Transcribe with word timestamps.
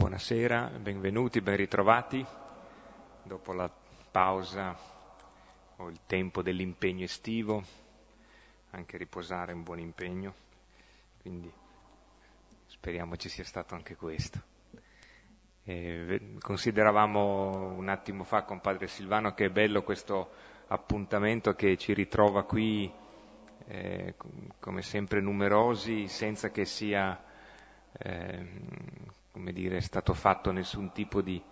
Buonasera, 0.00 0.70
benvenuti, 0.78 1.40
ben 1.40 1.56
ritrovati. 1.56 2.24
Dopo 3.24 3.52
la 3.52 3.68
pausa 4.12 4.78
o 5.74 5.88
il 5.90 5.98
tempo 6.06 6.40
dell'impegno 6.40 7.02
estivo, 7.02 7.64
anche 8.70 8.96
riposare 8.96 9.50
è 9.50 9.54
un 9.56 9.64
buon 9.64 9.80
impegno, 9.80 10.34
quindi 11.20 11.52
speriamo 12.66 13.16
ci 13.16 13.28
sia 13.28 13.42
stato 13.42 13.74
anche 13.74 13.96
questo. 13.96 14.40
E 15.64 16.36
consideravamo 16.38 17.72
un 17.72 17.88
attimo 17.88 18.22
fa 18.22 18.44
con 18.44 18.60
padre 18.60 18.86
Silvano 18.86 19.34
che 19.34 19.46
è 19.46 19.50
bello 19.50 19.82
questo 19.82 20.30
appuntamento 20.68 21.56
che 21.56 21.76
ci 21.76 21.92
ritrova 21.92 22.44
qui 22.44 22.88
eh, 23.66 24.14
come 24.60 24.80
sempre 24.80 25.20
numerosi 25.20 26.06
senza 26.06 26.50
che 26.52 26.64
sia 26.64 27.20
eh, 27.98 28.46
come 29.30 29.52
dire, 29.52 29.80
stato 29.80 30.14
fatto 30.14 30.50
nessun 30.50 30.92
tipo 30.92 31.20
di 31.22 31.42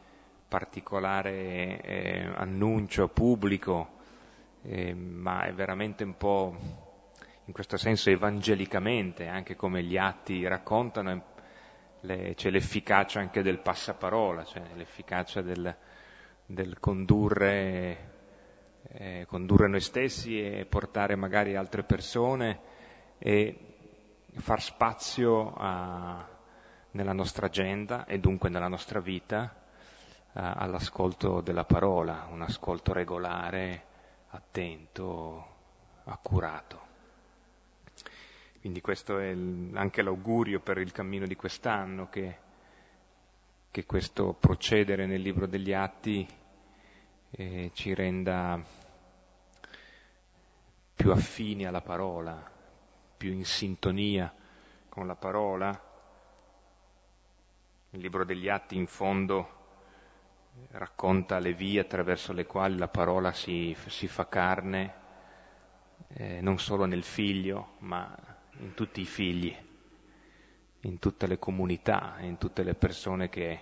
particolare 0.49 1.81
eh, 1.81 2.31
annuncio 2.35 3.09
pubblico, 3.09 3.95
eh, 4.63 4.95
ma 4.95 5.43
è 5.45 5.53
veramente 5.53 6.05
un 6.05 6.17
po', 6.17 6.57
in 7.45 7.53
questo 7.53 7.77
senso, 7.77 8.11
evangelicamente, 8.11 9.27
anche 9.27 9.57
come 9.57 9.83
gli 9.83 9.97
atti 9.97 10.47
raccontano, 10.47 11.35
le, 12.01 12.35
c'è 12.35 12.51
l'efficacia 12.51 13.21
anche 13.21 13.43
del 13.43 13.59
passaparola, 13.59 14.45
cioè 14.45 14.63
l'efficacia 14.75 15.43
del, 15.43 15.75
del 16.47 16.79
condurre, 16.79 18.15
eh, 18.93 19.25
condurre 19.27 19.69
noi 19.69 19.81
stessi 19.81 20.41
e 20.41 20.65
portare 20.65 21.17
magari 21.17 21.57
altre 21.57 21.83
persone 21.83 22.61
e 23.19 23.59
far 24.33 24.61
spazio 24.61 25.53
a, 25.55 26.36
nella 26.97 27.13
nostra 27.13 27.47
agenda 27.47 28.07
e 28.07 28.19
dunque 28.19 28.49
nella 28.49 28.69
nostra 28.69 29.01
vita 29.01 29.55
eh, 29.55 30.31
all'ascolto 30.33 31.43
della 31.43 31.65
parola, 31.65 32.27
un 32.31 32.41
ascolto 32.41 32.93
regolare, 32.93 33.85
attento, 34.31 35.55
accurato. 36.05 36.85
Quindi 38.61 38.81
questo 38.81 39.19
è 39.19 39.27
il, 39.27 39.71
anche 39.75 40.03
l'augurio 40.03 40.59
per 40.61 40.79
il 40.79 40.91
cammino 40.91 41.27
di 41.27 41.37
quest'anno, 41.37 42.09
che, 42.09 42.39
che 43.71 43.85
questo 43.85 44.33
procedere 44.33 45.07
nel 45.07 45.21
libro 45.21 45.47
degli 45.47 45.73
atti 45.73 46.27
eh, 47.31 47.71
ci 47.75 47.95
renda 47.95 48.61
più 50.95 51.11
affini 51.13 51.67
alla 51.67 51.83
parola, 51.83 52.51
più 53.19 53.33
in 53.33 53.45
sintonia 53.45 54.33
con 54.89 55.07
la 55.07 55.15
parola 55.15 55.95
il 57.97 58.03
libro 58.03 58.25
degli 58.27 58.49
Atti 58.49 58.77
in 58.77 58.87
fondo 58.87 59.55
racconta 60.73 61.39
le 61.39 61.55
vie 61.55 61.81
attraverso 61.81 62.35
le 62.35 62.45
quali 62.45 62.77
la 62.77 62.89
parola 62.89 63.33
si, 63.33 63.75
si 63.87 64.07
fa 64.07 64.29
carne, 64.29 64.95
eh, 66.09 66.41
non 66.43 66.59
solo 66.59 66.85
nel 66.85 67.03
figlio, 67.03 67.77
ma 67.79 68.15
in 68.59 68.75
tutti 68.75 69.01
i 69.01 69.07
figli, 69.07 69.55
in 70.81 70.99
tutte 70.99 71.27
le 71.27 71.39
comunità, 71.39 72.17
in 72.21 72.37
tutte 72.37 72.63
le 72.63 72.75
persone 72.75 73.31
che 73.31 73.61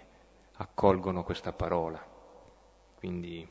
accolgono 0.57 1.23
questa 1.23 1.53
parola. 1.53 2.05
Quindi 2.97 3.47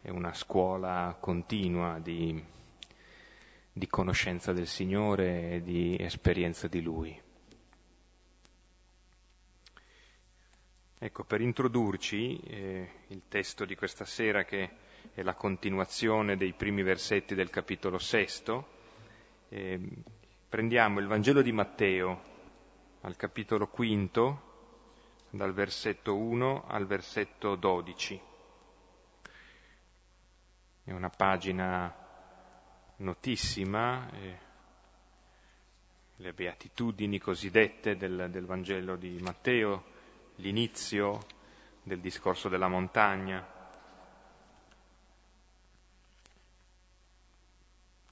è 0.00 0.10
una 0.10 0.32
scuola 0.34 1.16
continua 1.20 2.00
di, 2.00 2.42
di 3.72 3.86
conoscenza 3.86 4.52
del 4.52 4.66
Signore 4.66 5.52
e 5.52 5.62
di 5.62 5.96
esperienza 5.98 6.66
di 6.66 6.80
Lui. 6.82 7.26
Ecco, 11.00 11.22
per 11.22 11.40
introdurci 11.40 12.40
eh, 12.40 12.90
il 13.08 13.22
testo 13.28 13.64
di 13.64 13.76
questa 13.76 14.04
sera 14.04 14.42
che 14.42 14.68
è 15.14 15.22
la 15.22 15.34
continuazione 15.34 16.36
dei 16.36 16.54
primi 16.54 16.82
versetti 16.82 17.36
del 17.36 17.50
capitolo 17.50 17.98
sesto, 17.98 18.66
eh, 19.48 19.78
prendiamo 20.48 20.98
il 20.98 21.06
Vangelo 21.06 21.40
di 21.40 21.52
Matteo 21.52 22.20
al 23.02 23.14
capitolo 23.14 23.68
quinto, 23.68 24.46
dal 25.30 25.52
versetto 25.52 26.16
1 26.16 26.64
al 26.66 26.86
versetto 26.86 27.54
12. 27.54 28.20
È 30.82 30.90
una 30.90 31.10
pagina 31.10 31.94
notissima, 32.96 34.10
eh, 34.10 34.38
le 36.16 36.32
beatitudini 36.32 37.20
cosiddette 37.20 37.96
del, 37.96 38.26
del 38.30 38.46
Vangelo 38.46 38.96
di 38.96 39.16
Matteo, 39.20 39.96
l'inizio 40.38 41.18
del 41.82 42.00
discorso 42.00 42.48
della 42.48 42.68
montagna. 42.68 43.56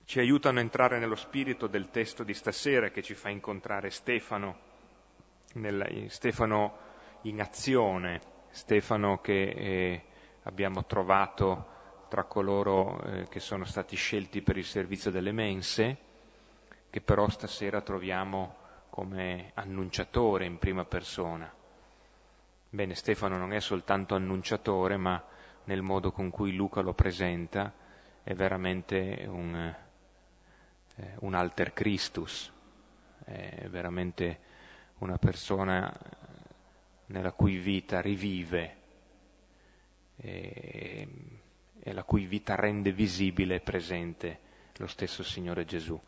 Ci 0.05 0.19
aiutano 0.21 0.59
a 0.59 0.63
entrare 0.63 0.99
nello 0.99 1.17
spirito 1.17 1.67
del 1.67 1.91
testo 1.91 2.23
di 2.23 2.33
stasera 2.33 2.91
che 2.91 3.03
ci 3.03 3.15
fa 3.15 3.29
incontrare 3.29 3.91
Stefano, 3.91 4.59
nel, 5.55 6.07
Stefano 6.09 6.79
in 7.23 7.41
azione, 7.41 8.21
Stefano 8.51 9.21
che 9.21 9.43
eh, 9.43 10.05
abbiamo 10.45 10.85
trovato 10.85 11.75
tra 12.09 12.25
coloro 12.25 13.03
eh, 13.03 13.29
che 13.29 13.41
sono 13.41 13.65
stati 13.65 13.97
scelti 13.97 14.43
per 14.43 14.57
il 14.57 14.65
servizio 14.65 15.11
delle 15.11 15.33
mense, 15.33 15.99
che 16.89 17.01
però 17.01 17.29
stasera 17.29 17.81
troviamo 17.81 18.65
come 18.91 19.51
annunciatore 19.55 20.47
in 20.47 20.59
prima 20.59 20.85
persona. 20.85 21.53
Bene, 22.69 22.95
Stefano 22.95 23.39
non 23.39 23.53
è 23.53 23.61
soltanto 23.61 24.17
annunciatore, 24.17 24.97
ma 24.97 25.23
nel 25.65 25.83
modo 25.83 26.11
con 26.11 26.31
cui 26.31 26.55
Luca 26.55 26.81
lo 26.81 26.95
presenta 26.95 27.73
è 28.23 28.35
veramente 28.35 29.25
un, 29.29 29.55
eh, 30.97 31.13
un 31.21 31.35
alter 31.35 31.73
Christus, 31.73 32.53
è 33.25 33.69
veramente 33.69 34.41
una 34.99 35.17
persona 35.17 35.93
nella 37.07 37.31
cui 37.33 37.57
vita 37.57 38.01
rivive 38.01 38.77
e, 40.17 41.09
e 41.79 41.93
la 41.93 42.03
cui 42.03 42.27
vita 42.27 42.57
rende 42.57 42.91
visibile 42.91 43.55
e 43.57 43.61
presente 43.61 44.41
lo 44.79 44.89
stesso 44.89 45.23
Signore 45.23 45.65
Gesù. 45.65 45.99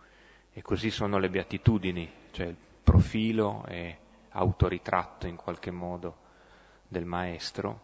E 0.53 0.61
così 0.63 0.91
sono 0.91 1.19
le 1.19 1.31
beatitudini, 1.31 2.11
cioè 2.33 2.47
il 2.47 2.57
profilo 2.83 3.65
e 3.67 3.97
autoritratto 4.31 5.29
in 5.29 5.37
qualche 5.37 5.71
modo 5.71 6.27
del 6.89 7.05
maestro 7.05 7.83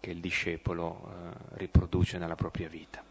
che 0.00 0.10
il 0.10 0.20
discepolo 0.20 1.02
eh, 1.04 1.58
riproduce 1.58 2.18
nella 2.18 2.34
propria 2.34 2.68
vita. 2.68 3.04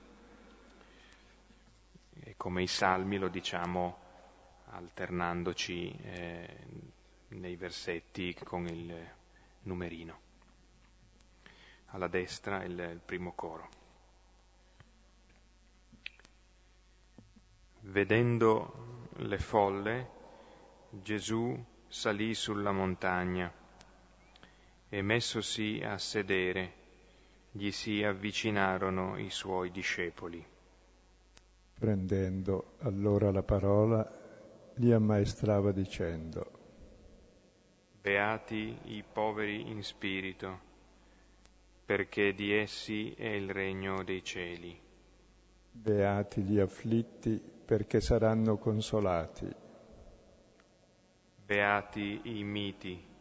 E 2.19 2.33
come 2.35 2.63
i 2.63 2.67
salmi 2.67 3.17
lo 3.17 3.27
diciamo 3.27 3.97
alternandoci 4.69 5.91
eh, 6.01 6.57
nei 7.29 7.55
versetti 7.55 8.33
con 8.43 8.65
il 8.67 8.93
numerino. 9.61 10.19
Alla 11.87 12.07
destra 12.07 12.63
il, 12.63 12.79
il 12.79 13.01
primo 13.03 13.33
coro. 13.33 13.69
Vedendo 17.81 19.07
le 19.17 19.37
folle, 19.37 20.09
Gesù 20.89 21.63
salì 21.87 22.33
sulla 22.33 22.71
montagna 22.71 23.63
e 24.95 25.01
messosi 25.01 25.81
a 25.83 25.97
sedere, 25.97 26.71
gli 27.51 27.69
si 27.69 28.01
avvicinarono 28.01 29.17
i 29.17 29.29
suoi 29.29 29.69
discepoli. 29.69 30.41
Prendendo 31.77 32.75
allora 32.79 33.29
la 33.29 33.43
parola, 33.43 34.09
li 34.75 34.93
ammaestrava 34.93 35.73
dicendo, 35.73 36.49
Beati 38.01 38.77
i 38.83 39.03
poveri 39.03 39.69
in 39.69 39.83
spirito, 39.83 40.59
perché 41.85 42.33
di 42.33 42.53
essi 42.53 43.11
è 43.15 43.27
il 43.27 43.49
regno 43.49 44.01
dei 44.01 44.23
cieli. 44.23 44.79
Beati 45.71 46.41
gli 46.41 46.59
afflitti, 46.59 47.37
perché 47.65 47.99
saranno 47.99 48.55
consolati. 48.55 49.53
Beati 51.45 52.21
i 52.23 52.43
miti, 52.45 53.13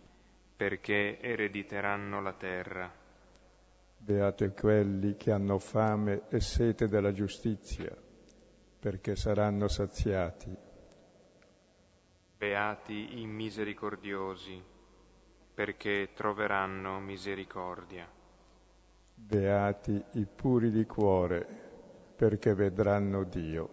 perché 0.64 1.20
erediteranno 1.20 2.22
la 2.22 2.32
terra. 2.32 2.90
Beati 3.98 4.48
quelli 4.48 5.14
che 5.14 5.30
hanno 5.30 5.58
fame 5.58 6.22
e 6.30 6.40
sete 6.40 6.88
della 6.88 7.12
giustizia, 7.12 7.94
perché 8.80 9.14
saranno 9.14 9.68
saziati. 9.68 10.56
Beati 12.38 13.20
i 13.20 13.26
misericordiosi, 13.26 14.58
perché 15.52 16.12
troveranno 16.14 16.98
misericordia. 16.98 18.08
Beati 19.12 20.02
i 20.12 20.24
puri 20.24 20.70
di 20.70 20.86
cuore, 20.86 21.46
perché 22.16 22.54
vedranno 22.54 23.24
Dio. 23.24 23.68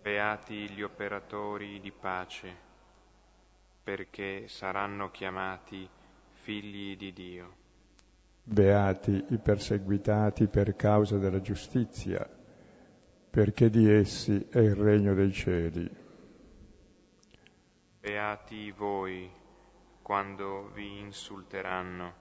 Beati 0.00 0.70
gli 0.70 0.82
operatori 0.82 1.80
di 1.80 1.90
pace 1.90 2.70
perché 3.82 4.46
saranno 4.48 5.10
chiamati 5.10 5.88
figli 6.42 6.96
di 6.96 7.12
Dio. 7.12 7.56
Beati 8.44 9.26
i 9.30 9.38
perseguitati 9.38 10.46
per 10.48 10.74
causa 10.74 11.16
della 11.18 11.40
giustizia, 11.40 12.28
perché 13.30 13.70
di 13.70 13.90
essi 13.90 14.46
è 14.50 14.58
il 14.58 14.74
regno 14.74 15.14
dei 15.14 15.32
cieli. 15.32 15.88
Beati 18.00 18.72
voi 18.72 19.30
quando 20.02 20.70
vi 20.74 20.98
insulteranno, 20.98 22.14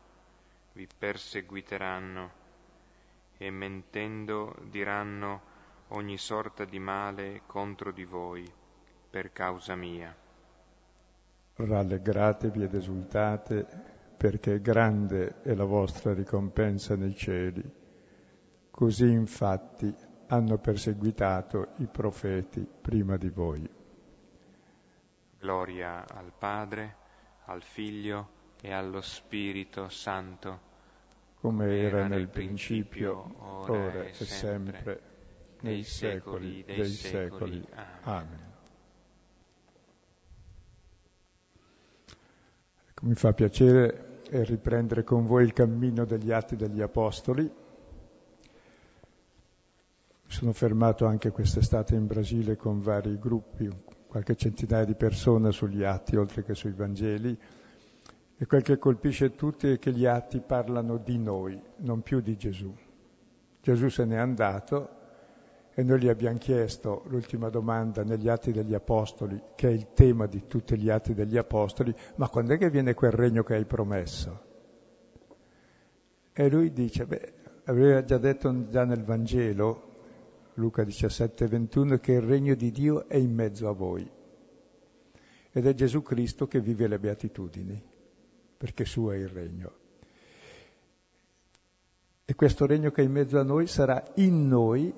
vi 0.74 0.88
perseguiteranno 0.96 2.40
e 3.38 3.50
mentendo 3.50 4.56
diranno 4.70 5.42
ogni 5.90 6.18
sorta 6.18 6.64
di 6.66 6.78
male 6.78 7.42
contro 7.48 7.92
di 7.92 8.06
voi 8.06 8.50
per 9.10 9.34
causa 9.34 9.76
mia. 9.76 10.16
Rallegratevi 11.66 12.64
ed 12.64 12.74
esultate 12.74 13.66
perché 14.18 14.62
grande 14.62 15.42
è 15.42 15.54
la 15.54 15.64
vostra 15.64 16.14
ricompensa 16.14 16.96
nei 16.96 17.16
cieli. 17.16 17.64
Così 18.70 19.10
infatti 19.10 19.94
hanno 20.28 20.58
perseguitato 20.58 21.74
i 21.78 21.88
profeti 21.88 22.66
prima 22.82 23.18
di 23.18 23.30
voi. 23.30 23.70
Gloria 25.40 26.06
al 26.08 26.32
Padre, 26.38 26.96
al 27.46 27.64
Figlio 27.64 28.30
e 28.62 28.72
allo 28.72 29.02
Spirito 29.02 29.90
Santo 29.90 30.70
come 31.42 31.76
era 31.76 32.08
nel 32.08 32.28
principio, 32.28 33.34
ora 33.40 34.04
e 34.04 34.14
sempre, 34.14 35.02
nei 35.62 35.82
secoli 35.84 36.64
dei 36.64 36.86
secoli. 36.86 37.68
Amen. 38.04 38.51
Mi 43.02 43.16
fa 43.16 43.34
piacere 43.34 44.20
riprendere 44.30 45.04
con 45.04 45.26
voi 45.26 45.44
il 45.44 45.54
cammino 45.54 46.06
degli 46.06 46.32
atti 46.32 46.56
degli 46.56 46.82
Apostoli. 46.82 47.44
Mi 50.24 50.32
sono 50.38 50.54
fermato 50.54 51.06
anche 51.06 51.32
quest'estate 51.32 51.96
in 51.96 52.08
Brasile 52.08 52.56
con 52.56 52.82
vari 52.82 53.18
gruppi, 53.20 53.70
qualche 54.08 54.36
centinaia 54.36 54.86
di 54.86 54.96
persone 54.96 55.52
sugli 55.52 55.84
atti, 55.84 56.16
oltre 56.16 56.44
che 56.44 56.54
sui 56.54 56.72
Vangeli 56.72 57.38
e 58.38 58.46
quel 58.46 58.62
che 58.62 58.78
colpisce 58.78 59.36
tutti 59.36 59.72
è 59.72 59.80
che 59.80 59.92
gli 59.92 60.06
atti 60.06 60.40
parlano 60.40 60.98
di 60.98 61.18
noi, 61.18 61.62
non 61.78 62.02
più 62.02 62.22
di 62.22 62.38
Gesù. 62.38 62.74
Gesù 63.62 63.90
se 63.90 64.06
n'è 64.06 64.18
andato 64.18 65.01
e 65.74 65.84
noi 65.84 66.02
gli 66.02 66.10
abbiamo 66.10 66.38
chiesto 66.38 67.04
l'ultima 67.08 67.50
domanda 67.50 68.04
negli 68.04 68.28
atti 68.28 68.52
degli 68.52 68.74
Apostoli, 68.74 69.42
che 69.56 69.70
è 69.70 69.72
il 69.72 69.94
tema 69.94 70.26
di 70.26 70.46
tutti 70.48 70.78
gli 70.78 70.90
atti 70.90 71.14
degli 71.14 71.38
Apostoli, 71.38 71.96
ma 72.16 72.28
quando 72.28 72.54
è 72.54 72.58
che 72.58 72.70
viene 72.70 72.94
quel 72.94 73.12
regno 73.12 73.44
che 73.44 73.56
hai 73.56 73.66
promesso? 73.66 74.50
E 76.34 76.50
lui 76.50 76.72
dice, 76.74 77.06
beh, 77.06 77.34
aveva 77.66 78.04
già 78.04 78.18
detto 78.18 78.70
già 78.70 78.84
nel 78.84 79.04
Vangelo, 79.04 79.90
Luca 80.56 80.84
17, 80.84 81.48
21, 81.48 81.98
che 82.00 82.14
il 82.14 82.22
regno 82.22 82.56
di 82.56 82.72
Dio 82.72 83.08
è 83.08 83.16
in 83.16 83.34
mezzo 83.34 83.70
a 83.70 83.74
voi. 83.74 84.10
Ed 85.54 85.66
è 85.66 85.74
Gesù 85.74 86.02
Cristo 86.02 86.48
che 86.48 86.60
vive 86.60 86.88
le 86.88 87.00
beatitudini 87.00 87.90
perché 88.62 88.86
suo 88.86 89.12
è 89.12 89.16
il 89.16 89.28
regno. 89.28 89.74
E 92.26 92.36
questo 92.36 92.68
regno 92.68 92.92
che 92.92 93.02
è 93.02 93.06
in 93.06 93.12
mezzo 93.12 93.40
a 93.40 93.44
noi 93.44 93.66
sarà 93.66 94.12
in 94.18 94.48
noi 94.48 94.94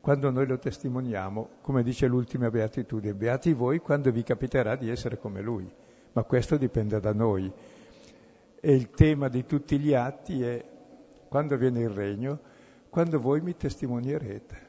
quando 0.00 0.30
noi 0.30 0.46
lo 0.46 0.58
testimoniamo, 0.58 1.48
come 1.60 1.82
dice 1.82 2.06
l'ultima 2.06 2.50
beatitudine, 2.50 3.14
beati 3.14 3.52
voi 3.52 3.80
quando 3.80 4.10
vi 4.10 4.22
capiterà 4.22 4.74
di 4.74 4.88
essere 4.88 5.18
come 5.18 5.42
lui, 5.42 5.70
ma 6.12 6.22
questo 6.24 6.56
dipende 6.56 6.98
da 7.00 7.12
noi. 7.12 7.52
E 8.62 8.74
il 8.74 8.90
tema 8.90 9.28
di 9.28 9.44
tutti 9.44 9.78
gli 9.78 9.92
atti 9.92 10.42
è 10.42 10.64
quando 11.28 11.56
viene 11.56 11.80
il 11.80 11.90
regno, 11.90 12.40
quando 12.88 13.20
voi 13.20 13.40
mi 13.42 13.54
testimonierete. 13.54 14.68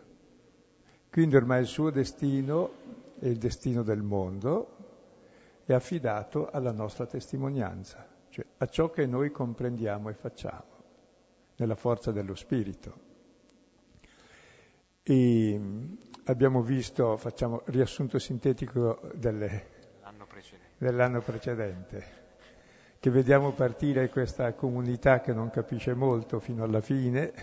Quindi 1.10 1.36
ormai 1.36 1.62
il 1.62 1.68
suo 1.68 1.89
destino 1.89 2.72
è 3.19 3.27
il 3.27 3.38
destino 3.38 3.84
del 3.84 4.01
mondo, 4.01 4.75
è 5.66 5.74
affidato 5.74 6.50
alla 6.50 6.72
nostra 6.72 7.06
testimonianza, 7.06 8.06
cioè 8.30 8.45
a 8.57 8.66
ciò 8.68 8.89
che 8.89 9.06
noi 9.06 9.31
comprendiamo 9.31 10.10
e 10.10 10.13
facciamo, 10.13 10.63
nella 11.56 11.75
forza 11.75 12.12
dello 12.12 12.36
Spirito. 12.36 13.11
E 15.03 15.57
mm, 15.57 15.94
abbiamo 16.25 16.62
visto, 16.62 17.18
facciamo 17.18 17.62
riassunto 17.65 18.19
sintetico 18.19 19.00
delle, 19.13 19.65
precedente. 20.27 20.75
dell'anno 20.77 21.21
precedente, 21.21 22.03
che 23.00 23.09
vediamo 23.09 23.51
partire 23.51 24.09
questa 24.09 24.53
comunità 24.53 25.21
che 25.21 25.33
non 25.33 25.50
capisce 25.50 25.94
molto 25.94 26.39
fino 26.39 26.63
alla 26.63 26.81
fine, 26.81 27.33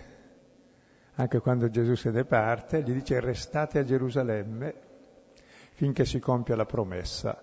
anche 1.14 1.40
quando 1.40 1.69
Gesù 1.69 1.94
se 1.94 2.10
ne 2.10 2.25
parte, 2.25 2.82
gli 2.82 2.93
dice 2.93 3.20
restate 3.20 3.81
a 3.81 3.84
Gerusalemme 3.84 4.87
finché 5.72 6.05
si 6.05 6.19
compia 6.20 6.56
la 6.56 6.66
promessa 6.66 7.43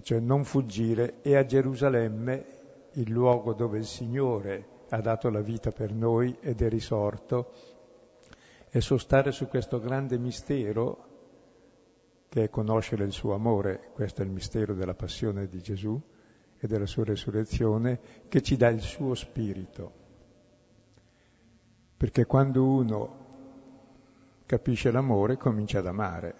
cioè 0.00 0.20
non 0.20 0.44
fuggire, 0.44 1.20
e 1.20 1.36
a 1.36 1.44
Gerusalemme, 1.44 2.46
il 2.92 3.10
luogo 3.10 3.52
dove 3.52 3.78
il 3.78 3.84
Signore 3.84 4.66
ha 4.88 5.00
dato 5.00 5.28
la 5.28 5.40
vita 5.40 5.70
per 5.70 5.92
noi 5.92 6.36
ed 6.40 6.62
è 6.62 6.68
risorto, 6.68 7.52
e 8.74 8.80
sostare 8.80 9.32
su 9.32 9.48
questo 9.48 9.78
grande 9.78 10.16
mistero 10.16 11.10
che 12.30 12.44
è 12.44 12.48
conoscere 12.48 13.04
il 13.04 13.12
suo 13.12 13.34
amore, 13.34 13.90
questo 13.92 14.22
è 14.22 14.24
il 14.24 14.30
mistero 14.30 14.72
della 14.72 14.94
passione 14.94 15.46
di 15.46 15.60
Gesù 15.60 16.00
e 16.56 16.66
della 16.66 16.86
sua 16.86 17.04
resurrezione, 17.04 18.00
che 18.28 18.40
ci 18.40 18.56
dà 18.56 18.68
il 18.68 18.80
suo 18.80 19.14
spirito. 19.14 19.92
Perché 21.98 22.24
quando 22.24 22.64
uno 22.64 23.20
capisce 24.46 24.90
l'amore 24.90 25.36
comincia 25.36 25.80
ad 25.80 25.86
amare. 25.86 26.34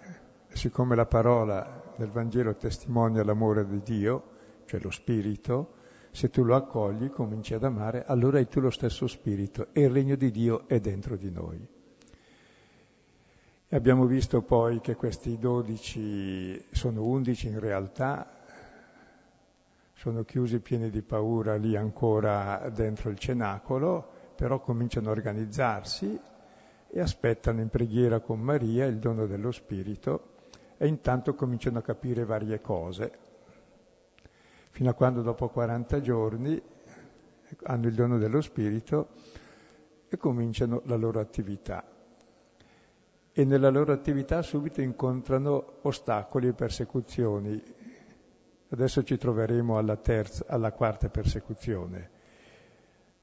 Siccome 0.47 0.95
la 0.95 1.05
parola 1.05 1.93
nel 1.97 2.09
Vangelo 2.09 2.55
testimonia 2.55 3.23
l'amore 3.23 3.67
di 3.67 3.81
Dio, 3.83 4.23
cioè 4.65 4.79
lo 4.81 4.89
Spirito, 4.89 5.73
se 6.09 6.31
tu 6.31 6.43
lo 6.43 6.55
accogli, 6.55 7.09
cominci 7.09 7.53
ad 7.53 7.63
amare, 7.63 8.05
allora 8.05 8.39
hai 8.39 8.47
tu 8.47 8.59
lo 8.59 8.71
stesso 8.71 9.05
Spirito 9.05 9.67
e 9.71 9.81
il 9.81 9.91
regno 9.91 10.15
di 10.15 10.31
Dio 10.31 10.67
è 10.67 10.79
dentro 10.79 11.15
di 11.15 11.29
noi. 11.29 11.72
E 13.73 13.75
abbiamo 13.75 14.05
visto 14.05 14.43
poi 14.43 14.81
che 14.81 14.93
questi 14.93 15.39
dodici 15.39 16.63
sono 16.69 17.05
undici 17.05 17.47
in 17.47 17.59
realtà, 17.59 18.29
sono 19.95 20.23
chiusi 20.25 20.59
pieni 20.59 20.91
di 20.91 21.01
paura 21.01 21.55
lì 21.55 21.75
ancora 21.75 22.69
dentro 22.71 23.09
il 23.09 23.17
cenacolo, 23.17 24.07
però 24.35 24.59
cominciano 24.59 25.07
a 25.07 25.13
organizzarsi 25.13 26.19
e 26.87 26.99
aspettano 26.99 27.61
in 27.61 27.69
preghiera 27.69 28.19
con 28.19 28.39
Maria 28.41 28.85
il 28.85 28.99
dono 28.99 29.25
dello 29.25 29.51
Spirito 29.51 30.33
e 30.77 30.85
intanto 30.85 31.33
cominciano 31.33 31.79
a 31.79 31.81
capire 31.81 32.25
varie 32.25 32.61
cose, 32.61 33.11
fino 34.69 34.91
a 34.91 34.93
quando 34.93 35.23
dopo 35.23 35.49
40 35.49 35.99
giorni 35.99 36.61
hanno 37.63 37.87
il 37.87 37.95
dono 37.95 38.19
dello 38.19 38.41
Spirito 38.41 39.07
e 40.07 40.15
cominciano 40.17 40.83
la 40.85 40.95
loro 40.95 41.19
attività. 41.19 41.92
E 43.35 43.45
nella 43.45 43.69
loro 43.69 43.91
attività 43.93 44.43
subito 44.43 44.81
incontrano 44.81 45.79
ostacoli 45.81 46.49
e 46.49 46.53
persecuzioni. 46.53 47.61
Adesso 48.69 49.03
ci 49.03 49.17
troveremo 49.17 49.77
alla, 49.77 49.97
terza, 49.97 50.45
alla 50.47 50.71
quarta 50.71 51.09
persecuzione. 51.09 52.09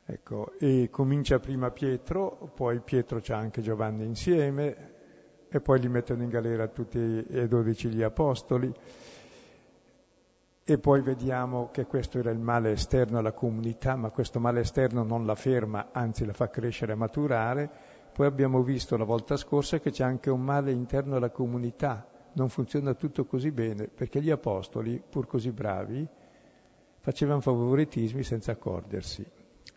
Ecco, 0.04 0.52
e 0.58 0.88
comincia 0.90 1.38
prima 1.38 1.70
Pietro, 1.70 2.50
poi 2.52 2.80
Pietro 2.80 3.20
c'ha 3.22 3.36
anche 3.36 3.62
Giovanni 3.62 4.04
insieme, 4.04 4.98
e 5.48 5.60
poi 5.60 5.78
li 5.78 5.88
mettono 5.88 6.24
in 6.24 6.28
galera 6.28 6.66
tutti 6.66 7.24
e 7.28 7.46
dodici 7.46 7.88
gli 7.88 8.02
apostoli. 8.02 8.72
E 10.64 10.78
poi 10.78 11.02
vediamo 11.02 11.70
che 11.70 11.86
questo 11.86 12.18
era 12.18 12.30
il 12.30 12.38
male 12.40 12.72
esterno 12.72 13.18
alla 13.18 13.32
comunità, 13.32 13.94
ma 13.94 14.10
questo 14.10 14.40
male 14.40 14.60
esterno 14.60 15.04
non 15.04 15.26
la 15.26 15.36
ferma, 15.36 15.90
anzi 15.92 16.24
la 16.24 16.32
fa 16.32 16.48
crescere 16.48 16.92
e 16.92 16.96
maturare. 16.96 17.70
Poi 18.12 18.26
abbiamo 18.26 18.62
visto 18.62 18.96
la 18.96 19.04
volta 19.04 19.36
scorsa 19.36 19.78
che 19.78 19.90
c'è 19.90 20.04
anche 20.04 20.30
un 20.30 20.42
male 20.42 20.72
interno 20.72 21.16
alla 21.16 21.30
comunità, 21.30 22.06
non 22.32 22.48
funziona 22.48 22.94
tutto 22.94 23.24
così 23.24 23.50
bene, 23.50 23.88
perché 23.88 24.20
gli 24.20 24.30
apostoli, 24.30 25.02
pur 25.08 25.26
così 25.26 25.50
bravi, 25.50 26.06
facevano 26.98 27.40
favoritismi 27.40 28.22
senza 28.22 28.52
accorgersi, 28.52 29.24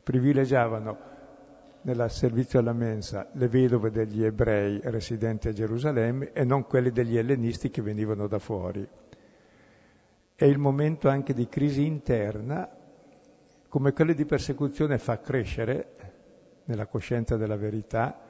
privilegiavano 0.03 1.11
nel 1.83 2.09
servizio 2.09 2.59
alla 2.59 2.73
mensa 2.73 3.29
le 3.33 3.47
vedove 3.47 3.91
degli 3.91 4.23
ebrei 4.23 4.79
residenti 4.83 5.49
a 5.49 5.53
Gerusalemme 5.53 6.31
e 6.31 6.43
non 6.43 6.65
quelle 6.65 6.91
degli 6.91 7.17
ellenisti 7.17 7.69
che 7.69 7.81
venivano 7.81 8.27
da 8.27 8.39
fuori. 8.39 8.87
È 10.35 10.45
il 10.45 10.57
momento 10.57 11.09
anche 11.09 11.33
di 11.33 11.47
crisi 11.47 11.85
interna, 11.85 12.69
come 13.67 13.91
quelle 13.91 14.13
di 14.13 14.25
persecuzione 14.25 14.97
fa 14.97 15.19
crescere 15.19 15.95
nella 16.65 16.85
coscienza 16.87 17.35
della 17.35 17.57
verità, 17.57 18.22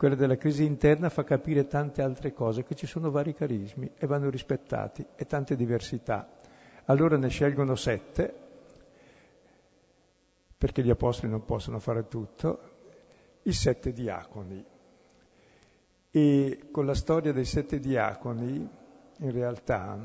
quella 0.00 0.14
della 0.14 0.38
crisi 0.38 0.64
interna 0.64 1.10
fa 1.10 1.24
capire 1.24 1.66
tante 1.66 2.00
altre 2.00 2.32
cose, 2.32 2.64
che 2.64 2.74
ci 2.74 2.86
sono 2.86 3.10
vari 3.10 3.34
carismi 3.34 3.92
e 3.98 4.06
vanno 4.06 4.30
rispettati 4.30 5.04
e 5.14 5.26
tante 5.26 5.56
diversità. 5.56 6.26
Allora 6.86 7.18
ne 7.18 7.28
scelgono 7.28 7.74
sette, 7.74 8.34
perché 10.56 10.82
gli 10.82 10.88
apostoli 10.88 11.30
non 11.30 11.44
possono 11.44 11.80
fare 11.80 12.08
tutto, 12.08 12.60
i 13.42 13.52
sette 13.52 13.92
diaconi. 13.92 14.64
E 16.10 16.68
con 16.70 16.86
la 16.86 16.94
storia 16.94 17.34
dei 17.34 17.44
sette 17.44 17.78
diaconi, 17.78 18.68
in 19.18 19.30
realtà, 19.30 19.98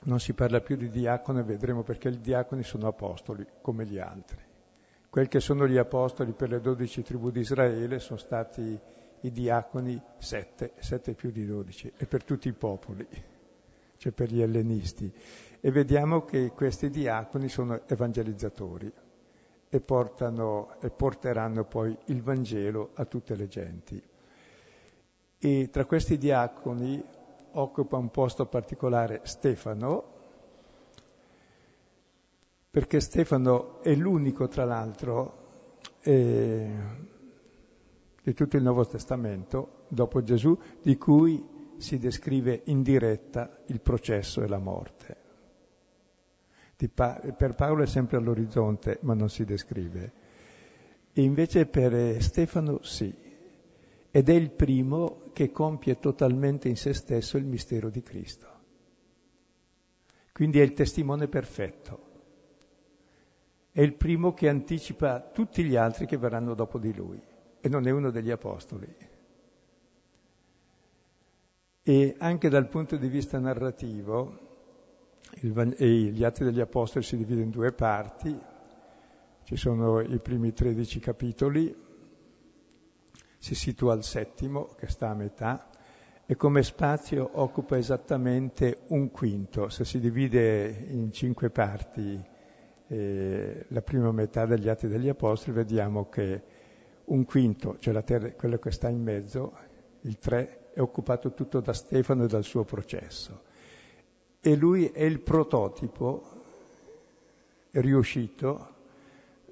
non 0.00 0.20
si 0.20 0.34
parla 0.34 0.60
più 0.60 0.76
di 0.76 0.90
diacono 0.90 1.38
e 1.38 1.44
vedremo 1.44 1.82
perché 1.82 2.10
i 2.10 2.20
diaconi 2.20 2.62
sono 2.62 2.88
apostoli, 2.88 3.46
come 3.62 3.86
gli 3.86 3.98
altri. 3.98 4.36
Quel 5.08 5.28
che 5.28 5.40
sono 5.40 5.66
gli 5.66 5.78
apostoli 5.78 6.32
per 6.32 6.50
le 6.50 6.60
dodici 6.60 7.02
tribù 7.02 7.30
di 7.30 7.40
Israele 7.40 8.00
sono 8.00 8.18
stati 8.18 8.96
i 9.22 9.30
diaconi 9.30 10.00
sette, 10.18 10.72
sette 10.78 11.14
più 11.14 11.30
di 11.30 11.46
dodici, 11.46 11.92
e 11.96 12.06
per 12.06 12.24
tutti 12.24 12.48
i 12.48 12.52
popoli, 12.52 13.06
cioè 13.96 14.12
per 14.12 14.32
gli 14.32 14.40
ellenisti. 14.40 15.12
E 15.60 15.70
vediamo 15.70 16.24
che 16.24 16.52
questi 16.52 16.88
diaconi 16.88 17.48
sono 17.48 17.80
evangelizzatori 17.86 18.92
e, 19.68 19.80
portano, 19.80 20.76
e 20.80 20.90
porteranno 20.90 21.64
poi 21.64 21.96
il 22.06 22.22
Vangelo 22.22 22.90
a 22.94 23.04
tutte 23.04 23.34
le 23.34 23.48
genti. 23.48 24.02
E 25.40 25.68
tra 25.70 25.84
questi 25.84 26.16
diaconi 26.16 27.04
occupa 27.52 27.96
un 27.96 28.10
posto 28.10 28.46
particolare 28.46 29.20
Stefano, 29.24 30.16
perché 32.70 33.00
Stefano 33.00 33.80
è 33.82 33.94
l'unico, 33.94 34.46
tra 34.46 34.64
l'altro, 34.64 35.46
eh, 36.00 36.70
di 38.28 38.34
tutto 38.34 38.58
il 38.58 38.62
Nuovo 38.62 38.86
Testamento, 38.86 39.84
dopo 39.88 40.22
Gesù, 40.22 40.56
di 40.82 40.98
cui 40.98 41.42
si 41.78 41.96
descrive 41.96 42.60
in 42.66 42.82
diretta 42.82 43.62
il 43.68 43.80
processo 43.80 44.42
e 44.42 44.48
la 44.48 44.58
morte. 44.58 45.16
Pa- 46.92 47.20
per 47.36 47.54
Paolo 47.54 47.84
è 47.84 47.86
sempre 47.86 48.18
all'orizzonte, 48.18 48.98
ma 49.02 49.14
non 49.14 49.30
si 49.30 49.46
descrive. 49.46 50.12
E 51.10 51.22
invece 51.22 51.64
per 51.64 52.22
Stefano 52.22 52.82
sì, 52.82 53.12
ed 54.10 54.28
è 54.28 54.34
il 54.34 54.50
primo 54.50 55.30
che 55.32 55.50
compie 55.50 55.98
totalmente 55.98 56.68
in 56.68 56.76
se 56.76 56.92
stesso 56.92 57.38
il 57.38 57.46
mistero 57.46 57.88
di 57.88 58.02
Cristo. 58.02 58.46
Quindi 60.32 60.60
è 60.60 60.62
il 60.62 60.74
testimone 60.74 61.28
perfetto. 61.28 62.06
È 63.72 63.80
il 63.80 63.94
primo 63.94 64.34
che 64.34 64.50
anticipa 64.50 65.20
tutti 65.20 65.64
gli 65.64 65.76
altri 65.76 66.04
che 66.04 66.18
verranno 66.18 66.52
dopo 66.52 66.78
di 66.78 66.92
lui 66.92 67.27
e 67.68 67.70
non 67.70 67.86
è 67.86 67.90
uno 67.90 68.10
degli 68.10 68.30
apostoli. 68.30 68.88
E 71.82 72.14
anche 72.18 72.48
dal 72.48 72.68
punto 72.68 72.96
di 72.96 73.08
vista 73.08 73.38
narrativo, 73.38 74.46
il, 75.40 75.52
gli 76.12 76.24
Atti 76.24 76.44
degli 76.44 76.60
Apostoli 76.60 77.04
si 77.04 77.16
dividono 77.16 77.44
in 77.44 77.50
due 77.50 77.72
parti, 77.72 78.36
ci 79.44 79.56
sono 79.56 80.00
i 80.00 80.18
primi 80.18 80.52
13 80.52 80.98
capitoli, 80.98 81.74
si 83.38 83.54
situa 83.54 83.92
al 83.92 84.02
settimo, 84.02 84.66
che 84.76 84.88
sta 84.88 85.10
a 85.10 85.14
metà, 85.14 85.70
e 86.26 86.36
come 86.36 86.62
spazio 86.62 87.30
occupa 87.34 87.78
esattamente 87.78 88.80
un 88.88 89.10
quinto. 89.10 89.68
Se 89.68 89.84
si 89.84 90.00
divide 90.00 90.86
in 90.88 91.12
cinque 91.12 91.48
parti 91.48 92.22
eh, 92.88 93.64
la 93.68 93.82
prima 93.82 94.12
metà 94.12 94.44
degli 94.44 94.68
Atti 94.68 94.88
degli 94.88 95.08
Apostoli, 95.08 95.56
vediamo 95.56 96.08
che 96.08 96.57
un 97.08 97.24
quinto, 97.24 97.76
cioè 97.78 97.92
la 97.92 98.02
terra, 98.02 98.30
quello 98.32 98.58
che 98.58 98.70
sta 98.70 98.88
in 98.88 99.02
mezzo, 99.02 99.56
il 100.02 100.18
tre, 100.18 100.70
è 100.72 100.80
occupato 100.80 101.34
tutto 101.34 101.60
da 101.60 101.72
Stefano 101.72 102.24
e 102.24 102.28
dal 102.28 102.44
suo 102.44 102.64
processo. 102.64 103.42
E 104.40 104.54
lui 104.54 104.86
è 104.86 105.02
il 105.02 105.20
prototipo 105.20 106.36
riuscito 107.72 108.74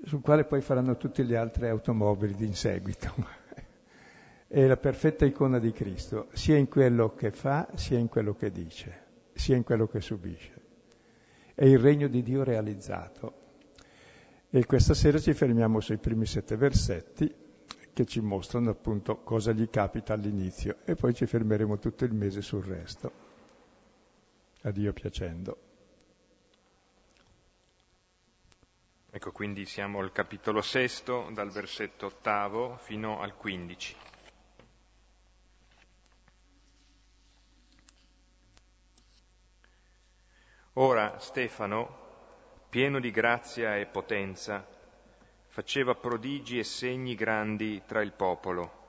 sul 0.04 0.20
quale 0.20 0.44
poi 0.44 0.60
faranno 0.60 0.96
tutte 0.96 1.22
le 1.22 1.36
altre 1.36 1.68
automobili 1.68 2.46
in 2.46 2.54
seguito. 2.54 3.12
è 4.46 4.66
la 4.66 4.76
perfetta 4.76 5.24
icona 5.24 5.58
di 5.58 5.72
Cristo, 5.72 6.28
sia 6.32 6.56
in 6.56 6.68
quello 6.68 7.14
che 7.14 7.30
fa, 7.32 7.68
sia 7.74 7.98
in 7.98 8.08
quello 8.08 8.34
che 8.34 8.50
dice, 8.52 9.04
sia 9.32 9.56
in 9.56 9.64
quello 9.64 9.88
che 9.88 10.00
subisce. 10.00 10.52
È 11.54 11.64
il 11.64 11.78
regno 11.78 12.06
di 12.06 12.22
Dio 12.22 12.44
realizzato. 12.44 13.44
E 14.48 14.64
questa 14.64 14.94
sera 14.94 15.18
ci 15.18 15.32
fermiamo 15.32 15.80
sui 15.80 15.96
primi 15.96 16.24
sette 16.24 16.56
versetti 16.56 17.44
che 17.96 18.04
ci 18.04 18.20
mostrano 18.20 18.68
appunto 18.68 19.22
cosa 19.22 19.52
gli 19.52 19.70
capita 19.70 20.12
all'inizio 20.12 20.80
e 20.84 20.94
poi 20.94 21.14
ci 21.14 21.24
fermeremo 21.24 21.78
tutto 21.78 22.04
il 22.04 22.12
mese 22.12 22.42
sul 22.42 22.62
resto. 22.62 23.10
A 24.64 24.70
Dio 24.70 24.92
piacendo. 24.92 25.56
Ecco, 29.08 29.32
quindi 29.32 29.64
siamo 29.64 30.00
al 30.00 30.12
capitolo 30.12 30.60
sesto, 30.60 31.30
dal 31.32 31.50
versetto 31.50 32.04
ottavo 32.04 32.76
fino 32.82 33.22
al 33.22 33.34
quindici. 33.34 33.96
Ora 40.74 41.18
Stefano, 41.18 41.96
pieno 42.68 43.00
di 43.00 43.10
grazia 43.10 43.78
e 43.78 43.86
potenza, 43.86 44.75
faceva 45.56 45.94
prodigi 45.94 46.58
e 46.58 46.64
segni 46.64 47.14
grandi 47.14 47.80
tra 47.86 48.02
il 48.02 48.12
popolo. 48.12 48.84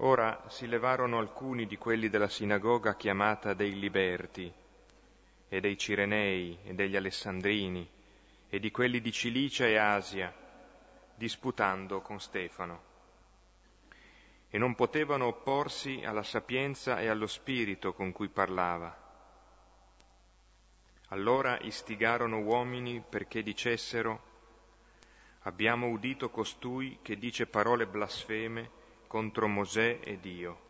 Ora 0.00 0.44
si 0.48 0.66
levarono 0.66 1.16
alcuni 1.16 1.66
di 1.66 1.78
quelli 1.78 2.10
della 2.10 2.28
sinagoga 2.28 2.94
chiamata 2.94 3.54
dei 3.54 3.78
Liberti, 3.78 4.52
e 5.48 5.60
dei 5.60 5.78
Cirenei, 5.78 6.58
e 6.62 6.74
degli 6.74 6.94
Alessandrini, 6.94 7.88
e 8.50 8.58
di 8.58 8.70
quelli 8.70 9.00
di 9.00 9.12
Cilicia 9.12 9.64
e 9.64 9.78
Asia, 9.78 10.30
disputando 11.14 12.02
con 12.02 12.20
Stefano. 12.20 12.82
E 14.50 14.58
non 14.58 14.74
potevano 14.74 15.24
opporsi 15.24 16.02
alla 16.04 16.22
sapienza 16.22 17.00
e 17.00 17.08
allo 17.08 17.26
spirito 17.26 17.94
con 17.94 18.12
cui 18.12 18.28
parlava 18.28 19.07
allora 21.08 21.58
istigarono 21.60 22.38
uomini 22.40 23.00
perché 23.00 23.42
dicessero 23.42 24.26
abbiamo 25.42 25.88
udito 25.88 26.28
costui 26.30 26.98
che 27.02 27.16
dice 27.16 27.46
parole 27.46 27.86
blasfeme 27.86 28.70
contro 29.06 29.48
Mosè 29.48 30.00
e 30.02 30.18
Dio. 30.20 30.66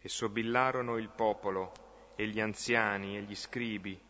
E 0.00 0.08
sobillarono 0.08 0.96
il 0.96 1.08
popolo 1.08 1.72
e 2.14 2.26
gli 2.28 2.40
anziani 2.40 3.16
e 3.16 3.22
gli 3.22 3.34
scribi 3.34 4.00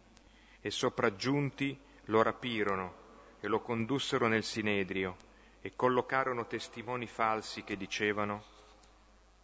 e 0.60 0.70
sopraggiunti 0.70 1.76
lo 2.04 2.22
rapirono 2.22 3.04
e 3.40 3.48
lo 3.48 3.60
condussero 3.60 4.28
nel 4.28 4.44
Sinedrio 4.44 5.16
e 5.60 5.74
collocarono 5.74 6.46
testimoni 6.46 7.06
falsi 7.08 7.64
che 7.64 7.76
dicevano 7.76 8.44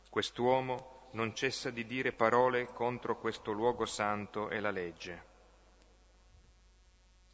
quest'uomo 0.09 0.92
non 1.13 1.35
cessa 1.35 1.71
di 1.71 1.87
dire 1.87 2.13
parole 2.13 2.73
contro 2.73 3.19
questo 3.19 3.53
luogo 3.53 3.85
santo 3.85 4.49
e 4.49 4.61
la 4.61 4.71
legge. 4.71 5.31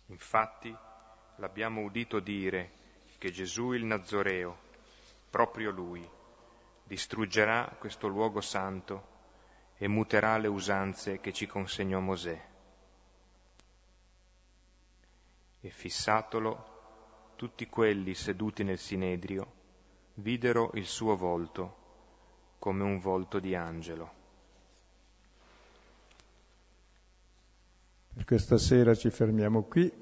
Infatti 0.07 0.75
l'abbiamo 1.37 1.83
udito 1.83 2.19
dire 2.19 2.73
che 3.19 3.31
Gesù 3.31 3.73
il 3.73 3.85
Nazoreo, 3.85 4.59
proprio 5.31 5.71
lui, 5.71 6.09
distruggerà 6.85 7.77
questo 7.79 8.09
luogo 8.09 8.41
santo 8.41 9.17
e 9.77 9.87
muterà 9.87 10.39
le 10.39 10.49
usanze 10.49 11.21
che 11.21 11.33
ci 11.33 11.47
consegnò 11.47 12.01
Mosè. 12.01 12.47
E 15.61 15.71
fissatolo, 15.71 16.77
tutti 17.37 17.69
quelli 17.69 18.15
seduti 18.15 18.65
nel 18.65 18.79
Sinedrio 18.79 19.53
videro 20.15 20.71
il 20.75 20.87
suo 20.87 21.17
volto 21.17 21.88
come 22.59 22.83
un 22.83 22.99
volto 22.99 23.39
di 23.39 23.55
angelo. 23.55 24.17
Per 28.15 28.25
questa 28.25 28.59
sera 28.59 28.95
ci 28.95 29.11
fermiamo 29.11 29.63
qui, 29.63 29.93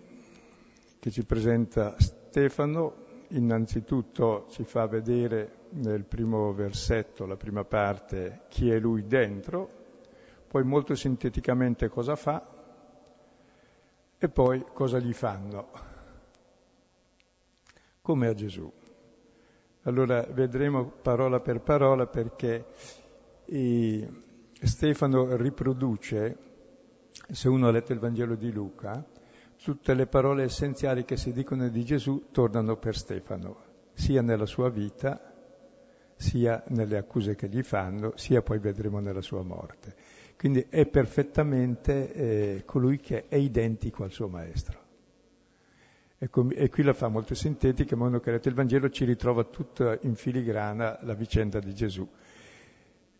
che 0.98 1.10
ci 1.10 1.24
presenta 1.24 1.94
Stefano, 1.98 3.04
innanzitutto 3.28 4.46
ci 4.50 4.64
fa 4.64 4.86
vedere 4.86 5.66
nel 5.70 6.04
primo 6.04 6.52
versetto, 6.52 7.26
la 7.26 7.36
prima 7.36 7.64
parte, 7.64 8.44
chi 8.48 8.70
è 8.70 8.78
lui 8.78 9.06
dentro, 9.06 9.70
poi 10.48 10.64
molto 10.64 10.94
sinteticamente 10.94 11.88
cosa 11.88 12.16
fa 12.16 12.54
e 14.18 14.28
poi 14.28 14.64
cosa 14.72 14.98
gli 14.98 15.12
fanno, 15.12 15.68
come 18.00 18.28
a 18.28 18.34
Gesù. 18.34 18.72
Allora 19.86 20.26
vedremo 20.32 20.90
parola 21.00 21.38
per 21.38 21.60
parola 21.60 22.08
perché 22.08 22.66
Stefano 24.60 25.36
riproduce, 25.36 26.36
se 27.30 27.48
uno 27.48 27.68
ha 27.68 27.70
letto 27.70 27.92
il 27.92 28.00
Vangelo 28.00 28.34
di 28.34 28.50
Luca, 28.50 29.04
tutte 29.62 29.94
le 29.94 30.08
parole 30.08 30.42
essenziali 30.42 31.04
che 31.04 31.16
si 31.16 31.32
dicono 31.32 31.68
di 31.68 31.84
Gesù 31.84 32.30
tornano 32.32 32.76
per 32.78 32.96
Stefano, 32.96 33.62
sia 33.92 34.22
nella 34.22 34.46
sua 34.46 34.70
vita, 34.70 35.32
sia 36.16 36.64
nelle 36.68 36.96
accuse 36.96 37.36
che 37.36 37.48
gli 37.48 37.62
fanno, 37.62 38.16
sia 38.16 38.42
poi 38.42 38.58
vedremo 38.58 38.98
nella 38.98 39.22
sua 39.22 39.44
morte. 39.44 39.94
Quindi 40.36 40.66
è 40.68 40.84
perfettamente 40.86 42.12
eh, 42.12 42.62
colui 42.64 42.98
che 42.98 43.28
è 43.28 43.36
identico 43.36 44.02
al 44.02 44.10
suo 44.10 44.26
maestro. 44.26 44.85
E, 46.18 46.30
com- 46.30 46.52
e, 46.54 46.70
qui 46.70 46.82
la 46.82 46.94
fa 46.94 47.08
molto 47.08 47.34
sintetica, 47.34 47.94
ma 47.94 48.06
uno 48.06 48.20
che 48.20 48.30
ha 48.30 48.32
letto 48.32 48.48
il 48.48 48.54
Vangelo 48.54 48.88
ci 48.88 49.04
ritrova 49.04 49.44
tutta 49.44 49.98
in 50.02 50.14
filigrana 50.14 50.98
la 51.02 51.12
vicenda 51.12 51.58
di 51.58 51.74
Gesù. 51.74 52.08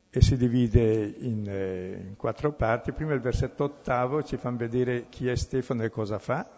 E 0.09 0.21
si 0.23 0.37
divide 0.39 1.15
in, 1.19 1.45
eh, 1.47 2.07
in 2.09 2.17
quattro 2.17 2.53
parti. 2.53 2.93
Prima 2.93 3.13
il 3.13 3.21
versetto 3.21 3.65
ottavo 3.65 4.23
ci 4.23 4.39
fa 4.39 4.51
vedere 4.51 5.09
chi 5.11 5.29
è 5.29 5.37
Stefano 5.37 5.83
e 5.83 5.91
cosa 5.91 6.19
fa, 6.19 6.49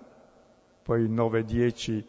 poi 0.82 1.02
il 1.02 1.10
9 1.10 1.40
e 1.40 1.44
10 1.44 2.06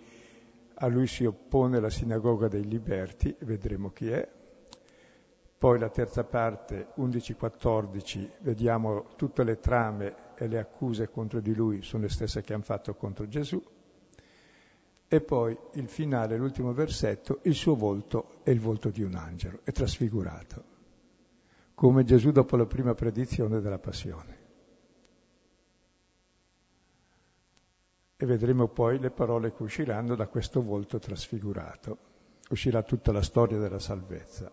a 0.81 0.87
lui 0.87 1.07
si 1.07 1.25
oppone 1.25 1.79
la 1.79 1.89
sinagoga 1.89 2.47
dei 2.47 2.65
liberti, 2.65 3.35
vedremo 3.39 3.89
chi 3.89 4.09
è. 4.09 4.29
Poi 5.57 5.77
la 5.77 5.89
terza 5.89 6.23
parte, 6.23 6.89
11-14, 6.97 8.29
vediamo 8.41 9.07
tutte 9.17 9.43
le 9.43 9.59
trame 9.59 10.15
e 10.35 10.47
le 10.47 10.59
accuse 10.59 11.09
contro 11.09 11.41
di 11.41 11.53
lui 11.53 11.81
sono 11.81 12.03
le 12.03 12.09
stesse 12.09 12.41
che 12.41 12.53
hanno 12.53 12.63
fatto 12.63 12.93
contro 12.93 13.27
Gesù. 13.27 13.61
E 15.09 15.21
poi 15.21 15.57
il 15.73 15.89
finale, 15.89 16.37
l'ultimo 16.37 16.71
versetto, 16.71 17.39
il 17.43 17.55
suo 17.55 17.75
volto 17.75 18.39
è 18.43 18.51
il 18.51 18.59
volto 18.59 18.89
di 18.89 19.01
un 19.01 19.15
angelo, 19.15 19.59
è 19.63 19.71
trasfigurato, 19.71 20.63
come 21.73 22.03
Gesù 22.05 22.31
dopo 22.31 22.55
la 22.55 22.65
prima 22.65 22.93
predizione 22.93 23.59
della 23.59 23.79
passione. 23.79 24.39
e 28.21 28.25
vedremo 28.25 28.67
poi 28.67 28.99
le 28.99 29.11
parole 29.11 29.53
che 29.53 29.63
usciranno 29.63 30.13
da 30.13 30.27
questo 30.27 30.61
volto 30.61 30.99
trasfigurato. 30.99 31.97
Uscirà 32.49 32.83
tutta 32.83 33.13
la 33.13 33.21
storia 33.21 33.57
della 33.59 33.79
salvezza. 33.79 34.51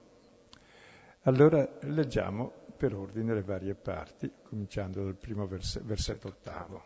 Allora 1.22 1.68
leggiamo 1.80 2.52
per 2.76 2.94
ordine 2.94 3.34
le 3.34 3.42
varie 3.42 3.74
parti, 3.74 4.30
cominciando 4.44 5.02
dal 5.02 5.16
primo 5.16 5.48
vers- 5.48 5.82
versetto 5.82 6.28
ottavo. 6.28 6.82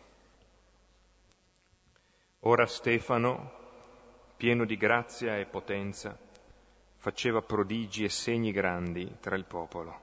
Ora 2.39 2.65
Stefano, 2.65 3.60
pieno 4.41 4.65
di 4.65 4.75
grazia 4.75 5.37
e 5.37 5.45
potenza, 5.45 6.17
faceva 6.95 7.43
prodigi 7.43 8.05
e 8.05 8.09
segni 8.09 8.51
grandi 8.51 9.17
tra 9.19 9.35
il 9.35 9.45
popolo. 9.45 9.99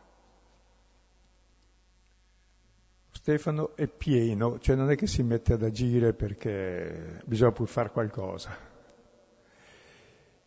Stefano 3.11 3.75
è 3.75 3.89
pieno, 3.89 4.61
cioè 4.61 4.77
non 4.77 4.93
è 4.93 4.95
che 4.95 5.09
si 5.09 5.25
mette 5.25 5.55
ad 5.55 5.65
agire 5.65 6.13
perché 6.13 7.21
bisogna 7.25 7.51
pur 7.51 7.67
fare 7.67 7.91
qualcosa. 7.91 8.57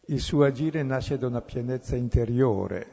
Il 0.05 0.21
suo 0.21 0.45
agire 0.45 0.83
nasce 0.83 1.17
da 1.17 1.27
una 1.27 1.41
pienezza 1.41 1.97
interiore 1.97 2.91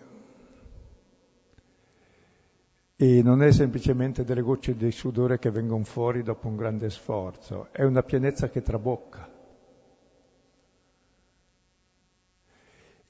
e 2.96 3.22
non 3.22 3.44
è 3.44 3.52
semplicemente 3.52 4.24
delle 4.24 4.42
gocce 4.42 4.74
di 4.74 4.90
sudore 4.90 5.38
che 5.38 5.52
vengono 5.52 5.84
fuori 5.84 6.24
dopo 6.24 6.48
un 6.48 6.56
grande 6.56 6.90
sforzo, 6.90 7.68
è 7.70 7.84
una 7.84 8.02
pienezza 8.02 8.50
che 8.50 8.62
trabocca. 8.62 9.36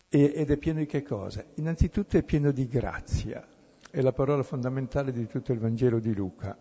Ed 0.08 0.50
è 0.50 0.56
pieno 0.56 0.78
di 0.78 0.86
che 0.86 1.02
cosa? 1.02 1.44
Innanzitutto 1.54 2.16
è 2.16 2.22
pieno 2.22 2.50
di 2.50 2.66
grazia 2.66 3.46
è 3.90 4.02
la 4.02 4.12
parola 4.12 4.42
fondamentale 4.42 5.12
di 5.12 5.26
tutto 5.26 5.52
il 5.52 5.58
Vangelo 5.58 5.98
di 5.98 6.14
Luca, 6.14 6.56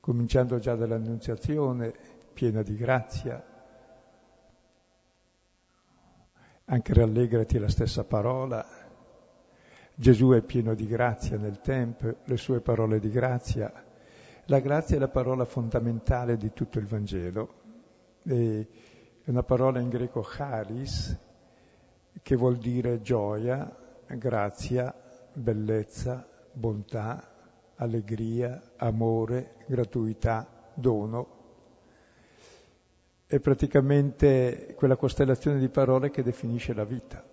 cominciando 0.00 0.58
già 0.58 0.74
dall'Annunziazione, 0.74 1.94
piena 2.32 2.62
di 2.62 2.76
grazia. 2.76 3.42
Anche 6.66 6.94
rallegrati 6.94 7.58
la 7.58 7.68
stessa 7.68 8.04
parola. 8.04 8.64
Gesù 9.94 10.30
è 10.30 10.42
pieno 10.42 10.74
di 10.74 10.86
grazia 10.86 11.38
nel 11.38 11.60
tempo, 11.60 12.16
le 12.24 12.36
sue 12.36 12.60
parole 12.60 12.98
di 12.98 13.10
grazia. 13.10 13.72
La 14.46 14.60
grazia 14.60 14.96
è 14.96 14.98
la 14.98 15.08
parola 15.08 15.44
fondamentale 15.44 16.36
di 16.36 16.52
tutto 16.52 16.78
il 16.78 16.86
Vangelo. 16.86 17.54
È 18.22 18.66
una 19.24 19.42
parola 19.42 19.80
in 19.80 19.88
greco 19.88 20.20
charis, 20.20 21.16
che 22.22 22.36
vuol 22.36 22.56
dire 22.56 23.00
gioia, 23.00 23.74
grazia, 24.06 24.94
bellezza, 25.32 26.26
bontà, 26.52 27.32
allegria, 27.76 28.62
amore, 28.76 29.56
gratuità, 29.66 30.70
dono. 30.74 31.32
È 33.26 33.38
praticamente 33.40 34.74
quella 34.76 34.96
costellazione 34.96 35.58
di 35.58 35.68
parole 35.68 36.10
che 36.10 36.22
definisce 36.22 36.72
la 36.72 36.84
vita. 36.84 37.24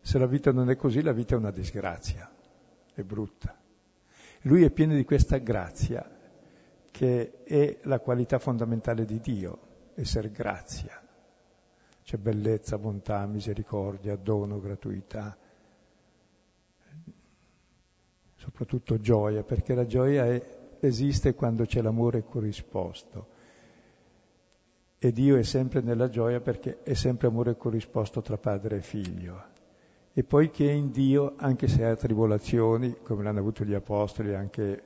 Se 0.00 0.18
la 0.18 0.26
vita 0.26 0.52
non 0.52 0.70
è 0.70 0.76
così, 0.76 1.02
la 1.02 1.12
vita 1.12 1.34
è 1.34 1.38
una 1.38 1.50
disgrazia, 1.50 2.30
è 2.94 3.02
brutta. 3.02 3.56
Lui 4.42 4.62
è 4.62 4.70
pieno 4.70 4.94
di 4.94 5.04
questa 5.04 5.38
grazia 5.38 6.08
che 6.90 7.42
è 7.44 7.78
la 7.82 7.98
qualità 7.98 8.38
fondamentale 8.38 9.04
di 9.04 9.20
Dio, 9.20 9.58
essere 9.94 10.30
grazia. 10.30 11.05
C'è 12.06 12.18
bellezza, 12.18 12.78
bontà, 12.78 13.26
misericordia, 13.26 14.14
dono, 14.14 14.60
gratuità, 14.60 15.36
soprattutto 18.36 19.00
gioia, 19.00 19.42
perché 19.42 19.74
la 19.74 19.86
gioia 19.86 20.24
è, 20.24 20.76
esiste 20.78 21.34
quando 21.34 21.64
c'è 21.64 21.82
l'amore 21.82 22.22
corrisposto. 22.22 23.26
E 24.98 25.10
Dio 25.10 25.36
è 25.36 25.42
sempre 25.42 25.80
nella 25.80 26.08
gioia 26.08 26.38
perché 26.40 26.84
è 26.84 26.94
sempre 26.94 27.26
amore 27.26 27.56
corrisposto 27.56 28.22
tra 28.22 28.38
padre 28.38 28.76
e 28.76 28.82
figlio. 28.82 29.42
E 30.12 30.22
poi 30.22 30.52
che 30.52 30.68
è 30.68 30.72
in 30.72 30.92
Dio, 30.92 31.32
anche 31.38 31.66
se 31.66 31.84
ha 31.84 31.96
tribolazioni, 31.96 32.98
come 33.02 33.24
l'hanno 33.24 33.40
avuto 33.40 33.64
gli 33.64 33.74
apostoli, 33.74 34.32
anche 34.32 34.82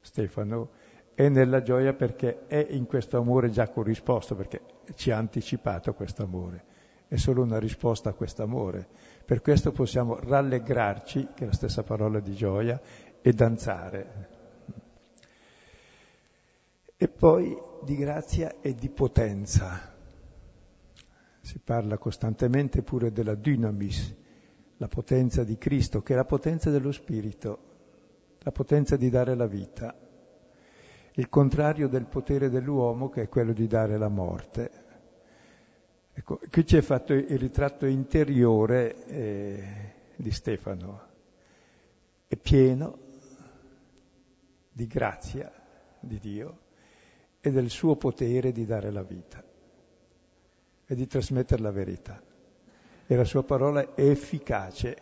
Stefano, 0.00 0.70
è 1.12 1.28
nella 1.28 1.60
gioia 1.60 1.92
perché 1.92 2.46
è 2.46 2.66
in 2.70 2.86
questo 2.86 3.18
amore 3.18 3.50
già 3.50 3.68
corrisposto, 3.68 4.34
perché 4.34 4.76
ci 4.94 5.10
ha 5.10 5.16
anticipato 5.16 5.94
questo 5.94 6.22
amore 6.22 6.76
è 7.08 7.16
solo 7.16 7.42
una 7.42 7.58
risposta 7.58 8.10
a 8.10 8.12
questo 8.12 8.42
amore. 8.42 8.86
Per 9.24 9.40
questo 9.40 9.72
possiamo 9.72 10.18
rallegrarci, 10.20 11.28
che 11.34 11.44
è 11.44 11.46
la 11.46 11.52
stessa 11.52 11.82
parola 11.82 12.20
di 12.20 12.34
gioia, 12.34 12.78
e 13.22 13.32
danzare. 13.32 14.28
E 16.94 17.08
poi 17.08 17.56
di 17.82 17.96
grazia 17.96 18.56
e 18.60 18.74
di 18.74 18.90
potenza. 18.90 19.96
Si 21.40 21.58
parla 21.60 21.96
costantemente 21.96 22.82
pure 22.82 23.10
della 23.10 23.34
dynamis, 23.34 24.14
la 24.76 24.88
potenza 24.88 25.44
di 25.44 25.56
Cristo, 25.56 26.02
che 26.02 26.12
è 26.12 26.16
la 26.16 26.26
potenza 26.26 26.68
dello 26.68 26.92
Spirito, 26.92 27.58
la 28.40 28.52
potenza 28.52 28.96
di 28.96 29.08
dare 29.08 29.34
la 29.34 29.46
vita, 29.46 29.96
il 31.18 31.28
contrario 31.28 31.88
del 31.88 32.06
potere 32.06 32.48
dell'uomo 32.48 33.08
che 33.08 33.22
è 33.22 33.28
quello 33.28 33.52
di 33.52 33.66
dare 33.66 33.98
la 33.98 34.08
morte. 34.08 34.70
Ecco, 36.12 36.38
qui 36.48 36.64
ci 36.64 36.76
è 36.76 36.80
fatto 36.80 37.12
il 37.12 37.38
ritratto 37.38 37.86
interiore 37.86 39.04
eh, 39.06 39.64
di 40.14 40.30
Stefano, 40.30 41.06
è 42.28 42.36
pieno 42.36 42.98
di 44.70 44.86
grazia 44.86 45.52
di 45.98 46.20
Dio 46.20 46.58
e 47.40 47.50
del 47.50 47.68
suo 47.68 47.96
potere 47.96 48.52
di 48.52 48.64
dare 48.64 48.92
la 48.92 49.02
vita 49.02 49.42
e 50.86 50.94
di 50.94 51.06
trasmettere 51.08 51.62
la 51.62 51.72
verità. 51.72 52.22
E 53.06 53.16
la 53.16 53.24
sua 53.24 53.42
parola 53.42 53.94
è 53.94 54.08
efficace 54.08 54.96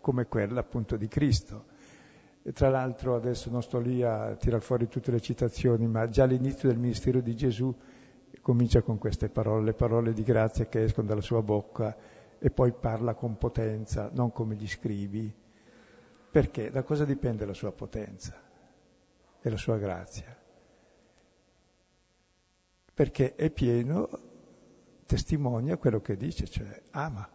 come 0.00 0.26
quella 0.26 0.60
appunto 0.60 0.96
di 0.96 1.08
Cristo. 1.08 1.74
E 2.46 2.52
tra 2.52 2.68
l'altro 2.70 3.16
adesso 3.16 3.50
non 3.50 3.60
sto 3.60 3.80
lì 3.80 4.04
a 4.04 4.36
tirar 4.36 4.60
fuori 4.60 4.86
tutte 4.86 5.10
le 5.10 5.20
citazioni, 5.20 5.88
ma 5.88 6.08
già 6.08 6.22
all'inizio 6.22 6.68
del 6.68 6.78
ministero 6.78 7.20
di 7.20 7.34
Gesù 7.34 7.76
comincia 8.40 8.82
con 8.82 8.98
queste 8.98 9.28
parole, 9.28 9.64
le 9.64 9.72
parole 9.72 10.12
di 10.12 10.22
grazia 10.22 10.66
che 10.66 10.84
escono 10.84 11.08
dalla 11.08 11.22
sua 11.22 11.42
bocca 11.42 11.96
e 12.38 12.48
poi 12.50 12.70
parla 12.70 13.14
con 13.14 13.36
potenza, 13.36 14.10
non 14.12 14.30
come 14.30 14.54
gli 14.54 14.68
scrivi. 14.68 15.34
Perché? 16.30 16.70
Da 16.70 16.84
cosa 16.84 17.04
dipende 17.04 17.44
la 17.46 17.52
sua 17.52 17.72
potenza 17.72 18.40
e 19.40 19.50
la 19.50 19.56
sua 19.56 19.76
grazia? 19.78 20.38
Perché 22.94 23.34
è 23.34 23.50
pieno, 23.50 24.08
testimonia 25.04 25.78
quello 25.78 26.00
che 26.00 26.16
dice, 26.16 26.46
cioè 26.46 26.80
ama, 26.92 27.28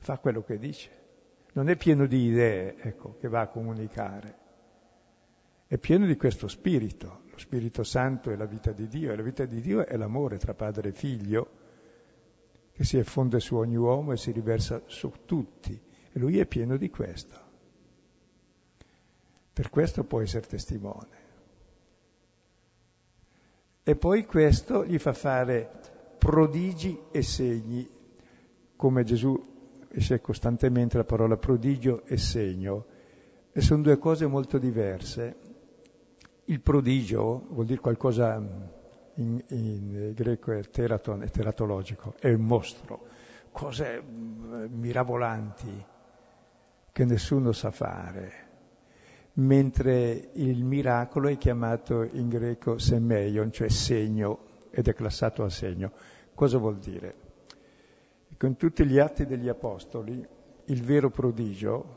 fa 0.00 0.18
quello 0.18 0.42
che 0.42 0.58
dice. 0.58 0.97
Non 1.58 1.68
è 1.68 1.74
pieno 1.74 2.06
di 2.06 2.26
idee, 2.26 2.76
ecco, 2.78 3.16
che 3.18 3.26
va 3.26 3.40
a 3.40 3.48
comunicare 3.48 4.46
è 5.66 5.76
pieno 5.76 6.06
di 6.06 6.16
questo 6.16 6.46
spirito. 6.46 7.22
Lo 7.32 7.38
Spirito 7.38 7.82
Santo 7.82 8.30
è 8.30 8.36
la 8.36 8.46
vita 8.46 8.70
di 8.70 8.86
Dio 8.86 9.10
e 9.10 9.16
la 9.16 9.22
vita 9.22 9.44
di 9.44 9.60
Dio 9.60 9.84
è 9.84 9.96
l'amore 9.96 10.38
tra 10.38 10.54
padre 10.54 10.90
e 10.90 10.92
figlio 10.92 11.50
che 12.70 12.84
si 12.84 12.96
effonde 12.96 13.40
su 13.40 13.56
ogni 13.56 13.74
uomo 13.74 14.12
e 14.12 14.16
si 14.16 14.30
riversa 14.30 14.82
su 14.86 15.12
tutti. 15.24 15.72
E 16.12 16.18
lui 16.20 16.38
è 16.38 16.46
pieno 16.46 16.76
di 16.76 16.88
questo. 16.90 17.40
Per 19.52 19.68
questo 19.68 20.04
può 20.04 20.20
essere 20.20 20.46
testimone. 20.46 21.26
E 23.82 23.96
poi 23.96 24.24
questo 24.26 24.86
gli 24.86 24.98
fa 24.98 25.12
fare 25.12 25.68
prodigi 26.18 26.98
e 27.10 27.22
segni. 27.22 27.90
come 28.76 29.02
Gesù 29.02 29.57
esce 29.90 30.20
costantemente 30.20 30.96
la 30.96 31.04
parola 31.04 31.36
prodigio 31.36 32.04
e 32.04 32.16
segno, 32.16 32.84
e 33.52 33.60
sono 33.60 33.82
due 33.82 33.98
cose 33.98 34.26
molto 34.26 34.58
diverse. 34.58 35.36
Il 36.44 36.60
prodigio 36.60 37.46
vuol 37.50 37.66
dire 37.66 37.80
qualcosa 37.80 38.36
in, 39.14 39.42
in 39.48 40.12
greco 40.14 40.52
è 40.52 40.62
teraton, 40.62 41.22
è 41.22 41.30
teratologico, 41.30 42.14
è 42.18 42.32
un 42.32 42.44
mostro, 42.44 43.06
cose 43.50 44.02
mm, 44.02 44.66
mirabolanti 44.70 45.84
che 46.92 47.04
nessuno 47.04 47.52
sa 47.52 47.70
fare 47.70 48.46
mentre 49.38 50.30
il 50.32 50.64
miracolo 50.64 51.28
è 51.28 51.36
chiamato 51.36 52.02
in 52.02 52.28
greco 52.28 52.78
semeion, 52.78 53.52
cioè 53.52 53.68
segno, 53.68 54.46
ed 54.70 54.88
è 54.88 54.94
classato 54.94 55.44
a 55.44 55.48
segno. 55.48 55.92
Cosa 56.34 56.58
vuol 56.58 56.78
dire? 56.78 57.27
Con 58.38 58.54
tutti 58.54 58.86
gli 58.86 59.00
atti 59.00 59.26
degli 59.26 59.48
apostoli, 59.48 60.24
il 60.66 60.82
vero 60.84 61.10
prodigio, 61.10 61.96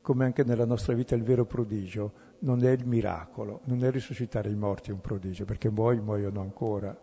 come 0.00 0.24
anche 0.24 0.44
nella 0.44 0.64
nostra 0.64 0.94
vita 0.94 1.14
il 1.14 1.24
vero 1.24 1.44
prodigio, 1.44 2.12
non 2.38 2.64
è 2.64 2.70
il 2.70 2.86
miracolo, 2.86 3.60
non 3.64 3.84
è 3.84 3.90
risuscitare 3.90 4.48
i 4.48 4.54
morti 4.54 4.92
un 4.92 5.02
prodigio, 5.02 5.44
perché 5.44 5.68
muoiono, 5.68 6.04
muoiono 6.04 6.40
ancora, 6.40 6.98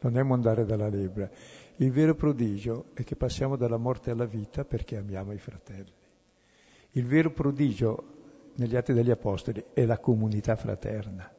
non 0.00 0.18
è 0.18 0.22
mondare 0.22 0.66
dalla 0.66 0.90
lebbra. 0.90 1.30
Il 1.76 1.90
vero 1.90 2.14
prodigio 2.14 2.90
è 2.92 3.02
che 3.02 3.16
passiamo 3.16 3.56
dalla 3.56 3.78
morte 3.78 4.10
alla 4.10 4.26
vita 4.26 4.66
perché 4.66 4.98
amiamo 4.98 5.32
i 5.32 5.38
fratelli. 5.38 5.92
Il 6.90 7.06
vero 7.06 7.30
prodigio 7.30 8.04
negli 8.56 8.76
Atti 8.76 8.92
degli 8.92 9.10
Apostoli 9.10 9.64
è 9.72 9.86
la 9.86 9.98
comunità 9.98 10.54
fraterna, 10.54 11.32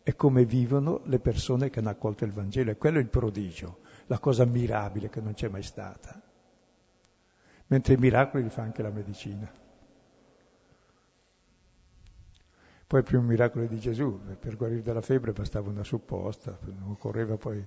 è 0.00 0.14
come 0.14 0.44
vivono 0.44 1.00
le 1.06 1.18
persone 1.18 1.70
che 1.70 1.80
hanno 1.80 1.88
accolto 1.88 2.24
il 2.24 2.30
Vangelo, 2.30 2.70
e 2.70 2.76
quello 2.76 2.98
è 2.98 3.00
il 3.00 3.08
prodigio, 3.08 3.78
la 4.06 4.18
cosa 4.18 4.44
mirabile 4.44 5.08
che 5.08 5.20
non 5.20 5.34
c'è 5.34 5.48
mai 5.48 5.62
stata. 5.62 6.20
Mentre 7.68 7.94
i 7.94 7.96
miracoli 7.96 8.44
li 8.44 8.50
fa 8.50 8.62
anche 8.62 8.82
la 8.82 8.90
medicina. 8.90 9.50
Poi 12.86 13.00
il 13.00 13.04
primo 13.04 13.22
miracolo 13.22 13.66
di 13.66 13.80
Gesù, 13.80 14.20
per 14.38 14.56
guarire 14.56 14.82
dalla 14.82 15.00
febbre 15.00 15.32
bastava 15.32 15.70
una 15.70 15.82
supposta, 15.82 16.56
non 16.66 16.90
occorreva 16.90 17.36
poi... 17.36 17.66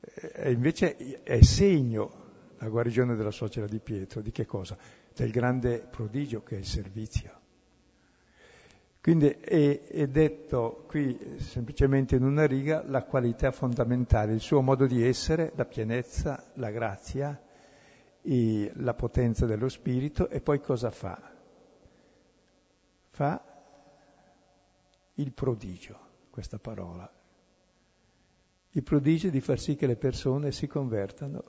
E 0.00 0.52
invece 0.52 1.22
è 1.22 1.40
segno 1.42 2.22
la 2.58 2.68
guarigione 2.68 3.16
della 3.16 3.30
suocera 3.30 3.66
di 3.66 3.78
Pietro, 3.78 4.20
di 4.20 4.30
che 4.32 4.44
cosa? 4.44 4.76
Del 5.14 5.30
grande 5.30 5.78
prodigio 5.80 6.42
che 6.42 6.56
è 6.56 6.58
il 6.58 6.66
servizio. 6.66 7.40
Quindi 9.04 9.28
è, 9.28 9.82
è, 9.82 10.06
detto 10.06 10.86
qui 10.88 11.36
semplicemente 11.36 12.16
in 12.16 12.22
una 12.22 12.46
riga 12.46 12.82
la 12.86 13.02
qualità 13.04 13.52
fondamentale, 13.52 14.32
il 14.32 14.40
suo 14.40 14.62
modo 14.62 14.86
di 14.86 15.06
essere, 15.06 15.52
la 15.56 15.66
pienezza, 15.66 16.42
la 16.54 16.70
grazia, 16.70 17.38
la 18.22 18.94
potenza 18.94 19.44
dello 19.44 19.68
spirito 19.68 20.30
e 20.30 20.40
poi 20.40 20.58
cosa 20.62 20.90
fa? 20.90 21.20
Fa 23.10 23.44
il 25.16 25.32
prodigio, 25.32 25.98
questa 26.30 26.58
parola. 26.58 27.06
Il 28.70 28.82
prodigio 28.82 29.28
di 29.28 29.42
far 29.42 29.58
sì 29.58 29.76
che 29.76 29.86
le 29.86 29.96
persone 29.96 30.50
si 30.50 30.66
convertano, 30.66 31.44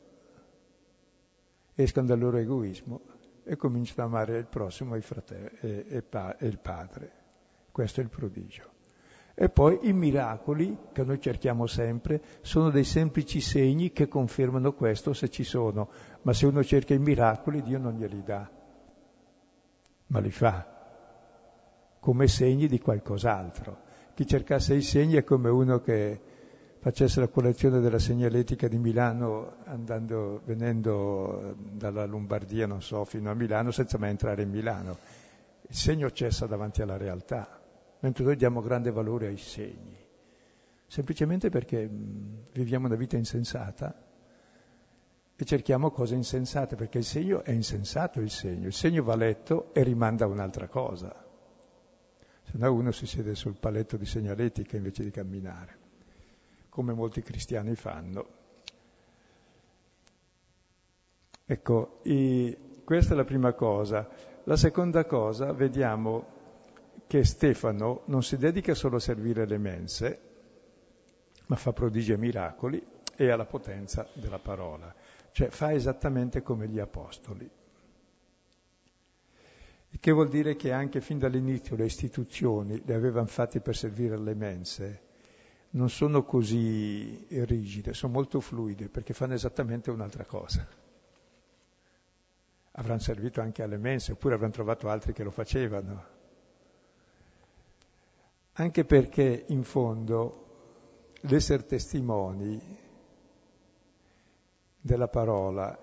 escano 1.74 2.08
dal 2.08 2.20
loro 2.20 2.36
egoismo 2.36 3.00
e 3.46 3.56
cominciano 3.56 4.02
ad 4.02 4.08
amare 4.10 4.40
il 4.40 4.48
prossimo, 4.48 4.98
il 4.98 5.04
fratello 5.04 5.52
e, 5.62 5.86
e, 5.88 6.04
e 6.38 6.48
il 6.48 6.60
padre. 6.60 7.24
Questo 7.76 8.00
è 8.00 8.04
il 8.04 8.10
prodigio. 8.10 8.70
E 9.34 9.50
poi 9.50 9.80
i 9.82 9.92
miracoli, 9.92 10.78
che 10.94 11.04
noi 11.04 11.20
cerchiamo 11.20 11.68
sempre, 11.68 12.22
sono 12.40 12.70
dei 12.70 12.86
semplici 12.86 13.42
segni 13.42 13.92
che 13.92 14.08
confermano 14.08 14.72
questo 14.72 15.12
se 15.12 15.28
ci 15.28 15.44
sono. 15.44 15.90
Ma 16.22 16.32
se 16.32 16.46
uno 16.46 16.64
cerca 16.64 16.94
i 16.94 17.00
miracoli, 17.00 17.62
Dio 17.62 17.78
non 17.78 17.98
glieli 17.98 18.24
dà, 18.24 18.50
ma 20.08 20.20
li 20.20 20.32
fa 20.32 20.66
come 22.00 22.28
segni 22.30 22.70
di 22.70 22.80
qualcos'altro. 22.80 23.78
Chi 24.14 24.26
cercasse 24.26 24.74
i 24.74 24.82
segni 24.82 25.16
è 25.16 25.26
come 25.26 25.50
uno 25.50 25.82
che 25.82 26.22
facesse 26.80 27.20
la 27.20 27.28
collezione 27.28 27.82
della 27.82 28.00
segnaletica 28.00 28.70
di 28.70 28.78
Milano 28.78 29.58
andando, 29.66 30.40
venendo 30.46 31.56
dalla 31.58 32.06
Lombardia, 32.06 32.68
non 32.68 32.82
so, 32.82 33.04
fino 33.04 33.30
a 33.30 33.34
Milano 33.34 33.72
senza 33.72 33.98
mai 33.98 34.12
entrare 34.12 34.44
in 34.44 34.50
Milano. 34.50 34.98
Il 35.68 35.76
segno 35.76 36.10
cessa 36.12 36.46
davanti 36.46 36.82
alla 36.82 36.96
realtà 36.96 37.64
mentre 38.06 38.24
noi 38.24 38.36
diamo 38.36 38.62
grande 38.62 38.92
valore 38.92 39.26
ai 39.26 39.38
segni, 39.38 39.98
semplicemente 40.86 41.50
perché 41.50 41.88
mh, 41.88 42.50
viviamo 42.52 42.86
una 42.86 42.96
vita 42.96 43.18
insensata 43.18 44.00
e 45.36 45.44
cerchiamo 45.44 45.90
cose 45.90 46.14
insensate, 46.14 46.76
perché 46.76 47.00
il 47.00 47.04
segno 47.04 47.44
è 47.44 47.50
insensato 47.50 48.22
il 48.22 48.30
segno, 48.30 48.68
il 48.68 48.74
segno 48.74 49.02
va 49.02 49.16
letto 49.16 49.74
e 49.74 49.82
rimanda 49.82 50.26
a 50.26 50.28
un'altra 50.28 50.68
cosa. 50.68 51.26
Se 52.44 52.52
no 52.60 52.72
uno 52.72 52.92
si 52.92 53.08
siede 53.08 53.34
sul 53.34 53.58
paletto 53.60 53.98
di 53.98 54.06
segnaletica 54.06 54.78
invece 54.78 55.04
di 55.04 55.10
camminare, 55.10 55.78
come 56.70 56.94
molti 56.94 57.24
cristiani 57.24 57.74
fanno. 57.74 58.28
Ecco, 61.44 62.02
questa 62.84 63.14
è 63.14 63.18
la 63.18 63.26
prima 63.26 63.54
cosa. 63.54 64.08
La 64.44 64.58
seconda 64.58 65.06
cosa, 65.06 65.54
vediamo 65.54 66.35
che 67.08 67.24
Stefano 67.24 68.02
non 68.06 68.24
si 68.24 68.38
dedica 68.38 68.74
solo 68.74 68.98
a 68.98 69.00
servire 69.00 69.46
le 69.46 69.58
mense, 69.58 70.20
ma 71.48 71.56
fa 71.56 71.72
prodigi 71.72 72.12
e 72.12 72.18
miracoli 72.18 72.84
e 73.16 73.30
alla 73.30 73.46
potenza 73.46 74.08
della 74.14 74.40
parola, 74.40 74.94
cioè 75.32 75.50
fa 75.50 75.72
esattamente 75.74 76.42
come 76.42 76.68
gli 76.68 76.80
apostoli. 76.80 77.50
Il 79.90 80.00
che 80.00 80.12
vuol 80.12 80.28
dire 80.28 80.56
che 80.56 80.72
anche 80.72 81.00
fin 81.00 81.20
dall'inizio 81.20 81.76
le 81.76 81.86
istituzioni 81.86 82.82
le 82.84 82.94
avevano 82.96 83.28
fatte 83.28 83.62
per 83.62 83.76
servire 83.76 84.16
alle 84.16 84.34
mense, 84.34 85.02
non 85.72 85.90
sono 85.90 86.24
così 86.24 87.26
rigide, 87.46 87.94
sono 87.94 88.14
molto 88.14 88.40
fluide 88.40 88.90
perché 88.90 89.14
fanno 89.14 89.34
esattamente 89.34 89.92
un'altra 89.92 90.26
cosa. 90.26 90.68
Avranno 92.78 93.00
servito 93.00 93.40
anche 93.40 93.64
alle 93.64 93.78
mense, 93.78 94.14
oppure 94.14 94.34
avranno 94.34 94.52
trovato 94.52 94.90
altri 94.90 95.14
che 95.14 95.24
lo 95.24 95.32
facevano 95.32 96.15
anche 98.58 98.86
perché 98.86 99.46
in 99.48 99.64
fondo 99.64 100.44
l'essere 101.22 101.66
testimoni 101.66 102.62
della 104.80 105.08
parola 105.08 105.78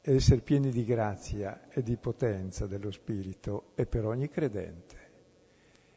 e 0.00 0.14
essere 0.14 0.40
pieni 0.40 0.70
di 0.70 0.84
grazia 0.84 1.68
e 1.68 1.82
di 1.82 1.96
potenza 1.96 2.66
dello 2.66 2.90
Spirito 2.90 3.70
è 3.74 3.86
per 3.86 4.06
ogni 4.06 4.28
credente. 4.28 5.06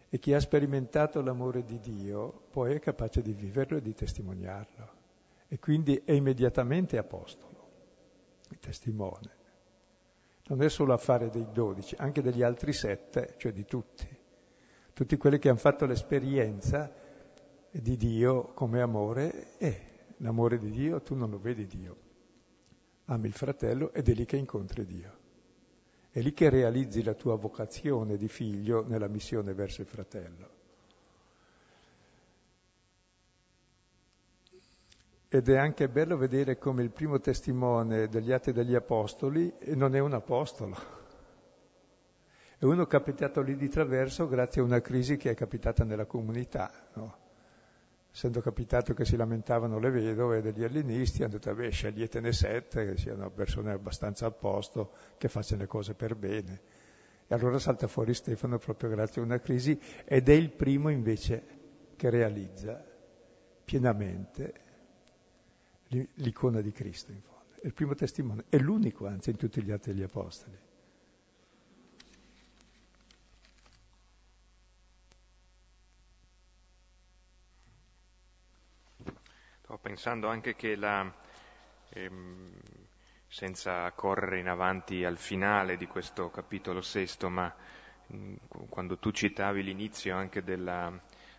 E 0.10 0.19
chi 0.19 0.34
ha 0.34 0.39
sperimentato 0.39 1.21
l'amore 1.21 1.63
di 1.63 1.80
Dio 1.80 2.43
poi 2.51 2.75
è 2.75 2.80
capace 2.80 3.21
di 3.21 3.34
viverlo 3.34 3.77
e 3.77 3.82
di 3.82 3.93
testimoniarlo. 3.93 4.99
E 5.47 5.58
quindi 5.58 6.01
è 6.04 6.12
immediatamente 6.12 6.97
apostolo, 6.97 7.69
il 8.49 8.60
testimone. 8.60 9.39
Non 10.47 10.62
è 10.62 10.69
solo 10.69 10.93
affare 10.93 11.30
dei 11.30 11.47
dodici, 11.51 11.95
anche 11.97 12.21
degli 12.21 12.43
altri 12.43 12.73
sette, 12.73 13.36
cioè 13.38 13.54
di 13.54 13.65
tutti 13.65 14.11
tutti 15.02 15.18
quelli 15.18 15.40
che 15.40 15.50
hanno 15.50 15.58
fatto 15.58 15.88
l'esperienza 15.88 16.94
di 17.72 17.98
Dio 17.98 18.54
come 18.54 18.82
amore, 18.82 19.58
e 19.58 19.88
l'amore 20.18 20.60
di 20.60 20.70
Dio 20.70 21.02
tu 21.02 21.16
non 21.16 21.32
lo 21.32 21.40
vedi 21.40 21.66
Dio. 21.66 21.98
Ami 23.06 23.26
il 23.26 23.34
fratello 23.34 23.92
ed 23.94 24.10
è 24.10 24.14
lì 24.14 24.26
che 24.26 24.38
incontri 24.38 24.86
Dio. 24.86 25.18
È 26.12 26.20
lì 26.20 26.34
che 26.34 26.52
realizzi 26.52 27.02
la 27.02 27.16
tua 27.16 27.36
vocazione 27.36 28.16
di 28.16 28.28
figlio 28.28 28.86
nella 28.88 29.08
missione 29.08 29.56
verso 29.56 29.82
il 29.82 29.88
fratello. 29.88 30.50
Ed 35.30 35.50
è 35.50 35.58
anche 35.58 35.90
bello 35.90 36.16
vedere 36.16 36.60
come 36.60 36.84
il 36.84 36.92
primo 36.92 37.20
testimone 37.20 38.08
degli 38.08 38.32
atti 38.32 38.52
degli 38.52 38.76
apostoli 38.76 39.52
non 39.74 39.96
è 39.96 40.00
un 40.00 40.14
apostolo 40.14 41.00
e 42.63 42.65
uno 42.67 42.84
è 42.84 42.88
capitato 42.88 43.41
lì 43.41 43.56
di 43.56 43.69
traverso 43.69 44.28
grazie 44.28 44.62
a 44.62 44.63
una 44.63 44.82
crisi 44.82 45.17
che 45.17 45.32
è 45.32 45.34
capitata 45.34 45.84
nella 45.84 46.06
comunità, 46.06 46.71
no? 46.93 47.17
essendo 48.13 48.39
capitato 48.39 48.93
che 48.93 49.04
si 49.04 49.15
lamentavano 49.15 49.80
le 49.80 49.89
vedove 49.89 50.43
degli 50.43 50.63
ellenisti, 50.63 51.24
hanno 51.24 51.32
detto, 51.32 51.56
beh, 51.56 51.71
sceglietene 51.71 52.32
sette, 52.32 52.86
che 52.86 52.97
siano 52.97 53.32
persone 53.32 53.71
abbastanza 53.71 54.28
a 54.28 54.32
posto, 54.32 54.91
che 55.17 55.28
facciano 55.28 55.62
le 55.62 55.67
cose 55.67 55.95
per 55.95 56.15
bene. 56.15 56.62
E 57.26 57.34
allora 57.34 57.58
salta 57.58 57.88
fuori 57.88 58.13
Stefano 58.13 58.60
proprio 58.60 58.91
grazie 58.91 59.24
a 59.24 59.26
una 59.26 59.39
crisi 59.39 59.82
ed 60.06 60.30
è 60.30 60.34
il 60.34 60.52
primo 60.52 60.89
invece 60.89 61.43
che 61.95 62.12
realizza 62.12 62.80
pienamente 63.65 64.54
l'icona 65.88 66.62
di 66.62 66.71
Cristo 66.71 67.12
in 67.12 67.21
fondo. 67.21 67.56
È 67.60 67.65
il 67.65 67.74
primo 67.74 67.95
testimone, 67.95 68.43
è 68.50 68.58
l'unico 68.58 69.08
anzi 69.08 69.32
in 69.32 69.38
tutti 69.38 69.63
gli 69.63 69.71
atti 69.71 69.91
degli 69.91 70.04
Apostoli. 70.04 70.69
Sto 79.72 79.80
pensando 79.80 80.28
anche 80.28 80.54
che 80.58 80.76
la, 80.76 81.10
ehm, 81.92 82.52
senza 83.26 83.90
correre 83.94 84.40
in 84.40 84.50
avanti 84.50 85.06
al 85.06 85.18
finale 85.18 85.78
di 85.78 85.88
questo 85.88 86.30
capitolo 86.30 86.82
sesto, 86.82 87.30
ma 87.30 87.56
mh, 88.08 88.34
quando 88.68 88.98
tu 88.98 89.12
citavi 89.12 89.64
l'inizio 89.64 90.14
anche 90.14 90.44
della, 90.44 90.92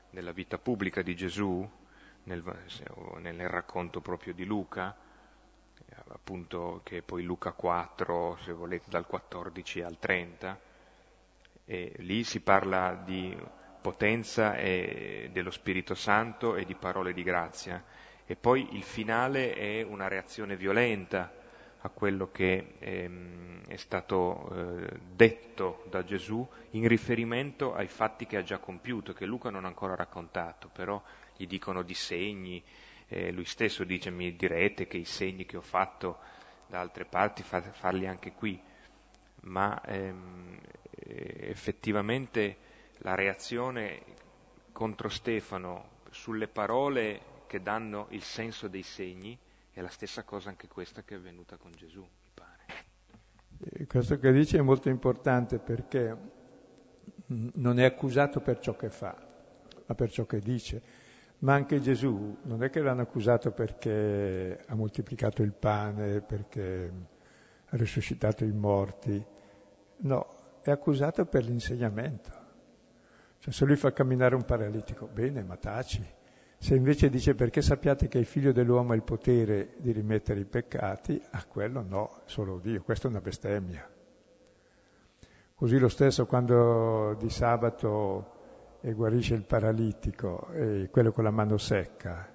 della 0.08 0.32
vita 0.32 0.56
pubblica 0.56 1.02
di 1.02 1.14
Gesù, 1.14 1.70
nel, 2.22 2.42
nel, 3.18 3.48
racconto 3.50 4.00
proprio 4.00 4.32
di 4.32 4.46
Luca, 4.46 4.96
appunto 6.08 6.80
che 6.84 6.96
è 6.96 7.02
poi 7.02 7.24
Luca 7.24 7.52
4, 7.52 8.38
se 8.40 8.52
volete, 8.52 8.88
dal 8.88 9.04
14 9.04 9.82
al 9.82 9.98
30, 9.98 10.58
e 11.66 11.92
lì 11.98 12.24
si 12.24 12.40
parla 12.40 12.94
di 12.94 13.38
potenza 13.82 14.52
dello 14.52 15.50
Spirito 15.50 15.94
Santo 15.94 16.56
e 16.56 16.64
di 16.64 16.74
parole 16.74 17.12
di 17.12 17.22
grazia. 17.22 18.01
E 18.26 18.36
poi 18.36 18.68
il 18.72 18.82
finale 18.82 19.54
è 19.54 19.82
una 19.82 20.08
reazione 20.08 20.56
violenta 20.56 21.32
a 21.84 21.88
quello 21.88 22.30
che 22.30 22.74
ehm, 22.78 23.66
è 23.66 23.76
stato 23.76 24.48
eh, 24.54 25.00
detto 25.14 25.82
da 25.88 26.04
Gesù 26.04 26.46
in 26.70 26.86
riferimento 26.86 27.74
ai 27.74 27.88
fatti 27.88 28.26
che 28.26 28.36
ha 28.36 28.42
già 28.42 28.58
compiuto, 28.58 29.12
che 29.12 29.26
Luca 29.26 29.50
non 29.50 29.64
ha 29.64 29.68
ancora 29.68 29.96
raccontato, 29.96 30.68
però 30.72 31.02
gli 31.36 31.46
dicono 31.46 31.82
di 31.82 31.94
segni, 31.94 32.62
eh, 33.08 33.32
lui 33.32 33.44
stesso 33.44 33.82
dice 33.82 34.10
mi 34.10 34.34
direte 34.36 34.86
che 34.86 34.96
i 34.96 35.04
segni 35.04 35.44
che 35.44 35.56
ho 35.56 35.62
fatto 35.62 36.18
da 36.68 36.78
altre 36.78 37.04
parti 37.04 37.42
fa, 37.42 37.60
farli 37.60 38.06
anche 38.06 38.32
qui, 38.32 38.60
ma 39.42 39.82
ehm, 39.84 40.58
effettivamente 40.94 42.56
la 42.98 43.16
reazione 43.16 44.00
contro 44.70 45.08
Stefano 45.08 46.00
sulle 46.10 46.46
parole 46.46 47.31
che 47.52 47.60
danno 47.60 48.06
il 48.12 48.22
senso 48.22 48.66
dei 48.66 48.82
segni 48.82 49.38
è 49.72 49.82
la 49.82 49.90
stessa 49.90 50.22
cosa 50.22 50.48
anche 50.48 50.68
questa 50.68 51.02
che 51.02 51.16
è 51.16 51.18
avvenuta 51.18 51.58
con 51.58 51.70
Gesù, 51.72 52.00
mi 52.00 52.30
pare. 52.32 53.84
Questo 53.86 54.18
che 54.18 54.32
dice 54.32 54.56
è 54.56 54.62
molto 54.62 54.88
importante 54.88 55.58
perché 55.58 56.16
non 57.26 57.78
è 57.78 57.84
accusato 57.84 58.40
per 58.40 58.58
ciò 58.58 58.74
che 58.74 58.88
fa, 58.88 59.14
ma 59.84 59.94
per 59.94 60.10
ciò 60.10 60.24
che 60.24 60.38
dice. 60.38 60.82
Ma 61.40 61.52
anche 61.52 61.78
Gesù 61.82 62.38
non 62.44 62.62
è 62.62 62.70
che 62.70 62.80
l'hanno 62.80 63.02
accusato 63.02 63.50
perché 63.50 64.58
ha 64.66 64.74
moltiplicato 64.74 65.42
il 65.42 65.52
pane, 65.52 66.22
perché 66.22 66.90
ha 67.66 67.76
risuscitato 67.76 68.44
i 68.44 68.52
morti. 68.52 69.22
No, 69.98 70.26
è 70.62 70.70
accusato 70.70 71.26
per 71.26 71.44
l'insegnamento. 71.44 72.30
Cioè 73.40 73.52
se 73.52 73.66
lui 73.66 73.76
fa 73.76 73.92
camminare 73.92 74.36
un 74.36 74.46
paralitico, 74.46 75.06
bene, 75.06 75.42
ma 75.42 75.58
taci. 75.58 76.20
Se 76.62 76.76
invece 76.76 77.10
dice 77.10 77.34
perché 77.34 77.60
sappiate 77.60 78.06
che 78.06 78.18
il 78.18 78.24
figlio 78.24 78.52
dell'uomo 78.52 78.92
ha 78.92 78.94
il 78.94 79.02
potere 79.02 79.74
di 79.78 79.90
rimettere 79.90 80.38
i 80.38 80.44
peccati, 80.44 81.20
a 81.32 81.44
quello 81.44 81.82
no, 81.82 82.20
solo 82.26 82.60
Dio, 82.60 82.82
questa 82.82 83.08
è 83.08 83.10
una 83.10 83.20
bestemmia. 83.20 83.84
Così 85.56 85.76
lo 85.76 85.88
stesso 85.88 86.24
quando 86.24 87.16
di 87.18 87.28
sabato 87.30 88.78
guarisce 88.80 89.34
il 89.34 89.42
paralitico 89.42 90.52
e 90.52 90.88
quello 90.88 91.10
con 91.10 91.24
la 91.24 91.32
mano 91.32 91.58
secca, 91.58 92.32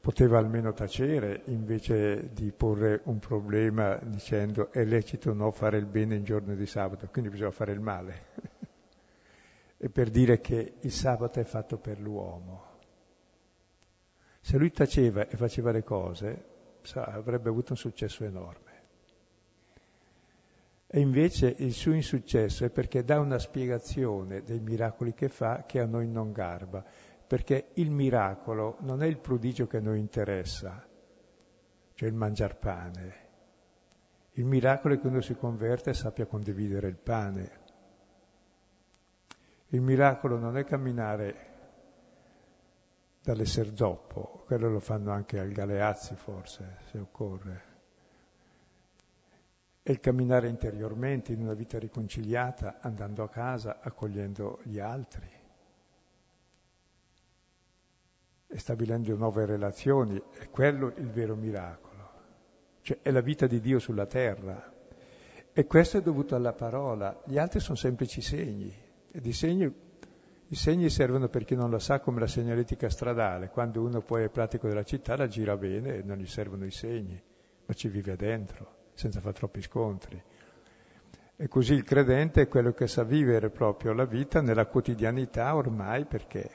poteva 0.00 0.38
almeno 0.38 0.72
tacere 0.72 1.42
invece 1.48 2.30
di 2.32 2.50
porre 2.52 3.02
un 3.04 3.18
problema 3.18 3.98
dicendo 4.02 4.72
è 4.72 4.82
lecito 4.82 5.32
o 5.32 5.34
no 5.34 5.50
fare 5.50 5.76
il 5.76 5.84
bene 5.84 6.14
in 6.14 6.24
giorno 6.24 6.54
di 6.54 6.64
sabato, 6.64 7.06
quindi 7.12 7.28
bisogna 7.28 7.50
fare 7.50 7.72
il 7.72 7.80
male. 7.80 8.22
e 9.76 9.90
per 9.90 10.08
dire 10.08 10.40
che 10.40 10.76
il 10.80 10.90
sabato 10.90 11.38
è 11.38 11.44
fatto 11.44 11.76
per 11.76 12.00
l'uomo 12.00 12.65
se 14.46 14.58
lui 14.58 14.70
taceva 14.70 15.26
e 15.26 15.36
faceva 15.36 15.72
le 15.72 15.82
cose, 15.82 16.44
sa, 16.82 17.02
avrebbe 17.02 17.48
avuto 17.48 17.72
un 17.72 17.76
successo 17.76 18.22
enorme. 18.22 18.74
E 20.86 21.00
invece 21.00 21.52
il 21.58 21.72
suo 21.72 21.92
insuccesso 21.92 22.64
è 22.64 22.70
perché 22.70 23.02
dà 23.02 23.18
una 23.18 23.40
spiegazione 23.40 24.44
dei 24.44 24.60
miracoli 24.60 25.14
che 25.14 25.28
fa 25.28 25.64
che 25.66 25.80
a 25.80 25.84
noi 25.84 26.06
non 26.06 26.30
garba, 26.30 26.84
perché 27.26 27.70
il 27.74 27.90
miracolo 27.90 28.76
non 28.82 29.02
è 29.02 29.06
il 29.06 29.18
prodigio 29.18 29.66
che 29.66 29.78
a 29.78 29.80
noi 29.80 29.98
interessa, 29.98 30.86
cioè 31.94 32.08
il 32.08 32.14
mangiar 32.14 32.56
pane. 32.56 33.14
Il 34.34 34.44
miracolo 34.44 34.94
è 34.94 35.00
che 35.00 35.08
uno 35.08 35.22
si 35.22 35.34
converte 35.34 35.90
e 35.90 35.94
sappia 35.94 36.26
condividere 36.26 36.86
il 36.86 36.98
pane. 36.98 37.50
Il 39.70 39.80
miracolo 39.80 40.38
non 40.38 40.56
è 40.56 40.64
camminare 40.64 41.45
dall'essere 43.26 43.74
zoppo, 43.74 44.44
quello 44.46 44.70
lo 44.70 44.78
fanno 44.78 45.10
anche 45.10 45.40
al 45.40 45.50
Galeazzi 45.50 46.14
forse, 46.14 46.76
se 46.92 46.98
occorre. 46.98 47.64
E 49.82 49.90
il 49.90 49.98
camminare 49.98 50.46
interiormente 50.46 51.32
in 51.32 51.40
una 51.40 51.54
vita 51.54 51.76
riconciliata, 51.76 52.78
andando 52.80 53.24
a 53.24 53.28
casa, 53.28 53.80
accogliendo 53.80 54.60
gli 54.62 54.78
altri 54.78 55.28
e 58.46 58.58
stabilendo 58.60 59.16
nuove 59.16 59.44
relazioni, 59.44 60.22
è 60.38 60.48
quello 60.48 60.92
il 60.96 61.10
vero 61.10 61.34
miracolo, 61.34 62.10
cioè 62.82 63.00
è 63.02 63.10
la 63.10 63.20
vita 63.20 63.48
di 63.48 63.60
Dio 63.60 63.80
sulla 63.80 64.06
terra. 64.06 64.72
E 65.52 65.66
questo 65.66 65.98
è 65.98 66.00
dovuto 66.00 66.36
alla 66.36 66.52
parola, 66.52 67.22
gli 67.24 67.38
altri 67.38 67.58
sono 67.58 67.76
semplici 67.76 68.20
segni, 68.20 68.72
e 69.10 69.20
di 69.20 69.32
segni 69.32 69.85
i 70.48 70.54
segni 70.54 70.88
servono 70.90 71.28
per 71.28 71.44
chi 71.44 71.56
non 71.56 71.70
lo 71.70 71.78
sa 71.80 71.98
come 71.98 72.20
la 72.20 72.28
segnaletica 72.28 72.88
stradale, 72.88 73.48
quando 73.48 73.82
uno 73.82 74.00
poi 74.00 74.24
è 74.24 74.28
pratico 74.28 74.68
della 74.68 74.84
città 74.84 75.16
la 75.16 75.26
gira 75.26 75.56
bene 75.56 75.96
e 75.96 76.02
non 76.02 76.18
gli 76.18 76.26
servono 76.26 76.64
i 76.64 76.70
segni, 76.70 77.20
ma 77.64 77.74
ci 77.74 77.88
vive 77.88 78.14
dentro, 78.14 78.90
senza 78.94 79.20
fare 79.20 79.34
troppi 79.34 79.60
scontri. 79.60 80.22
E 81.38 81.48
così 81.48 81.74
il 81.74 81.82
credente 81.82 82.42
è 82.42 82.48
quello 82.48 82.72
che 82.72 82.86
sa 82.86 83.02
vivere 83.02 83.50
proprio 83.50 83.92
la 83.92 84.04
vita 84.04 84.40
nella 84.40 84.66
quotidianità 84.66 85.54
ormai 85.54 86.04
perché 86.04 86.48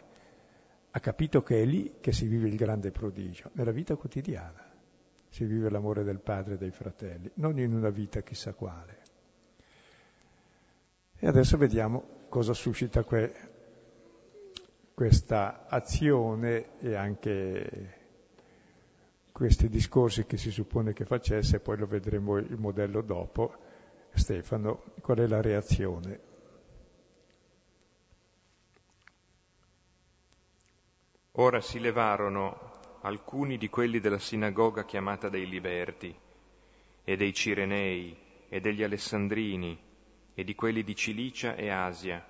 ha 0.92 1.00
capito 1.00 1.44
che 1.44 1.62
è 1.62 1.66
lì 1.66 1.96
che 2.00 2.14
si 2.14 2.28
vive 2.28 2.48
il 2.48 2.56
grande 2.56 2.92
prodigio, 2.92 3.50
nella 3.54 3.72
vita 3.72 3.96
quotidiana. 3.96 4.70
Si 5.28 5.44
vive 5.44 5.70
l'amore 5.70 6.04
del 6.04 6.20
padre 6.20 6.54
e 6.54 6.58
dei 6.58 6.72
fratelli, 6.72 7.30
non 7.36 7.60
in 7.60 7.74
una 7.74 7.90
vita 7.90 8.22
chissà 8.22 8.54
quale. 8.54 9.00
E 11.18 11.28
adesso 11.28 11.58
vediamo 11.58 12.20
cosa 12.30 12.54
suscita 12.54 13.04
que- 13.04 13.51
questa 14.94 15.68
azione 15.68 16.80
e 16.80 16.96
anche 16.96 18.00
questi 19.32 19.70
discorsi 19.70 20.26
che 20.26 20.38
si 20.38 20.52
suppone 20.52 20.94
che 20.94 21.06
facesse, 21.06 21.60
poi 21.60 21.78
lo 21.78 21.88
vedremo 21.88 22.38
il 22.38 22.58
modello 22.58 23.02
dopo, 23.02 23.56
Stefano, 24.14 24.84
qual 25.02 25.20
è 25.20 25.28
la 25.28 25.42
reazione? 25.42 26.20
Ora 31.36 31.62
si 31.62 31.80
levarono 31.80 33.00
alcuni 33.02 33.58
di 33.58 33.70
quelli 33.70 34.00
della 34.00 34.20
sinagoga 34.20 34.86
chiamata 34.86 35.30
dei 35.30 35.48
Liberti, 35.48 36.16
e 37.04 37.16
dei 37.16 37.34
Cirenei, 37.34 38.16
e 38.48 38.60
degli 38.60 38.84
Alessandrini, 38.84 39.80
e 40.36 40.44
di 40.44 40.54
quelli 40.54 40.84
di 40.84 40.96
Cilicia 40.96 41.56
e 41.56 41.70
Asia, 41.70 42.24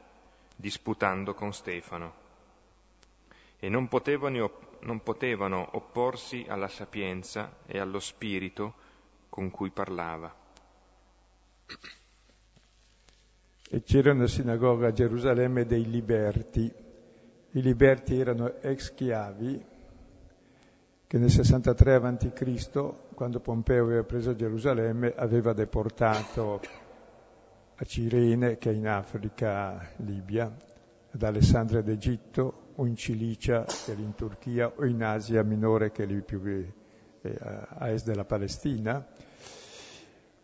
disputando 0.56 1.34
con 1.34 1.52
Stefano 1.52 2.21
e 3.64 3.70
non 3.70 3.88
potevano, 3.88 4.52
non 4.82 5.04
potevano 5.04 5.70
opporsi 5.74 6.44
alla 6.48 6.68
sapienza 6.68 7.58
e 7.68 7.78
allo 7.78 8.00
spirito 8.00 8.74
con 9.30 9.52
cui 9.52 9.70
parlava. 9.70 10.34
E 13.70 13.84
c'era 13.84 14.14
una 14.14 14.26
sinagoga 14.26 14.88
a 14.88 14.92
Gerusalemme 14.92 15.68
dei 15.68 15.88
liberti. 15.88 16.74
I 17.52 17.62
liberti 17.62 18.20
erano 18.20 18.52
ex 18.62 18.86
schiavi 18.86 19.66
che 21.06 21.18
nel 21.20 21.30
63 21.30 21.96
a.C., 21.96 22.94
quando 23.14 23.40
Pompeo 23.42 23.84
aveva 23.84 24.04
preso 24.04 24.36
Gerusalemme, 24.36 25.14
aveva 25.16 25.54
deportato 25.54 26.60
a 27.76 27.86
Cirene, 27.86 28.58
che 28.58 28.72
è 28.72 28.74
in 28.74 28.88
Africa, 28.88 29.92
Libia, 29.98 30.52
ad 31.12 31.22
Alessandria 31.22 31.82
d'Egitto, 31.82 32.61
o 32.76 32.86
in 32.86 32.96
Cilicia, 32.96 33.64
che 33.64 33.94
è 33.94 33.96
in 33.98 34.16
Turchia, 34.16 34.72
o 34.76 34.86
in 34.86 35.04
Asia 35.04 35.44
Minore, 35.44 35.92
che 35.92 36.04
è 36.04 36.06
lì 36.06 36.22
più 36.22 36.42
eh, 36.46 37.38
a 37.40 37.90
est 37.90 38.06
della 38.06 38.26
Palestina, 38.26 39.06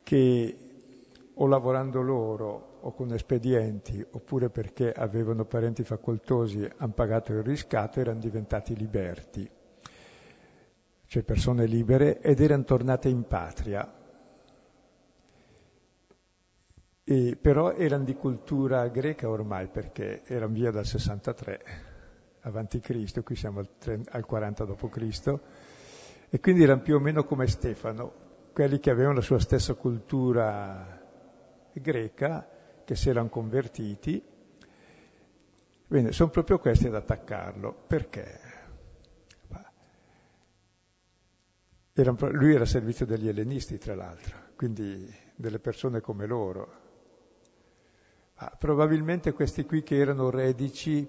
che 0.04 0.58
o 1.34 1.48
lavorando 1.48 2.02
loro 2.02 2.78
o 2.82 2.94
con 2.94 3.12
espedienti, 3.14 4.06
oppure 4.12 4.50
perché 4.50 4.92
avevano 4.92 5.46
parenti 5.46 5.84
facoltosi, 5.84 6.68
hanno 6.78 6.94
pagato 6.94 7.34
il 7.34 7.44
riscatto, 7.44 8.00
erano 8.00 8.20
diventati 8.20 8.76
liberti, 8.76 9.50
cioè 11.06 11.24
persone 11.24 11.66
libere, 11.66 12.20
ed 12.22 12.40
erano 12.40 12.64
tornate 12.64 13.10
in 13.10 13.24
patria. 13.28 13.94
E, 17.04 17.38
però 17.40 17.72
erano 17.74 18.04
di 18.04 18.16
cultura 18.16 18.88
greca 18.88 19.30
ormai, 19.30 19.68
perché 19.68 20.24
erano 20.26 20.54
via 20.54 20.72
dal 20.72 20.86
63 20.86 21.87
avanti 22.48 22.80
Cristo, 22.80 23.24
qui 23.24 23.36
siamo 23.36 23.60
al, 23.60 24.26
40 24.26 24.66
d.C., 24.66 25.40
e 26.30 26.40
quindi 26.40 26.64
erano 26.64 26.82
più 26.82 26.96
o 26.96 27.00
meno 27.00 27.24
come 27.24 27.48
Stefano, 27.48 28.26
quelli 28.52 28.80
che 28.80 28.90
avevano 28.90 29.16
la 29.16 29.22
sua 29.22 29.40
stessa 29.40 29.76
cultura 29.76 31.00
greca, 31.74 32.48
che 32.84 32.96
si 32.96 33.10
erano 33.10 33.30
convertiti. 33.30 34.22
Bene, 35.88 36.12
sono 36.12 36.30
proprio 36.30 36.60
questi 36.60 36.88
ad 36.88 36.96
attaccarlo. 36.96 37.84
Perché? 37.88 38.40
Lui 41.94 42.54
era 42.54 42.64
a 42.64 42.68
servizio 42.68 43.06
degli 43.06 43.28
ellenisti, 43.28 43.78
tra 43.78 43.96
l'altro, 43.96 44.36
quindi 44.56 45.12
delle 45.36 45.60
persone 45.60 46.02
come 46.02 46.26
loro. 46.26 46.86
Ma 48.40 48.50
probabilmente 48.58 49.34
questi 49.34 49.66
qui 49.66 49.82
che 49.82 49.98
erano 49.98 50.30
redici, 50.30 51.08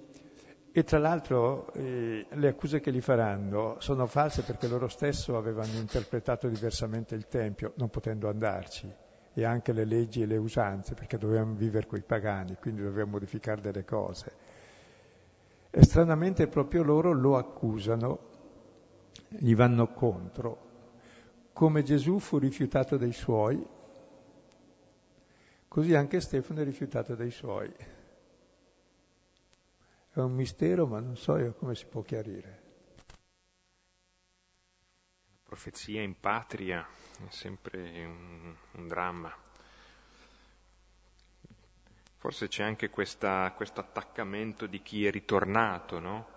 e 0.79 0.85
tra 0.85 1.01
l'altro 1.01 1.73
eh, 1.73 2.25
le 2.31 2.47
accuse 2.47 2.79
che 2.79 2.93
gli 2.93 3.01
faranno 3.01 3.81
sono 3.81 4.07
false 4.07 4.43
perché 4.43 4.69
loro 4.69 4.87
stesso 4.87 5.37
avevano 5.37 5.73
interpretato 5.73 6.47
diversamente 6.47 7.17
il 7.17 7.27
Tempio, 7.27 7.73
non 7.79 7.89
potendo 7.89 8.29
andarci, 8.29 8.89
e 9.35 9.45
anche 9.45 9.73
le 9.73 9.85
leggi 9.85 10.23
e 10.23 10.27
le 10.27 10.37
usanze, 10.37 10.95
perché 10.95 11.19
dovevamo 11.19 11.55
vivere 11.55 11.89
coi 11.89 12.03
pagani, 12.03 12.57
quindi 12.61 12.83
dovevamo 12.83 13.11
modificare 13.11 13.61
delle 13.61 13.85
cose. 13.85 14.33
E 15.69 15.83
stranamente 15.83 16.47
proprio 16.47 16.85
loro 16.85 17.11
lo 17.11 17.37
accusano, 17.37 18.19
gli 19.31 19.57
vanno 19.57 19.93
contro, 19.93 20.67
come 21.53 21.83
Gesù 21.83 22.21
fu 22.21 22.39
rifiutato 22.39 22.97
dai 22.97 23.13
suoi, 23.13 23.67
così 25.67 25.93
anche 25.97 26.21
Stefano 26.21 26.61
è 26.61 26.65
rifiutato 26.65 27.17
dai 27.17 27.33
suoi. 27.33 27.75
È 30.19 30.21
un 30.21 30.33
mistero, 30.35 30.85
ma 30.89 30.99
non 30.99 31.17
so 31.17 31.37
io 31.37 31.53
come 31.53 31.77
si 31.77 31.87
può 31.87 32.03
chiarire. 32.03 32.63
La 35.31 35.39
profezia 35.45 36.03
in 36.03 36.19
patria 36.19 36.85
è 37.25 37.31
sempre 37.31 38.05
un, 38.05 38.53
un 38.73 38.89
dramma. 38.89 39.33
Forse 42.17 42.49
c'è 42.49 42.65
anche 42.65 42.91
questo 42.91 43.29
attaccamento 43.29 44.67
di 44.67 44.83
chi 44.83 45.07
è 45.07 45.13
ritornato, 45.13 46.01
no? 46.01 46.29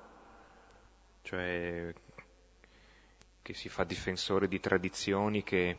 Cioè 1.24 1.92
che 3.42 3.54
si 3.56 3.68
fa 3.68 3.84
difensore 3.84 4.48
di 4.48 4.60
tradizioni 4.60 5.42
che, 5.42 5.78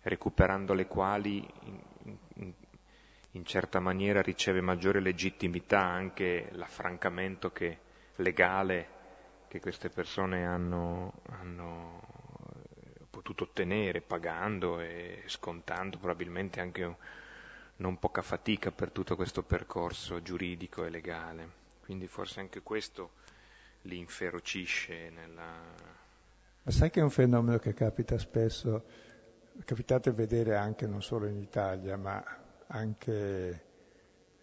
recuperando 0.00 0.72
le 0.72 0.86
quali 0.86 1.46
in 3.32 3.44
certa 3.44 3.80
maniera 3.80 4.20
riceve 4.20 4.60
maggiore 4.60 5.00
legittimità 5.00 5.80
anche 5.80 6.48
l'affrancamento 6.52 7.50
che, 7.50 7.78
legale 8.16 8.88
che 9.48 9.60
queste 9.60 9.88
persone 9.88 10.44
hanno, 10.46 11.12
hanno, 11.28 12.00
potuto 13.10 13.44
ottenere 13.44 14.00
pagando 14.00 14.80
e 14.80 15.22
scontando 15.26 15.98
probabilmente 15.98 16.60
anche 16.60 16.96
non 17.76 17.98
poca 17.98 18.20
fatica 18.22 18.70
per 18.72 18.90
tutto 18.90 19.14
questo 19.16 19.42
percorso 19.42 20.20
giuridico 20.22 20.84
e 20.84 20.90
legale. 20.90 21.48
Quindi 21.84 22.06
forse 22.08 22.40
anche 22.40 22.62
questo 22.62 23.12
li 23.82 23.98
inferocisce 23.98 25.10
nella... 25.10 25.44
Ma 26.64 26.70
sai 26.70 26.90
che 26.90 27.00
è 27.00 27.02
un 27.02 27.10
fenomeno 27.10 27.58
che 27.58 27.74
capita 27.74 28.18
spesso, 28.18 28.84
capitate 29.64 30.10
vedere 30.12 30.56
anche 30.56 30.86
non 30.86 31.02
solo 31.02 31.26
in 31.26 31.36
Italia, 31.38 31.96
ma 31.96 32.41
anche 32.72 33.70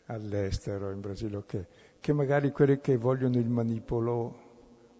all'estero, 0.06 0.92
in 0.92 1.02
Brasile, 1.02 1.44
che, 1.46 1.68
che 2.00 2.14
magari 2.14 2.52
quelli 2.52 2.80
che 2.80 2.98
vogliono 2.98 3.38
il 3.38 3.50
manipolo, 3.50 4.48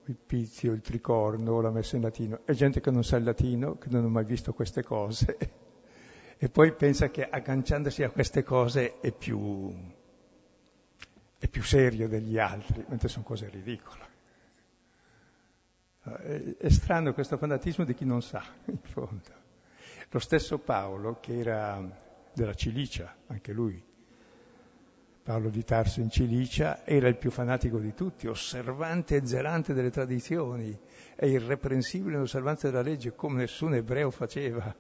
il 0.06 0.16
pizio, 0.16 0.74
il 0.74 0.82
tricorno, 0.82 1.62
la 1.62 1.72
messa 1.72 1.96
in 1.96 2.04
latino, 2.04 2.42
è 2.46 2.54
gente 2.54 2.82
che 2.82 2.92
non 2.92 3.04
sa 3.04 3.18
il 3.18 3.24
latino, 3.24 3.78
che 3.78 3.90
non 3.90 4.06
ha 4.06 4.08
mai 4.08 4.26
visto 4.26 4.54
queste 4.54 4.84
cose, 4.84 5.38
e 6.38 6.50
poi 6.50 6.74
pensa 6.74 7.10
che 7.10 7.28
agganciandosi 7.28 8.04
a 8.04 8.10
queste 8.10 8.44
cose 8.44 9.00
è 9.00 9.12
più, 9.12 9.74
è 11.38 11.48
più 11.48 11.64
serio 11.64 12.08
degli 12.08 12.38
altri, 12.38 12.84
mentre 12.88 13.08
sono 13.08 13.24
cose 13.24 13.50
ridicole. 13.50 14.08
È 16.02 16.70
strano 16.70 17.14
questo 17.14 17.38
fanatismo 17.38 17.86
di 17.86 17.94
chi 17.94 18.06
non 18.06 18.24
sa, 18.24 18.44
in 18.66 18.80
fondo. 18.80 19.38
Lo 20.10 20.20
stesso 20.20 20.58
Paolo, 20.58 21.20
che 21.20 21.38
era 21.38 22.08
della 22.34 22.54
Cilicia, 22.54 23.16
anche 23.28 23.52
lui, 23.52 23.84
Paolo 25.30 25.50
di 25.50 25.64
Tarso 25.64 26.00
in 26.00 26.10
Cilicia, 26.10 26.84
era 26.84 27.08
il 27.08 27.16
più 27.18 27.30
fanatico 27.30 27.78
di 27.78 27.94
tutti, 27.94 28.26
osservante 28.26 29.18
e 29.18 29.28
zelante 29.28 29.74
delle 29.74 29.92
tradizioni, 29.92 30.76
è 31.16 31.26
irreprensibile 31.26 32.16
nell'osservanza 32.16 32.68
della 32.68 32.82
legge, 32.82 33.14
come 33.14 33.42
nessun 33.42 33.76
ebreo 33.76 34.10
faceva. 34.10 34.76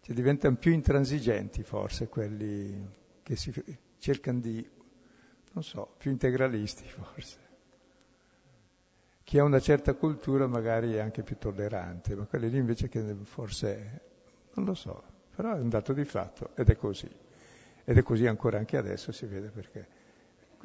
Cioè 0.00 0.14
diventano 0.14 0.56
più 0.56 0.72
intransigenti 0.72 1.62
forse 1.62 2.08
quelli 2.08 2.88
che 3.22 3.36
si 3.36 3.52
cercano 3.98 4.40
di, 4.40 4.66
non 5.52 5.62
so, 5.62 5.94
più 5.98 6.10
integralisti 6.10 6.84
forse. 6.88 7.38
Chi 9.24 9.38
ha 9.38 9.44
una 9.44 9.60
certa 9.60 9.92
cultura 9.92 10.46
magari 10.46 10.94
è 10.94 11.00
anche 11.00 11.22
più 11.22 11.36
tollerante, 11.36 12.16
ma 12.16 12.24
quelli 12.24 12.48
lì 12.48 12.56
invece 12.56 12.88
che 12.88 13.14
forse, 13.24 14.00
non 14.54 14.64
lo 14.64 14.74
so, 14.74 15.04
però 15.34 15.54
è 15.54 15.60
un 15.60 15.68
dato 15.68 15.92
di 15.92 16.04
fatto 16.04 16.50
ed 16.54 16.68
è 16.68 16.76
così. 16.76 17.10
Ed 17.84 17.98
è 17.98 18.02
così 18.02 18.26
ancora 18.26 18.58
anche 18.58 18.76
adesso, 18.76 19.12
si 19.12 19.26
vede 19.26 19.48
perché 19.48 20.00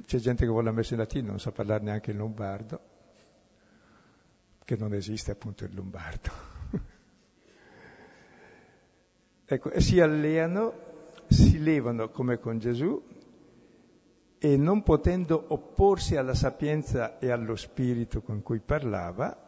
c'è 0.05 0.17
gente 0.17 0.43
che 0.43 0.51
vuole 0.51 0.65
la 0.65 0.71
messa 0.71 0.93
in 0.93 0.99
latino, 0.99 1.29
non 1.29 1.39
sa 1.39 1.51
parlare 1.51 1.83
neanche 1.83 2.11
il 2.11 2.17
lombardo, 2.17 2.79
che 4.63 4.75
non 4.75 4.93
esiste 4.93 5.31
appunto 5.31 5.63
il 5.63 5.73
lombardo. 5.73 6.29
ecco, 9.45 9.71
e 9.71 9.81
si 9.81 9.99
alleano, 9.99 10.73
si 11.27 11.59
levano 11.63 12.09
come 12.09 12.37
con 12.37 12.59
Gesù, 12.59 13.01
e 14.39 14.55
non 14.55 14.83
potendo 14.83 15.45
opporsi 15.47 16.15
alla 16.15 16.35
sapienza 16.35 17.17
e 17.17 17.31
allo 17.31 17.55
spirito 17.55 18.21
con 18.21 18.43
cui 18.43 18.59
parlava, 18.59 19.46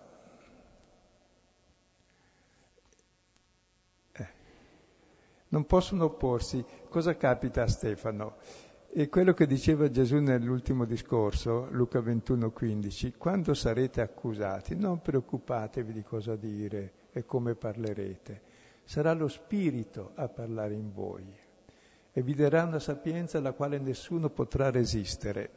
non 5.50 5.66
possono 5.66 6.06
opporsi. 6.06 6.64
Cosa 6.90 7.16
capita 7.16 7.64
a 7.64 7.68
Stefano? 7.68 8.38
E 8.92 9.08
quello 9.08 9.34
che 9.34 9.46
diceva 9.46 9.90
Gesù 9.90 10.18
nell'ultimo 10.18 10.86
discorso, 10.86 11.68
Luca 11.70 12.02
21, 12.02 12.52
15, 12.52 13.14
quando 13.18 13.54
sarete 13.54 14.02
accusati, 14.02 14.76
non 14.76 15.00
preoccupatevi 15.02 15.94
di 15.94 16.02
cosa 16.02 16.36
dire 16.36 16.94
e 17.12 17.24
come 17.24 17.54
parlerete, 17.54 18.42
sarà 18.84 19.14
lo 19.14 19.28
Spirito 19.28 20.14
a 20.16 20.28
parlare 20.28 20.74
in 20.74 20.92
voi 20.92 21.24
e 22.12 22.22
vi 22.24 22.34
darà 22.34 22.64
una 22.64 22.80
sapienza 22.80 23.38
alla 23.38 23.54
quale 23.54 23.78
nessuno 23.78 24.30
potrà 24.30 24.72
resistere. 24.72 25.52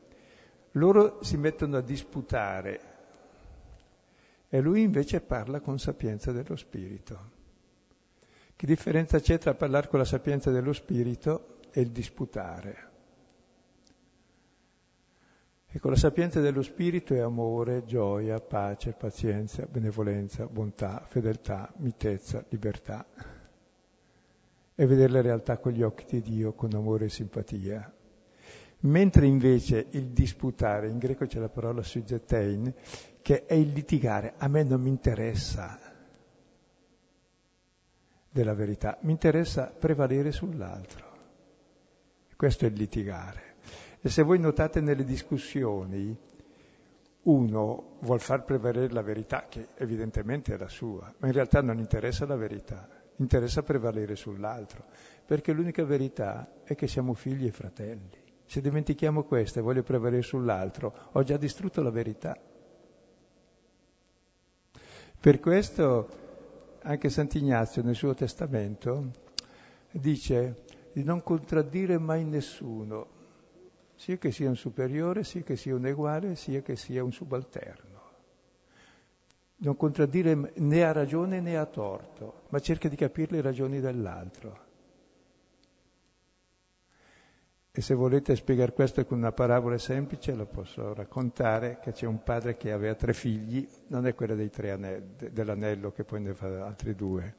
Loro 0.73 1.23
si 1.23 1.39
mettono 1.39 1.79
a 1.79 1.83
disputare 1.83 2.81
e 4.49 4.61
lui 4.61 4.83
invece 4.83 5.23
parla 5.23 5.61
con 5.61 5.79
sapienza 5.79 6.33
dello 6.33 6.57
Spirito. 6.57 7.41
Che 8.63 8.69
differenza 8.69 9.19
c'è 9.19 9.39
tra 9.39 9.55
parlare 9.55 9.89
con 9.89 9.99
la 9.99 10.05
sapienza 10.05 10.53
dello 10.53 10.73
Spirito 10.73 11.59
e 11.73 11.81
il 11.81 11.91
disputare? 11.91 12.91
E 15.67 15.81
con 15.81 15.91
la 15.91 15.97
sapienza 15.97 16.39
dello 16.39 16.63
Spirito 16.63 17.13
è 17.13 17.19
amore, 17.19 17.85
gioia, 17.85 18.39
pace, 18.39 18.93
pazienza, 18.93 19.67
benevolenza, 19.67 20.47
bontà, 20.47 21.05
fedeltà, 21.09 21.73
mitezza, 21.79 22.45
libertà 22.51 23.05
e 24.77 24.87
vedere 24.87 25.13
la 25.13 25.23
realtà 25.23 25.59
con 25.59 25.73
gli 25.73 25.83
occhi 25.83 26.05
di 26.09 26.21
Dio, 26.21 26.53
con 26.53 26.73
amore 26.73 27.07
e 27.07 27.09
simpatia. 27.09 27.93
Mentre 28.83 29.27
invece 29.27 29.87
il 29.91 30.11
disputare, 30.11 30.89
in 30.89 30.99
greco 30.99 31.27
c'è 31.27 31.41
la 31.41 31.49
parola 31.49 31.83
sugetein, 31.83 32.73
che 33.23 33.45
è 33.45 33.55
il 33.55 33.73
litigare, 33.73 34.35
a 34.37 34.47
me 34.47 34.63
non 34.63 34.81
mi 34.81 34.89
interessa 34.89 35.91
della 38.33 38.55
verità, 38.55 38.99
mi 39.03 39.13
interessa 39.13 39.67
prevalere 39.67 40.33
sull'altro. 40.33 41.11
Questo 42.35 42.65
è 42.65 42.69
il 42.69 42.75
litigare. 42.75 43.51
E 44.01 44.09
se 44.09 44.23
voi 44.23 44.41
notate 44.41 44.81
nelle 44.81 45.05
discussioni, 45.05 46.17
uno 47.23 47.97
vuol 48.01 48.21
far 48.21 48.45
prevalere 48.45 48.91
la 48.91 49.03
verità, 49.03 49.47
che 49.49 49.69
evidentemente 49.77 50.55
è 50.55 50.59
la 50.59 50.69
sua, 50.69 51.13
ma 51.19 51.29
in 51.29 51.33
realtà 51.33 51.61
non 51.61 51.79
interessa 51.79 52.27
la 52.27 52.35
verità 52.35 53.01
interessa 53.17 53.63
prevalere 53.63 54.17
sull'altro, 54.17 54.85
perché 55.25 55.53
l'unica 55.53 55.85
verità 55.85 56.51
è 56.65 56.75
che 56.75 56.87
siamo 56.87 57.15
figli 57.15 57.47
e 57.47 57.53
fratelli. 57.53 58.21
Se 58.45 58.61
dimentichiamo 58.61 59.23
questo 59.25 59.59
e 59.59 59.63
voglio 59.63 59.83
prevalere 59.83 60.23
sull'altro, 60.23 61.09
ho 61.13 61.23
già 61.23 61.37
distrutto 61.37 61.83
la 61.83 61.91
verità. 61.91 62.37
Per 65.21 65.41
questo 65.41 66.09
anche 66.83 67.09
Sant'Ignazio 67.11 67.83
nel 67.83 67.95
suo 67.95 68.15
testamento 68.15 69.11
dice 69.91 70.65
di 70.93 71.05
non 71.05 71.23
contraddire 71.23 71.99
mai 71.99 72.25
nessuno, 72.25 73.07
sia 73.95 74.17
che 74.17 74.31
sia 74.33 74.49
un 74.49 74.57
superiore, 74.57 75.25
sia 75.25 75.43
che 75.43 75.57
sia 75.57 75.75
un 75.75 75.85
uguale, 75.85 76.35
sia 76.37 76.61
che 76.63 76.77
sia 76.77 77.03
un 77.03 77.13
subalterno 77.13 77.93
non 79.63 79.77
contraddire 79.77 80.53
né 80.57 80.85
ha 80.85 80.93
ragione 80.93 81.41
né 81.41 81.57
ha 81.57 81.67
torto, 81.67 82.43
ma 82.49 82.59
cerca 82.59 82.89
di 82.89 82.97
capire 82.97 83.37
le 83.37 83.43
ragioni 83.43 83.81
dell'altro. 83.81 84.71
E 87.75 87.81
se 87.81 87.95
volete 87.95 88.37
spiegare 88.37 88.75
questo 88.75 89.03
con 89.07 89.17
una 89.17 89.33
parabola 89.33 89.79
semplice, 89.79 90.35
lo 90.35 90.45
posso 90.45 90.93
raccontare, 90.93 91.79
che 91.81 91.93
c'è 91.93 92.05
un 92.05 92.23
padre 92.23 92.59
che 92.59 92.71
aveva 92.71 92.95
tre 92.95 93.15
figli, 93.15 93.67
non 93.87 94.07
è 94.07 94.15
quella 94.15 94.35
anelli, 94.35 95.31
dell'anello 95.31 95.91
che 95.91 96.05
poi 96.05 96.21
ne 96.21 96.35
fa 96.35 96.67
altri 96.67 96.95
due, 96.95 97.35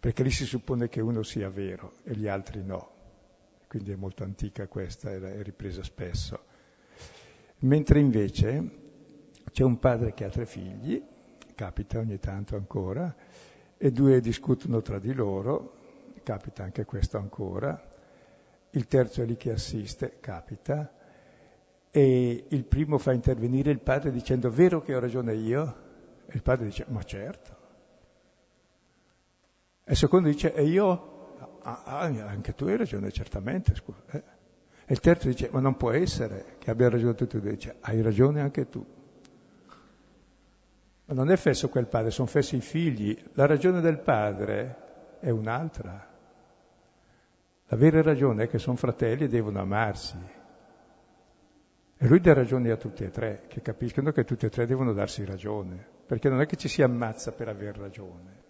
perché 0.00 0.22
lì 0.22 0.30
si 0.30 0.46
suppone 0.46 0.88
che 0.88 1.02
uno 1.02 1.22
sia 1.22 1.50
vero 1.50 1.96
e 2.04 2.16
gli 2.16 2.26
altri 2.26 2.64
no. 2.64 2.90
Quindi 3.68 3.92
è 3.92 3.94
molto 3.96 4.24
antica 4.24 4.68
questa, 4.68 5.12
è 5.12 5.42
ripresa 5.42 5.82
spesso. 5.82 6.44
Mentre 7.58 7.98
invece 7.98 8.70
c'è 9.52 9.64
un 9.64 9.78
padre 9.78 10.14
che 10.14 10.24
ha 10.24 10.30
tre 10.30 10.46
figli, 10.46 11.02
capita 11.54 11.98
ogni 11.98 12.18
tanto 12.18 12.56
ancora, 12.56 13.14
e 13.76 13.92
due 13.92 14.18
discutono 14.22 14.80
tra 14.80 14.98
di 14.98 15.12
loro, 15.12 15.74
capita 16.22 16.62
anche 16.62 16.86
questo 16.86 17.18
ancora, 17.18 17.92
il 18.76 18.86
terzo 18.88 19.22
è 19.22 19.24
lì 19.24 19.36
che 19.36 19.52
assiste, 19.52 20.18
capita, 20.20 20.92
e 21.90 22.44
il 22.48 22.64
primo 22.64 22.98
fa 22.98 23.12
intervenire 23.12 23.70
il 23.70 23.80
padre 23.80 24.10
dicendo 24.10 24.50
vero 24.50 24.82
che 24.82 24.94
ho 24.94 25.00
ragione 25.00 25.32
io? 25.34 25.84
E 26.26 26.34
il 26.34 26.42
padre 26.42 26.66
dice 26.66 26.84
ma 26.88 27.02
certo. 27.02 27.56
E 29.82 29.92
il 29.92 29.96
secondo 29.96 30.28
dice 30.28 30.52
e 30.52 30.64
io? 30.64 31.58
Ah, 31.62 31.82
ah, 31.84 32.00
anche 32.00 32.54
tu 32.54 32.66
hai 32.66 32.76
ragione, 32.76 33.10
certamente. 33.10 33.74
Scusa. 33.74 34.02
Eh. 34.10 34.22
E 34.84 34.92
il 34.92 35.00
terzo 35.00 35.28
dice 35.28 35.48
ma 35.50 35.60
non 35.60 35.76
può 35.76 35.92
essere 35.92 36.56
che 36.58 36.70
abbia 36.70 36.90
ragione 36.90 37.14
tutti 37.14 37.38
e 37.38 37.40
due. 37.40 37.52
Dice 37.52 37.76
hai 37.80 38.02
ragione 38.02 38.42
anche 38.42 38.68
tu. 38.68 38.84
Ma 41.06 41.14
non 41.14 41.30
è 41.30 41.36
fesso 41.36 41.70
quel 41.70 41.86
padre, 41.86 42.10
sono 42.10 42.28
fessi 42.28 42.56
i 42.56 42.60
figli. 42.60 43.18
La 43.32 43.46
ragione 43.46 43.80
del 43.80 44.00
padre 44.00 45.18
è 45.20 45.30
un'altra. 45.30 46.14
La 47.68 47.76
vera 47.76 48.00
ragione 48.00 48.44
è 48.44 48.48
che 48.48 48.58
sono 48.58 48.76
fratelli 48.76 49.24
e 49.24 49.28
devono 49.28 49.60
amarsi. 49.60 50.16
E 51.98 52.06
lui 52.06 52.20
dà 52.20 52.32
ragione 52.34 52.70
a 52.70 52.76
tutti 52.76 53.02
e 53.02 53.10
tre, 53.10 53.44
che 53.48 53.60
capiscono 53.60 54.12
che 54.12 54.24
tutti 54.24 54.46
e 54.46 54.50
tre 54.50 54.66
devono 54.66 54.92
darsi 54.92 55.24
ragione, 55.24 55.84
perché 56.06 56.28
non 56.28 56.40
è 56.40 56.46
che 56.46 56.56
ci 56.56 56.68
si 56.68 56.82
ammazza 56.82 57.32
per 57.32 57.48
aver 57.48 57.76
ragione, 57.76 58.44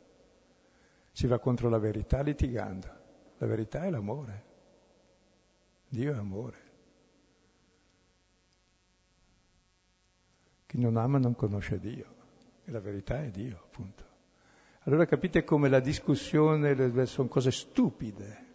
si 1.12 1.26
va 1.26 1.38
contro 1.38 1.70
la 1.70 1.78
verità 1.78 2.20
litigando. 2.20 3.04
La 3.38 3.46
verità 3.46 3.84
è 3.84 3.90
l'amore. 3.90 4.44
Dio 5.88 6.12
è 6.12 6.16
amore. 6.16 6.64
Chi 10.66 10.78
non 10.78 10.96
ama 10.96 11.18
non 11.18 11.34
conosce 11.34 11.78
Dio, 11.78 12.14
e 12.64 12.70
la 12.70 12.80
verità 12.80 13.22
è 13.22 13.30
Dio, 13.30 13.60
appunto. 13.62 14.04
Allora 14.80 15.06
capite 15.06 15.44
come 15.44 15.68
la 15.68 15.80
discussione 15.80 17.06
sono 17.06 17.28
cose 17.28 17.50
stupide, 17.50 18.45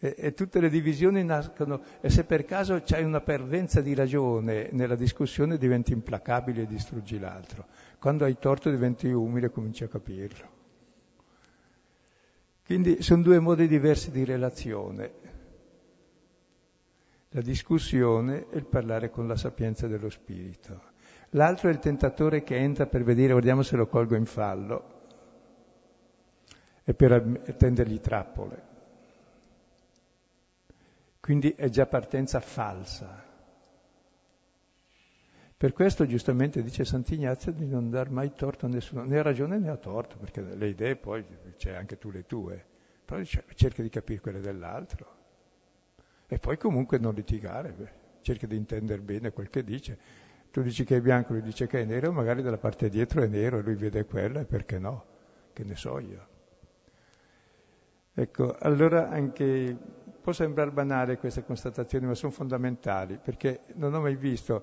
e, 0.00 0.14
e, 0.16 0.34
tutte 0.34 0.60
le 0.60 0.68
divisioni 0.68 1.24
nascono, 1.24 1.80
e 2.00 2.08
se 2.08 2.24
per 2.24 2.44
caso 2.44 2.80
c'hai 2.84 3.02
una 3.02 3.20
pervenza 3.20 3.80
di 3.80 3.94
ragione 3.94 4.68
nella 4.72 4.94
discussione 4.94 5.58
diventi 5.58 5.92
implacabile 5.92 6.62
e 6.62 6.66
distruggi 6.66 7.18
l'altro. 7.18 7.66
Quando 7.98 8.24
hai 8.24 8.38
torto 8.38 8.70
diventi 8.70 9.08
umile 9.08 9.46
e 9.46 9.50
cominci 9.50 9.82
a 9.82 9.88
capirlo. 9.88 10.56
Quindi 12.64 13.02
sono 13.02 13.22
due 13.22 13.40
modi 13.40 13.66
diversi 13.66 14.10
di 14.10 14.24
relazione. 14.24 15.10
La 17.30 17.40
discussione 17.40 18.46
e 18.50 18.58
il 18.58 18.66
parlare 18.66 19.10
con 19.10 19.26
la 19.26 19.36
sapienza 19.36 19.86
dello 19.86 20.10
spirito. 20.10 20.96
L'altro 21.30 21.68
è 21.68 21.72
il 21.72 21.78
tentatore 21.78 22.42
che 22.42 22.56
entra 22.56 22.86
per 22.86 23.02
vedere, 23.02 23.32
guardiamo 23.32 23.62
se 23.62 23.76
lo 23.76 23.86
colgo 23.86 24.14
in 24.14 24.26
fallo, 24.26 24.96
e 26.84 26.94
per 26.94 27.54
tendergli 27.58 28.00
trappole. 28.00 28.67
Quindi 31.28 31.52
è 31.54 31.68
già 31.68 31.84
partenza 31.84 32.40
falsa. 32.40 33.22
Per 35.58 35.72
questo 35.74 36.06
giustamente 36.06 36.62
dice 36.62 36.86
Sant'Ignazio 36.86 37.52
di 37.52 37.66
non 37.66 37.90
dar 37.90 38.08
mai 38.08 38.32
torto 38.32 38.64
a 38.64 38.70
nessuno, 38.70 39.04
né 39.04 39.18
ha 39.18 39.22
ragione 39.22 39.58
né 39.58 39.68
ha 39.68 39.76
torto, 39.76 40.16
perché 40.16 40.40
le 40.40 40.68
idee 40.68 40.96
poi 40.96 41.22
c'è 41.58 41.74
anche 41.74 41.98
tu 41.98 42.10
le 42.10 42.24
tue, 42.24 42.64
però 43.04 43.22
cerca 43.22 43.82
di 43.82 43.90
capire 43.90 44.22
quelle 44.22 44.40
dell'altro. 44.40 45.16
E 46.26 46.38
poi 46.38 46.56
comunque 46.56 46.96
non 46.96 47.12
litigare, 47.12 47.72
beh, 47.72 47.92
cerca 48.22 48.46
di 48.46 48.56
intendere 48.56 49.02
bene 49.02 49.30
quel 49.30 49.50
che 49.50 49.62
dice. 49.62 49.98
Tu 50.50 50.62
dici 50.62 50.84
che 50.84 50.96
è 50.96 51.00
bianco, 51.02 51.34
lui 51.34 51.42
dice 51.42 51.66
che 51.66 51.82
è 51.82 51.84
nero, 51.84 52.10
magari 52.10 52.40
dalla 52.40 52.56
parte 52.56 52.88
dietro 52.88 53.20
è 53.20 53.26
nero 53.26 53.58
e 53.58 53.62
lui 53.62 53.74
vede 53.74 54.06
quello 54.06 54.38
e 54.38 54.46
perché 54.46 54.78
no? 54.78 55.04
Che 55.52 55.62
ne 55.62 55.76
so 55.76 55.98
io. 55.98 56.26
Ecco, 58.14 58.56
allora 58.58 59.10
anche 59.10 60.06
Può 60.28 60.36
sembrare 60.36 60.70
banale 60.72 61.16
queste 61.16 61.42
constatazioni, 61.42 62.04
ma 62.04 62.12
sono 62.12 62.30
fondamentali, 62.30 63.16
perché 63.16 63.62
non 63.76 63.94
ho 63.94 64.00
mai 64.02 64.14
visto 64.14 64.62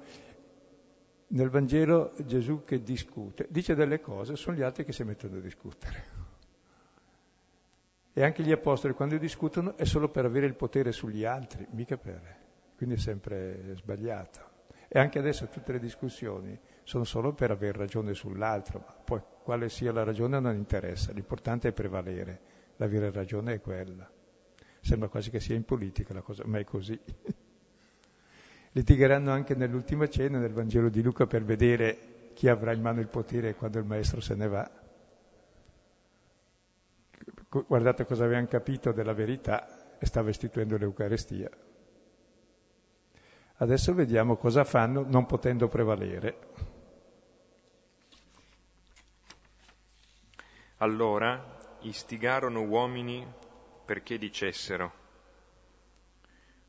nel 1.30 1.50
Vangelo 1.50 2.14
Gesù 2.24 2.64
che 2.64 2.84
discute, 2.84 3.48
dice 3.50 3.74
delle 3.74 4.00
cose, 4.00 4.36
sono 4.36 4.56
gli 4.56 4.62
altri 4.62 4.86
che 4.86 4.92
si 4.92 5.04
mettono 5.04 5.38
a 5.38 5.40
discutere. 5.40 6.04
E 8.14 8.24
anche 8.24 8.44
gli 8.44 8.52
apostoli 8.52 8.94
quando 8.94 9.18
discutono 9.18 9.76
è 9.76 9.86
solo 9.86 10.10
per 10.10 10.26
avere 10.26 10.46
il 10.46 10.54
potere 10.54 10.92
sugli 10.92 11.26
altri, 11.26 11.66
mica 11.72 11.98
per... 11.98 12.22
Quindi 12.78 12.94
è 12.94 13.00
sempre 13.00 13.74
sbagliato. 13.74 14.42
E 14.88 15.00
anche 15.00 15.18
adesso 15.18 15.48
tutte 15.48 15.72
le 15.72 15.80
discussioni 15.80 16.60
sono 16.84 17.06
solo 17.06 17.34
per 17.34 17.50
avere 17.50 17.80
ragione 17.80 18.14
sull'altro, 18.14 18.84
ma 18.86 18.96
poi 19.04 19.22
quale 19.42 19.70
sia 19.70 19.92
la 19.92 20.04
ragione 20.04 20.40
non 20.40 20.54
interessa, 20.54 21.12
l'importante 21.12 21.70
è 21.70 21.72
prevalere, 21.72 22.40
l'avere 22.76 23.10
ragione 23.10 23.54
è 23.56 23.62
quella. 23.62 24.08
Sembra 24.86 25.08
quasi 25.10 25.32
che 25.32 25.40
sia 25.40 25.56
in 25.56 25.64
politica 25.66 26.14
la 26.14 26.22
cosa, 26.22 26.44
ma 26.46 26.60
è 26.60 26.64
così. 26.64 26.96
Litigheranno 28.74 29.32
anche 29.32 29.56
nell'ultima 29.56 30.08
cena 30.08 30.38
nel 30.38 30.54
Vangelo 30.54 30.90
di 30.90 31.02
Luca 31.02 31.26
per 31.26 31.44
vedere 31.44 32.30
chi 32.36 32.48
avrà 32.48 32.72
in 32.72 32.82
mano 32.82 33.00
il 33.00 33.08
potere 33.08 33.56
quando 33.56 33.80
il 33.80 33.86
maestro 33.86 34.22
se 34.22 34.36
ne 34.36 34.48
va. 34.48 34.72
Guardate 37.50 38.06
cosa 38.06 38.26
avevano 38.26 38.46
capito 38.46 38.92
della 38.92 39.14
verità 39.14 39.98
e 39.98 40.06
stava 40.06 40.30
istituendo 40.30 40.78
l'Eucarestia. 40.78 41.50
Adesso 43.56 43.96
vediamo 43.96 44.36
cosa 44.36 44.64
fanno 44.64 45.04
non 45.04 45.26
potendo 45.26 45.68
prevalere. 45.68 46.38
Allora 50.78 51.58
istigarono 51.80 52.62
uomini 52.62 53.44
perché 53.86 54.18
dicessero 54.18 55.04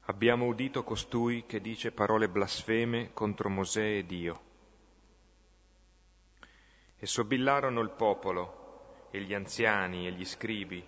Abbiamo 0.08 0.46
udito 0.46 0.84
costui 0.84 1.46
che 1.46 1.60
dice 1.60 1.90
parole 1.90 2.28
blasfeme 2.28 3.12
contro 3.12 3.48
Mosè 3.48 3.96
e 3.96 4.06
Dio. 4.06 4.40
E 6.96 7.06
sobillarono 7.06 7.80
il 7.80 7.90
popolo, 7.90 9.08
e 9.10 9.20
gli 9.22 9.34
anziani 9.34 10.06
e 10.06 10.12
gli 10.12 10.24
scribi, 10.24 10.86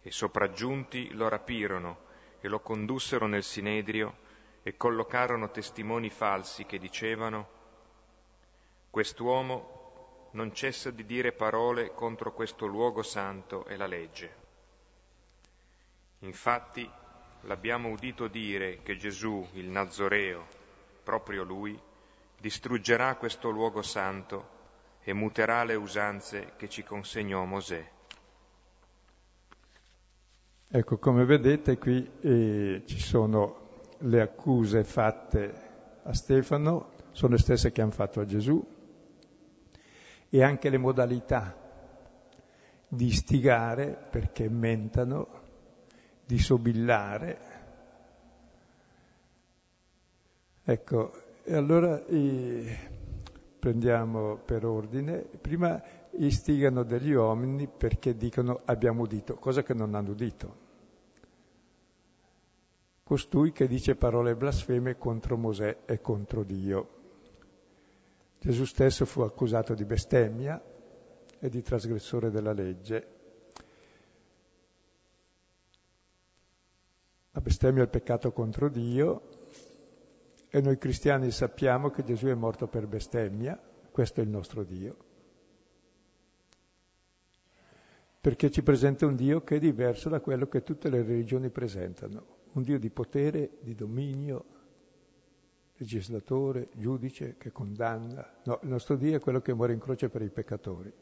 e 0.00 0.10
sopraggiunti 0.12 1.12
lo 1.12 1.28
rapirono 1.28 2.08
e 2.40 2.46
lo 2.46 2.60
condussero 2.60 3.26
nel 3.26 3.42
Sinedrio 3.42 4.18
e 4.62 4.76
collocarono 4.76 5.50
testimoni 5.50 6.08
falsi 6.08 6.66
che 6.66 6.78
dicevano 6.78 7.48
Quest'uomo 8.90 10.28
non 10.32 10.54
cessa 10.54 10.92
di 10.92 11.04
dire 11.04 11.32
parole 11.32 11.92
contro 11.94 12.32
questo 12.32 12.66
luogo 12.66 13.02
santo 13.02 13.64
e 13.66 13.76
la 13.76 13.86
legge. 13.86 14.39
Infatti 16.20 16.88
l'abbiamo 17.42 17.88
udito 17.88 18.28
dire 18.28 18.80
che 18.82 18.96
Gesù, 18.96 19.46
il 19.52 19.68
Nazoreo, 19.68 20.46
proprio 21.02 21.42
lui, 21.42 21.78
distruggerà 22.38 23.16
questo 23.16 23.48
luogo 23.48 23.80
santo 23.80 24.58
e 25.02 25.14
muterà 25.14 25.64
le 25.64 25.74
usanze 25.74 26.52
che 26.56 26.68
ci 26.68 26.82
consegnò 26.82 27.44
Mosè. 27.44 27.90
Ecco, 30.68 30.98
come 30.98 31.24
vedete 31.24 31.78
qui 31.78 32.08
eh, 32.20 32.82
ci 32.84 33.00
sono 33.00 33.80
le 34.00 34.20
accuse 34.20 34.84
fatte 34.84 35.68
a 36.02 36.12
Stefano, 36.12 36.92
sono 37.12 37.32
le 37.32 37.40
stesse 37.40 37.72
che 37.72 37.80
hanno 37.80 37.90
fatto 37.90 38.20
a 38.20 38.26
Gesù, 38.26 38.62
e 40.28 40.42
anche 40.42 40.68
le 40.68 40.78
modalità 40.78 41.56
di 42.86 43.06
istigare 43.06 43.96
perché 44.10 44.48
mentano 44.48 45.39
di 46.30 46.38
sobillare. 46.38 47.38
Ecco, 50.62 51.12
e 51.42 51.54
allora 51.56 52.04
eh, 52.06 52.78
prendiamo 53.58 54.36
per 54.36 54.64
ordine. 54.64 55.18
Prima 55.40 55.82
istigano 56.12 56.84
degli 56.84 57.10
uomini 57.10 57.66
perché 57.66 58.16
dicono 58.16 58.60
abbiamo 58.66 59.02
udito, 59.02 59.34
cosa 59.34 59.64
che 59.64 59.74
non 59.74 59.96
hanno 59.96 60.10
udito. 60.10 60.68
Costui 63.02 63.50
che 63.50 63.66
dice 63.66 63.96
parole 63.96 64.36
blasfeme 64.36 64.96
contro 64.96 65.36
Mosè 65.36 65.78
e 65.84 66.00
contro 66.00 66.44
Dio. 66.44 66.98
Gesù 68.38 68.64
stesso 68.64 69.04
fu 69.04 69.22
accusato 69.22 69.74
di 69.74 69.84
bestemmia 69.84 70.62
e 71.40 71.48
di 71.48 71.60
trasgressore 71.60 72.30
della 72.30 72.52
legge. 72.52 73.18
La 77.32 77.40
bestemmia 77.40 77.82
è 77.82 77.84
il 77.84 77.90
peccato 77.90 78.32
contro 78.32 78.68
Dio 78.68 79.22
e 80.48 80.60
noi 80.60 80.78
cristiani 80.78 81.30
sappiamo 81.30 81.90
che 81.90 82.02
Gesù 82.02 82.26
è 82.26 82.34
morto 82.34 82.66
per 82.66 82.88
bestemmia, 82.88 83.60
questo 83.92 84.20
è 84.20 84.24
il 84.24 84.30
nostro 84.30 84.64
Dio. 84.64 84.96
Perché 88.20 88.50
ci 88.50 88.62
presenta 88.62 89.06
un 89.06 89.14
Dio 89.14 89.44
che 89.44 89.56
è 89.56 89.58
diverso 89.60 90.08
da 90.08 90.20
quello 90.20 90.48
che 90.48 90.64
tutte 90.64 90.90
le 90.90 91.02
religioni 91.02 91.50
presentano, 91.50 92.38
un 92.52 92.62
Dio 92.62 92.80
di 92.80 92.90
potere, 92.90 93.58
di 93.60 93.76
dominio, 93.76 94.44
legislatore, 95.76 96.68
giudice 96.74 97.36
che 97.38 97.52
condanna. 97.52 98.38
No, 98.44 98.58
il 98.62 98.68
nostro 98.68 98.96
Dio 98.96 99.16
è 99.16 99.20
quello 99.20 99.40
che 99.40 99.54
muore 99.54 99.72
in 99.72 99.78
croce 99.78 100.08
per 100.08 100.22
i 100.22 100.30
peccatori 100.30 100.92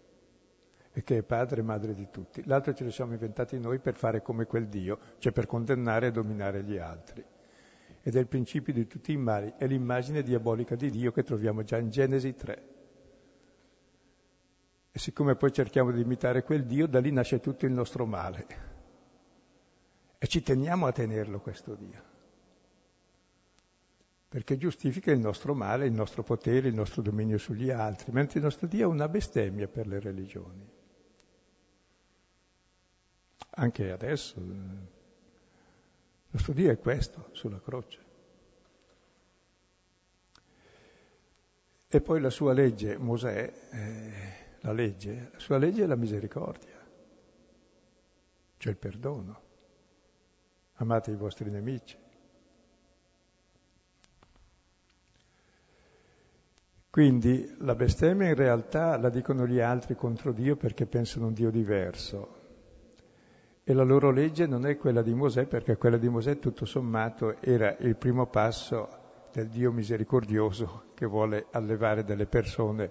che 1.03 1.19
è 1.19 1.23
padre 1.23 1.61
e 1.61 1.65
madre 1.65 1.95
di 1.95 2.09
tutti. 2.11 2.43
L'altro 2.47 2.75
ce 2.75 2.85
lo 2.85 2.91
siamo 2.91 3.13
inventati 3.13 3.59
noi 3.59 3.79
per 3.79 3.95
fare 3.95 4.23
come 4.23 4.47
quel 4.47 4.69
Dio, 4.69 4.99
cioè 5.19 5.33
per 5.33 5.47
condannare 5.47 6.09
e 6.09 6.11
dominare 6.11 6.63
gli 6.63 6.77
altri 6.77 7.25
ed 8.09 8.17
è 8.17 8.21
il 8.21 8.27
principio 8.27 8.73
di 8.73 8.87
tutti 8.87 9.13
i 9.13 9.19
mali, 9.19 9.53
è 9.59 9.67
l'immagine 9.67 10.23
diabolica 10.23 10.75
di 10.75 10.89
Dio 10.89 11.13
che 11.13 11.23
troviamo 11.23 11.63
già 11.63 11.77
in 11.77 11.91
Genesi 11.91 12.35
3. 12.35 12.63
E 14.91 14.99
siccome 14.99 15.37
poi 15.37 15.53
cerchiamo 15.53 15.91
di 15.91 16.01
imitare 16.01 16.43
quel 16.43 16.65
Dio, 16.65 16.87
da 16.87 17.01
lì 17.01 17.13
nasce 17.13 17.39
tutto 17.39 17.67
il 17.67 17.73
nostro 17.73 18.07
male. 18.07 18.47
E 20.17 20.27
ci 20.27 20.43
teniamo 20.43 20.87
a 20.87 20.93
tenerlo 20.93 21.41
questo 21.41 21.75
Dio. 21.75 22.03
Perché 24.27 24.57
giustifica 24.57 25.11
il 25.11 25.21
nostro 25.21 25.55
male, 25.55 25.85
il 25.85 25.93
nostro 25.93 26.23
potere, 26.23 26.69
il 26.69 26.75
nostro 26.75 27.03
dominio 27.03 27.37
sugli 27.37 27.71
altri, 27.71 28.11
mentre 28.13 28.39
il 28.39 28.45
nostro 28.47 28.67
Dio 28.67 28.89
è 28.89 28.93
una 28.93 29.09
bestemmia 29.09 29.69
per 29.69 29.87
le 29.87 30.01
religioni. 30.01 30.78
Anche 33.61 33.91
adesso 33.91 34.39
il 34.39 34.87
nostro 36.31 36.53
Dio 36.53 36.71
è 36.71 36.79
questo, 36.79 37.31
sulla 37.33 37.61
croce. 37.61 38.07
E 41.89 42.01
poi 42.01 42.21
la 42.21 42.31
sua 42.31 42.53
legge, 42.53 42.97
Mosè, 42.97 43.53
eh, 43.71 44.13
la 44.61 44.73
legge, 44.73 45.31
la 45.33 45.39
sua 45.41 45.59
legge 45.59 45.83
è 45.83 45.87
la 45.87 45.97
misericordia, 45.97 46.87
cioè 48.59 48.73
il 48.73 48.79
perdono. 48.79 49.41
Amate 50.75 51.11
i 51.11 51.17
vostri 51.17 51.51
nemici. 51.51 51.99
Quindi 56.91 57.57
la 57.59 57.75
bestemmia 57.75 58.29
in 58.29 58.37
realtà 58.37 58.97
la 58.99 59.09
dicono 59.09 59.49
gli 59.49 59.59
altri 59.59 59.97
contro 59.97 60.33
Dio 60.33 60.55
perché 60.55 60.87
pensano 60.87 61.27
un 61.27 61.33
Dio 61.33 61.51
diverso, 61.51 62.38
e 63.69 63.75
la 63.75 63.83
loro 63.83 64.11
legge 64.11 64.47
non 64.47 64.65
è 64.65 64.79
quella 64.79 65.03
di 65.03 65.13
Mosè, 65.13 65.45
perché 65.45 65.77
quella 65.77 65.99
di 65.99 66.09
Mosè 66.09 66.39
tutto 66.39 66.65
sommato 66.65 67.39
era 67.43 67.77
il 67.81 67.97
primo 67.97 68.25
passo 68.25 68.89
del 69.31 69.49
Dio 69.49 69.71
misericordioso 69.73 70.85
che 70.95 71.05
vuole 71.05 71.49
allevare 71.51 72.03
delle 72.03 72.25
persone 72.25 72.91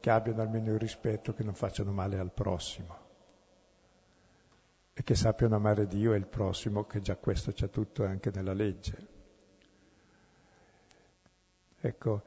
che 0.00 0.10
abbiano 0.10 0.42
almeno 0.42 0.72
il 0.72 0.80
rispetto, 0.80 1.32
che 1.32 1.44
non 1.44 1.54
facciano 1.54 1.92
male 1.92 2.18
al 2.18 2.32
prossimo 2.32 2.96
e 4.92 5.04
che 5.04 5.14
sappiano 5.14 5.54
amare 5.54 5.86
Dio 5.86 6.12
e 6.12 6.16
il 6.16 6.26
prossimo, 6.26 6.86
che 6.86 7.00
già 7.00 7.14
questo 7.14 7.52
c'è 7.52 7.70
tutto 7.70 8.04
anche 8.04 8.32
nella 8.34 8.52
legge. 8.52 9.06
Ecco, 11.80 12.22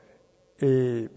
e, 0.55 1.09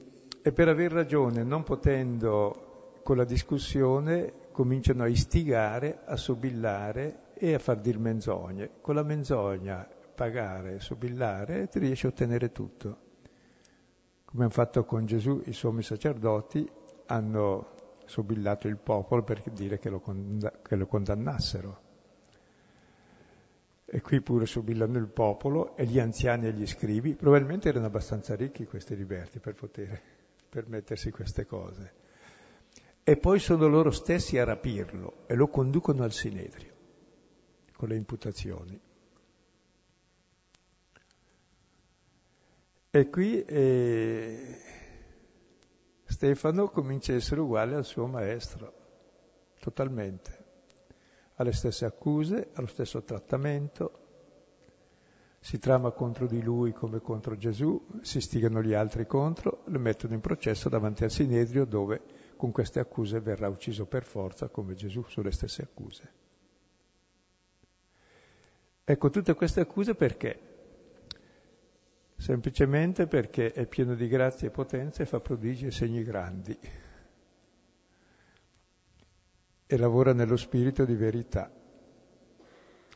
e 0.43 0.53
per 0.53 0.67
aver 0.67 0.91
ragione, 0.91 1.45
non 1.45 1.63
potendo 1.63 2.99
con 3.05 3.17
la 3.17 3.25
discussione, 3.25 4.46
cominciano 4.57 5.03
a 5.03 5.07
istigare, 5.07 5.99
a 6.07 6.17
sobillare 6.17 7.35
e 7.35 7.53
a 7.53 7.59
far 7.59 7.79
dir 7.79 7.99
menzogne. 7.99 8.81
Con 8.81 8.95
la 8.95 9.03
menzogna 9.03 9.87
pagare, 10.15 10.81
sobillare, 10.81 11.69
ti 11.69 11.79
riesci 11.79 12.07
a 12.07 12.09
ottenere 12.09 12.53
tutto. 12.53 12.99
Come 14.25 14.45
hanno 14.45 14.53
fatto 14.53 14.87
con 14.87 15.05
Gesù 15.05 15.43
i 15.45 15.53
sommi 15.53 15.83
sacerdoti, 15.83 16.67
hanno 17.05 17.75
sobillato 18.07 18.67
il 18.67 18.79
popolo 18.79 19.23
per 19.23 19.43
dire 19.51 19.79
che 19.79 19.91
lo, 19.91 20.01
condann- 20.01 20.63
che 20.63 20.75
lo 20.75 20.87
condannassero. 20.87 21.81
E 23.85 24.01
qui 24.01 24.23
pure 24.23 24.47
sobillano 24.47 24.97
il 24.97 25.09
popolo 25.09 25.77
e 25.77 25.85
gli 25.85 26.01
anziani 26.01 26.47
e 26.47 26.53
gli 26.55 26.67
scrivi, 26.67 27.15
probabilmente 27.15 27.69
erano 27.69 27.85
abbastanza 27.85 28.35
ricchi 28.35 28.65
questi 28.65 28.97
liberti 28.97 29.39
per 29.39 29.53
poter 29.53 30.01
permettersi 30.49 31.11
queste 31.11 31.45
cose 31.45 32.05
e 33.09 33.17
poi 33.17 33.39
sono 33.39 33.69
loro 33.69 33.93
stessi 33.93 34.37
a 34.37 34.43
rapirlo 34.43 35.19
e 35.27 35.37
lo 35.37 35.47
conducono 35.47 36.03
al 36.03 36.11
Sinedrio 36.11 36.75
con 37.77 37.87
le 37.91 37.95
imputazioni. 37.95 38.81
E 42.91 43.09
qui 43.09 43.45
eh, 43.45 44.59
Stefano 46.03 46.69
comincia 46.71 47.13
a 47.13 47.15
essere 47.15 47.41
uguale 47.41 47.77
al 47.77 47.85
suo 47.85 48.09
maestro, 48.09 48.73
totalmente. 49.61 50.45
Ha 51.37 51.45
le 51.45 51.53
stesse 51.53 51.85
accuse, 51.85 52.49
ha 52.55 52.61
lo 52.61 52.67
stesso 52.67 53.05
trattamento, 53.05 54.01
si 55.39 55.61
trama 55.61 55.93
contro 55.93 56.27
di 56.27 56.43
lui 56.43 56.73
come 56.73 57.01
contro 57.01 57.37
Gesù, 57.37 57.87
si 58.01 58.21
stigano 58.21 58.61
gli 58.61 58.75
altri 58.75 59.07
contro, 59.07 59.63
lo 59.67 59.79
mettono 59.79 60.15
in 60.15 60.21
processo 60.21 60.69
davanti 60.69 61.05
al 61.05 61.13
Sinedrio 61.13 61.67
dove 61.67 62.25
con 62.37 62.53
queste 62.53 62.81
accuse 62.81 63.21
verrà 63.21 63.49
ucciso 63.49 63.87
per 63.87 64.05
forza 64.05 64.49
come 64.49 64.75
Gesù 64.75 65.03
sulle 65.09 65.33
stesse 65.33 65.63
accuse. 65.63 66.13
Ecco, 68.85 69.11
tutte 69.11 69.35
queste 69.35 69.61
accuse 69.61 69.95
perché? 69.95 70.41
Semplicemente 72.17 73.07
perché 73.07 73.53
è 73.53 73.67
pieno 73.67 73.95
di 73.95 74.07
grazia 74.07 74.49
e 74.49 74.51
potenza 74.51 75.03
e 75.03 75.07
fa 75.07 75.21
prodigi 75.21 75.67
e 75.67 75.71
segni 75.71 76.03
grandi 76.03 76.59
e 79.67 79.77
lavora 79.77 80.13
nello 80.13 80.37
spirito 80.37 80.85
di 80.85 80.95
verità. 80.95 81.51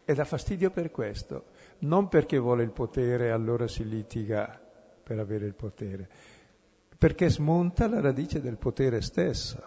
E 0.04 0.14
dà 0.14 0.24
fastidio 0.24 0.70
per 0.70 0.90
questo, 0.90 1.46
non 1.80 2.08
perché 2.08 2.38
vuole 2.38 2.62
il 2.62 2.70
potere 2.70 3.26
e 3.26 3.30
allora 3.30 3.66
si 3.68 3.86
litiga 3.88 4.60
per 5.02 5.18
avere 5.18 5.46
il 5.46 5.54
potere, 5.54 6.08
perché 7.00 7.30
smonta 7.30 7.88
la 7.88 8.02
radice 8.02 8.42
del 8.42 8.58
potere 8.58 9.00
stesso, 9.00 9.58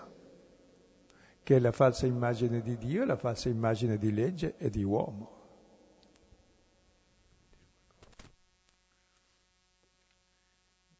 che 1.41 1.55
è 1.55 1.59
la 1.59 1.71
falsa 1.71 2.05
immagine 2.05 2.61
di 2.61 2.77
Dio 2.77 3.01
e 3.01 3.05
la 3.07 3.15
falsa 3.15 3.49
immagine 3.49 3.97
di 3.97 4.13
legge 4.13 4.55
e 4.55 4.69
di 4.69 4.83
uomo. 4.83 5.41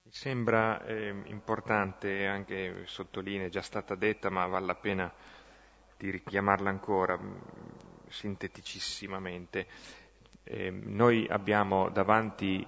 Mi 0.02 0.12
sembra 0.12 0.84
eh, 0.84 1.22
importante, 1.26 2.26
anche 2.26 2.82
sottolinea, 2.88 3.46
è 3.46 3.50
già 3.50 3.62
stata 3.62 3.94
detta, 3.94 4.32
ma 4.32 4.48
vale 4.48 4.66
la 4.66 4.76
pena 4.76 5.14
di 5.98 6.10
richiamarla 6.10 6.68
ancora 6.68 7.16
mm, 7.16 7.36
sinteticissimamente. 8.08 9.68
Eh, 10.42 10.72
noi 10.72 11.28
abbiamo 11.30 11.90
davanti 11.90 12.66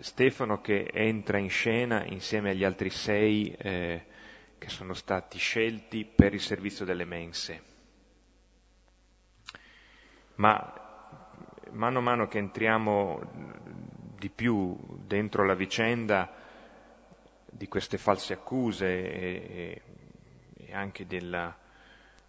Stefano 0.00 0.60
che 0.60 0.90
entra 0.92 1.38
in 1.38 1.50
scena 1.50 2.04
insieme 2.04 2.50
agli 2.50 2.64
altri 2.64 2.90
sei 2.90 3.52
eh, 3.52 4.04
che 4.58 4.68
sono 4.68 4.94
stati 4.94 5.38
scelti 5.38 6.04
per 6.04 6.34
il 6.34 6.40
servizio 6.40 6.84
delle 6.84 7.04
mense. 7.04 7.62
Ma 10.36 10.80
mano 11.70 11.98
a 11.98 12.02
mano 12.02 12.28
che 12.28 12.38
entriamo 12.38 13.68
di 14.18 14.28
più 14.28 14.76
dentro 15.06 15.44
la 15.44 15.54
vicenda 15.54 16.30
di 17.50 17.68
queste 17.68 17.98
false 17.98 18.32
accuse 18.32 18.86
e, 18.86 19.82
e 20.56 20.74
anche 20.74 21.06
della, 21.06 21.56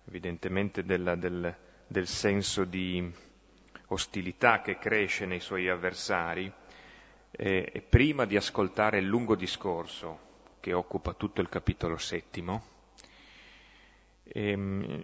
evidentemente 0.06 0.84
della, 0.84 1.16
del, 1.16 1.56
del 1.88 2.08
senso 2.08 2.64
di 2.66 3.12
ostilità 3.88 4.62
che 4.62 4.78
cresce 4.78 5.26
nei 5.26 5.40
suoi 5.40 5.70
avversari, 5.70 6.52
e 7.32 7.84
prima 7.88 8.26
di 8.26 8.36
ascoltare 8.36 9.00
il 9.00 9.06
lungo 9.06 9.36
discorso 9.36 10.30
che 10.60 10.74
occupa 10.74 11.14
tutto 11.14 11.42
il 11.42 11.50
capitolo 11.50 11.98
settimo, 11.98 12.64
ehm, 14.24 15.02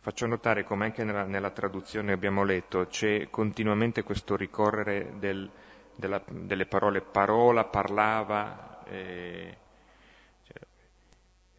faccio 0.00 0.26
notare 0.26 0.64
come 0.64 0.86
anche 0.86 1.04
nella, 1.04 1.24
nella, 1.24 1.50
traduzione 1.50 2.12
abbiamo 2.12 2.42
letto, 2.42 2.86
c'è 2.86 3.28
continuamente 3.30 4.02
questo 4.02 4.34
ricorrere 4.34 5.12
del, 5.18 5.48
della, 5.94 6.20
delle 6.28 6.66
parole 6.66 7.00
parola, 7.00 7.64
parlava, 7.64 8.82
eh, 8.84 9.56
cioè, 10.42 10.56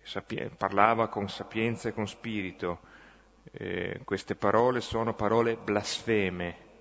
sapie, 0.02 0.50
parlava 0.50 1.08
con 1.08 1.30
sapienza 1.30 1.88
e 1.88 1.94
con 1.94 2.08
spirito. 2.08 2.92
Eh, 3.52 4.02
queste 4.04 4.36
parole 4.36 4.82
sono 4.82 5.14
parole 5.14 5.56
blasfeme, 5.56 6.72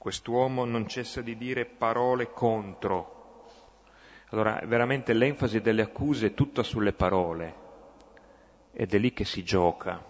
Quest'uomo 0.00 0.64
non 0.64 0.88
cessa 0.88 1.20
di 1.20 1.36
dire 1.36 1.66
parole 1.66 2.30
contro, 2.30 3.44
Allora, 4.30 4.58
veramente 4.64 5.12
l'enfasi 5.12 5.60
delle 5.60 5.82
accuse 5.82 6.28
è 6.28 6.34
tutta 6.34 6.62
sulle 6.62 6.94
parole 6.94 7.54
ed 8.72 8.94
è 8.94 8.98
lì 8.98 9.12
che 9.12 9.26
si 9.26 9.44
gioca. 9.44 10.02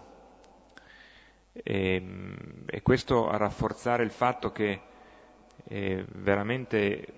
E, 1.51 2.03
e 2.67 2.81
questo 2.81 3.27
a 3.27 3.35
rafforzare 3.35 4.03
il 4.03 4.11
fatto 4.11 4.53
che 4.53 4.79
eh, 5.65 6.05
veramente 6.07 7.13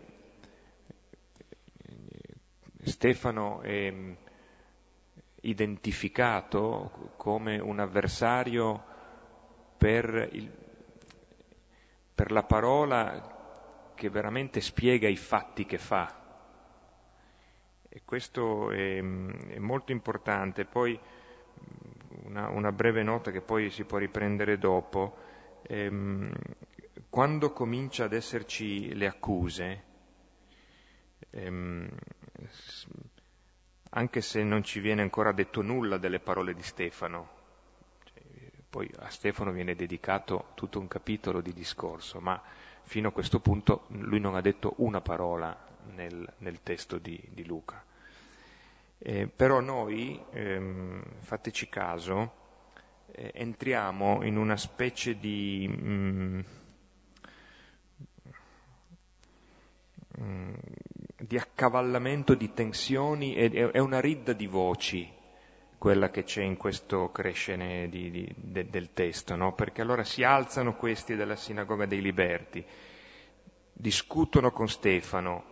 Stefano 2.81 3.61
è 3.61 3.93
identificato 5.41 7.11
come 7.17 7.59
un 7.59 7.79
avversario 7.79 8.83
per, 9.77 10.29
il, 10.31 10.62
per 12.13 12.31
la 12.31 12.43
parola 12.43 13.91
che 13.95 14.09
veramente 14.09 14.61
spiega 14.61 15.07
i 15.07 15.15
fatti 15.15 15.65
che 15.65 15.77
fa. 15.77 16.21
E 17.89 18.01
questo 18.05 18.71
è, 18.71 18.97
è 18.97 19.59
molto 19.59 19.91
importante. 19.91 20.65
Poi 20.65 20.99
una, 22.23 22.49
una, 22.49 22.71
breve 22.71 23.03
nota 23.03 23.31
che 23.31 23.41
poi 23.41 23.69
si 23.69 23.83
può 23.83 23.97
riprendere 23.97 24.57
dopo. 24.57 25.17
Ehm, 25.63 26.31
quando 27.09 27.51
comincia 27.51 28.05
ad 28.05 28.13
esserci 28.13 28.93
le 28.95 29.07
accuse, 29.07 29.83
ehm, 31.29 31.87
anche 33.91 34.21
se 34.21 34.43
non 34.43 34.63
ci 34.63 34.79
viene 34.79 35.01
ancora 35.01 35.31
detto 35.31 35.61
nulla 35.61 35.97
delle 35.97 36.19
parole 36.19 36.53
di 36.53 36.63
Stefano, 36.63 37.41
poi 38.73 38.89
a 39.01 39.09
Stefano 39.11 39.51
viene 39.51 39.75
dedicato 39.75 40.45
tutto 40.55 40.79
un 40.79 40.87
capitolo 40.87 41.41
di 41.41 41.53
discorso, 41.53 42.19
ma 42.19 42.41
fino 42.81 43.09
a 43.09 43.11
questo 43.11 43.39
punto 43.39 43.85
lui 43.89 44.19
non 44.19 44.33
ha 44.33 44.41
detto 44.41 44.73
una 44.77 44.99
parola 44.99 45.55
nel, 45.93 46.27
nel 46.39 46.63
testo 46.63 46.97
di, 46.97 47.21
di 47.29 47.45
Luca. 47.45 47.85
Eh, 48.97 49.27
però 49.27 49.59
noi, 49.59 50.19
ehm, 50.31 51.03
fateci 51.19 51.69
caso, 51.69 52.33
eh, 53.11 53.29
entriamo 53.35 54.23
in 54.23 54.37
una 54.37 54.57
specie 54.57 55.19
di... 55.19 55.69
Mm, 55.71 56.39
mm, 60.19 60.53
di 61.19 61.37
accavallamento 61.37 62.33
di 62.33 62.51
tensioni, 62.53 63.35
è, 63.35 63.51
è, 63.51 63.77
una 63.77 64.01
ridda 64.01 64.33
di 64.33 64.47
voci 64.47 65.21
quella 65.83 66.09
che 66.11 66.23
c'è 66.23 66.41
in 66.41 66.55
questo 66.55 67.11
crescere 67.11 67.89
di, 67.89 68.09
di, 68.09 68.33
de, 68.37 68.69
del 68.69 68.93
testo, 68.93 69.35
no? 69.35 69.51
perché 69.51 69.81
allora 69.81 70.05
si 70.05 70.23
alzano 70.23 70.77
questi 70.77 71.17
della 71.17 71.35
sinagoga 71.35 71.85
dei 71.85 71.99
liberti, 71.99 72.65
discutono 73.73 74.53
con 74.53 74.69
Stefano, 74.69 75.43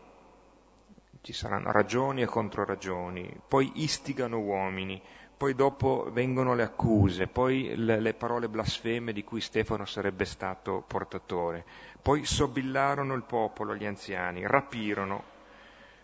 ci 1.19 1.33
saranno 1.33 1.73
ragioni 1.73 2.21
e 2.21 2.27
controragioni, 2.27 3.41
poi 3.45 3.73
istigano 3.83 4.39
uomini, 4.39 5.01
poi 5.35 5.53
dopo 5.53 6.07
vengono 6.13 6.55
le 6.55 6.63
accuse, 6.63 7.27
poi 7.27 7.75
le, 7.75 7.99
le, 7.99 8.13
parole 8.13 8.47
blasfeme 8.47 9.11
di 9.11 9.25
cui 9.25 9.41
Stefano 9.41 9.83
sarebbe 9.83 10.23
stato 10.23 10.81
portatore, 10.87 11.65
poi 12.01 12.23
sobillarono 12.23 13.15
il 13.15 13.23
popolo, 13.23 13.75
gli 13.75 13.85
anziani, 13.85 14.47
rapirono, 14.47 15.23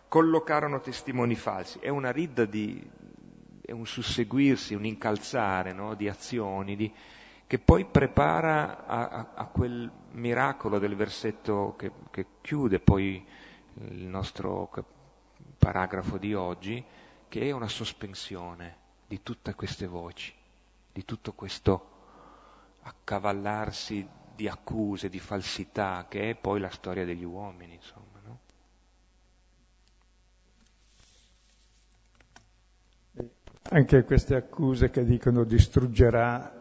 collocarono 0.09 0.81
testimoni 0.81 1.35
falsi. 1.35 1.79
È 1.79 1.87
una 1.87 2.11
ridda 2.11 2.43
di, 2.43 2.85
è 3.67 3.73
un 3.73 3.85
susseguirsi, 3.85 4.75
un 4.75 4.85
incalzare 4.85 5.73
no? 5.73 5.93
di 5.93 6.07
azioni 6.07 6.77
di, 6.77 6.89
che 7.45 7.59
poi 7.59 7.83
prepara 7.83 8.85
a, 8.87 9.07
a, 9.09 9.27
a, 9.35 9.45
quel 9.47 9.91
miracolo 10.11 10.79
del 10.79 10.95
versetto 10.95 11.75
che, 11.77 11.91
che 12.09 12.25
chiude 12.39 12.79
poi 12.79 13.21
il 13.89 14.05
nostro 14.05 14.71
paragrafo 15.57 16.17
di 16.17 16.33
oggi, 16.33 16.81
che 17.27 17.41
è 17.41 17.51
una 17.51 17.67
sospensione 17.67 18.77
di 19.05 19.21
tutte 19.21 19.53
queste 19.53 19.85
voci, 19.85 20.33
di 20.93 21.03
tutto 21.03 21.33
questo 21.33 21.89
accavallarsi 22.83 24.07
di 24.33 24.47
accuse, 24.47 25.09
di 25.09 25.19
falsità, 25.19 26.05
che 26.07 26.29
è 26.29 26.35
poi 26.35 26.61
la 26.61 26.69
storia 26.69 27.03
degli 27.03 27.25
uomini, 27.25 27.73
insomma. 27.73 28.05
No? 28.23 28.39
Anche 33.69 34.03
queste 34.05 34.35
accuse 34.35 34.89
che 34.89 35.03
dicono 35.03 35.43
distruggerà 35.43 36.53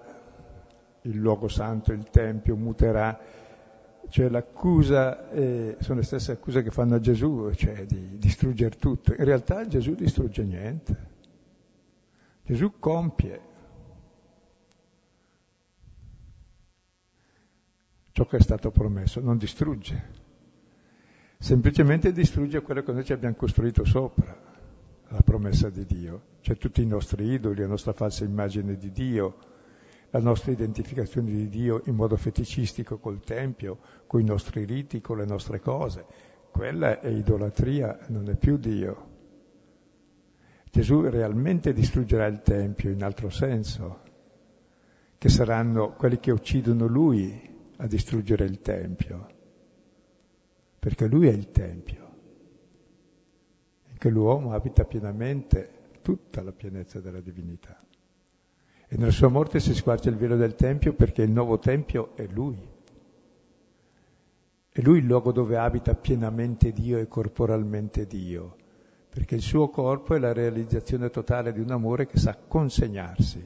il 1.02 1.16
luogo 1.16 1.46
santo, 1.46 1.92
il 1.92 2.08
tempio, 2.10 2.56
muterà, 2.56 3.18
cioè 4.08 4.28
l'accusa 4.28 5.30
è, 5.30 5.76
sono 5.78 6.00
le 6.00 6.04
stesse 6.04 6.32
accuse 6.32 6.62
che 6.62 6.70
fanno 6.70 6.96
a 6.96 7.00
Gesù, 7.00 7.52
cioè 7.54 7.86
di 7.86 8.18
distruggere 8.18 8.76
tutto. 8.76 9.12
In 9.12 9.24
realtà 9.24 9.66
Gesù 9.66 9.94
distrugge 9.94 10.42
niente. 10.42 11.14
Gesù 12.42 12.78
compie 12.78 13.40
ciò 18.16 18.24
che 18.24 18.38
è 18.38 18.40
stato 18.40 18.70
promesso, 18.70 19.20
non 19.20 19.36
distrugge. 19.36 20.24
Semplicemente 21.38 22.12
distrugge 22.12 22.62
quello 22.62 22.82
che 22.82 22.92
noi 22.92 23.04
ci 23.04 23.12
abbiamo 23.12 23.34
costruito 23.34 23.84
sopra, 23.84 24.45
la 25.08 25.20
promessa 25.22 25.70
di 25.70 25.84
Dio, 25.84 26.22
cioè 26.40 26.56
tutti 26.56 26.82
i 26.82 26.86
nostri 26.86 27.30
idoli, 27.30 27.60
la 27.60 27.68
nostra 27.68 27.92
falsa 27.92 28.24
immagine 28.24 28.76
di 28.76 28.90
Dio, 28.90 29.36
la 30.10 30.20
nostra 30.20 30.52
identificazione 30.52 31.30
di 31.30 31.48
Dio 31.48 31.82
in 31.86 31.94
modo 31.94 32.16
feticistico 32.16 32.98
col 32.98 33.20
Tempio, 33.20 33.78
con 34.06 34.20
i 34.20 34.24
nostri 34.24 34.64
riti, 34.64 35.00
con 35.00 35.18
le 35.18 35.26
nostre 35.26 35.60
cose. 35.60 36.04
Quella 36.50 37.00
è 37.00 37.08
idolatria, 37.08 37.98
non 38.08 38.28
è 38.28 38.36
più 38.36 38.56
Dio. 38.56 39.14
Gesù 40.70 41.02
realmente 41.02 41.72
distruggerà 41.72 42.26
il 42.26 42.42
Tempio 42.42 42.90
in 42.90 43.02
altro 43.02 43.30
senso, 43.30 44.00
che 45.18 45.28
saranno 45.28 45.92
quelli 45.92 46.18
che 46.18 46.30
uccidono 46.30 46.86
Lui 46.86 47.54
a 47.78 47.86
distruggere 47.86 48.44
il 48.44 48.60
Tempio, 48.60 49.26
perché 50.78 51.06
Lui 51.06 51.28
è 51.28 51.32
il 51.32 51.50
Tempio, 51.50 52.05
che 53.98 54.08
l'uomo 54.08 54.52
abita 54.52 54.84
pienamente 54.84 55.70
tutta 56.02 56.42
la 56.42 56.52
pienezza 56.52 57.00
della 57.00 57.20
divinità. 57.20 57.80
E 58.88 58.96
nella 58.96 59.10
sua 59.10 59.28
morte 59.28 59.58
si 59.58 59.74
squarcia 59.74 60.10
il 60.10 60.16
velo 60.16 60.36
del 60.36 60.54
Tempio 60.54 60.92
perché 60.94 61.22
il 61.22 61.30
nuovo 61.32 61.58
Tempio 61.58 62.14
è 62.14 62.26
Lui. 62.26 62.56
È 64.68 64.80
Lui 64.80 64.98
il 64.98 65.06
luogo 65.06 65.32
dove 65.32 65.56
abita 65.56 65.94
pienamente 65.94 66.70
Dio 66.70 66.98
e 66.98 67.08
corporalmente 67.08 68.06
Dio, 68.06 68.56
perché 69.08 69.34
il 69.34 69.40
suo 69.40 69.70
corpo 69.70 70.14
è 70.14 70.18
la 70.18 70.32
realizzazione 70.32 71.10
totale 71.10 71.52
di 71.52 71.60
un 71.60 71.70
amore 71.70 72.06
che 72.06 72.18
sa 72.18 72.36
consegnarsi, 72.36 73.44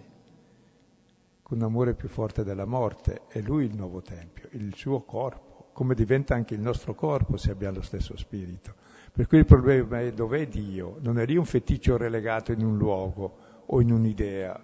con 1.41 1.59
un 1.59 1.65
amore 1.65 1.95
più 1.95 2.09
forte 2.09 2.45
della 2.45 2.67
morte. 2.67 3.23
È 3.29 3.41
Lui 3.41 3.65
il 3.65 3.75
nuovo 3.75 4.03
Tempio, 4.03 4.49
il 4.51 4.75
suo 4.75 5.03
corpo, 5.03 5.71
come 5.73 5.95
diventa 5.95 6.35
anche 6.35 6.55
il 6.55 6.61
nostro 6.61 6.95
corpo 6.95 7.37
se 7.37 7.53
abbiamo 7.53 7.77
lo 7.77 7.83
stesso 7.83 8.17
spirito. 8.17 8.75
Per 9.13 9.27
cui 9.27 9.39
il 9.39 9.47
problema 9.47 10.01
è 10.01 10.13
dov'è 10.13 10.47
Dio? 10.47 10.99
Non 11.01 11.19
è 11.19 11.27
lì 11.27 11.37
un 11.37 11.45
feticcio 11.45 11.97
relegato 11.97 12.53
in 12.53 12.65
un 12.65 12.77
luogo 12.77 13.37
o 13.67 13.81
in 13.81 13.93
un'idea 13.93 14.59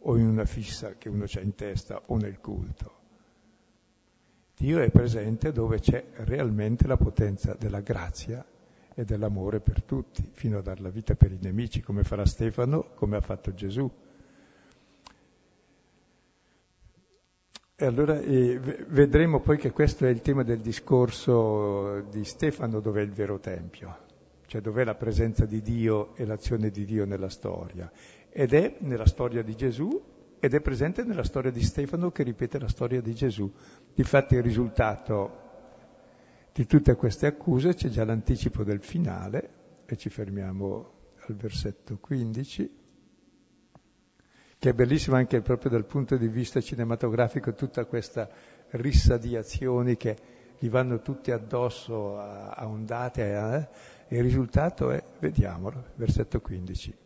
o 0.00 0.16
in 0.16 0.26
una 0.26 0.44
fissa 0.44 0.96
che 0.96 1.08
uno 1.08 1.24
c'ha 1.26 1.40
in 1.40 1.54
testa 1.54 2.02
o 2.06 2.16
nel 2.16 2.38
culto. 2.40 2.94
Dio 4.56 4.80
è 4.80 4.90
presente 4.90 5.52
dove 5.52 5.80
c'è 5.80 6.04
realmente 6.24 6.86
la 6.86 6.96
potenza 6.96 7.54
della 7.54 7.80
grazia 7.80 8.44
e 8.94 9.04
dell'amore 9.04 9.60
per 9.60 9.82
tutti, 9.82 10.26
fino 10.32 10.58
a 10.58 10.62
dar 10.62 10.80
la 10.80 10.88
vita 10.88 11.14
per 11.14 11.30
i 11.30 11.38
nemici, 11.40 11.82
come 11.82 12.02
farà 12.02 12.24
Stefano, 12.24 12.92
come 12.94 13.16
ha 13.16 13.20
fatto 13.20 13.52
Gesù. 13.52 13.90
E 17.78 17.84
allora 17.84 18.18
eh, 18.18 18.58
vedremo 18.88 19.40
poi 19.40 19.58
che 19.58 19.70
questo 19.70 20.06
è 20.06 20.08
il 20.08 20.22
tema 20.22 20.42
del 20.42 20.60
discorso 20.60 22.06
di 22.10 22.24
Stefano, 22.24 22.80
dov'è 22.80 23.02
il 23.02 23.12
vero 23.12 23.38
Tempio, 23.38 23.98
cioè 24.46 24.62
dov'è 24.62 24.82
la 24.82 24.94
presenza 24.94 25.44
di 25.44 25.60
Dio 25.60 26.16
e 26.16 26.24
l'azione 26.24 26.70
di 26.70 26.86
Dio 26.86 27.04
nella 27.04 27.28
storia? 27.28 27.92
Ed 28.30 28.54
è 28.54 28.76
nella 28.78 29.04
storia 29.04 29.42
di 29.42 29.54
Gesù 29.54 30.02
ed 30.40 30.54
è 30.54 30.62
presente 30.62 31.04
nella 31.04 31.22
storia 31.22 31.50
di 31.50 31.62
Stefano 31.62 32.10
che 32.10 32.22
ripete 32.22 32.58
la 32.58 32.68
storia 32.68 33.02
di 33.02 33.12
Gesù. 33.12 33.52
Difatti 33.92 34.36
il 34.36 34.42
risultato 34.42 35.40
di 36.54 36.64
tutte 36.64 36.94
queste 36.94 37.26
accuse 37.26 37.74
c'è 37.74 37.90
già 37.90 38.06
l'anticipo 38.06 38.64
del 38.64 38.80
finale 38.80 39.50
e 39.84 39.98
ci 39.98 40.08
fermiamo 40.08 40.92
al 41.26 41.34
versetto 41.34 41.98
15 41.98 42.85
che 44.66 44.72
è 44.72 44.74
bellissimo 44.74 45.14
anche 45.14 45.42
proprio 45.42 45.70
dal 45.70 45.84
punto 45.84 46.16
di 46.16 46.26
vista 46.26 46.60
cinematografico 46.60 47.54
tutta 47.54 47.84
questa 47.84 48.28
rissa 48.70 49.16
di 49.16 49.36
azioni 49.36 49.96
che 49.96 50.16
gli 50.58 50.68
vanno 50.68 51.02
tutti 51.02 51.30
addosso 51.30 52.18
a, 52.18 52.48
a 52.48 52.66
ondate 52.66 53.22
eh? 53.32 53.68
e 54.08 54.16
il 54.16 54.24
risultato 54.24 54.90
è, 54.90 55.00
vediamolo, 55.20 55.92
versetto 55.94 56.40
15. 56.40 56.96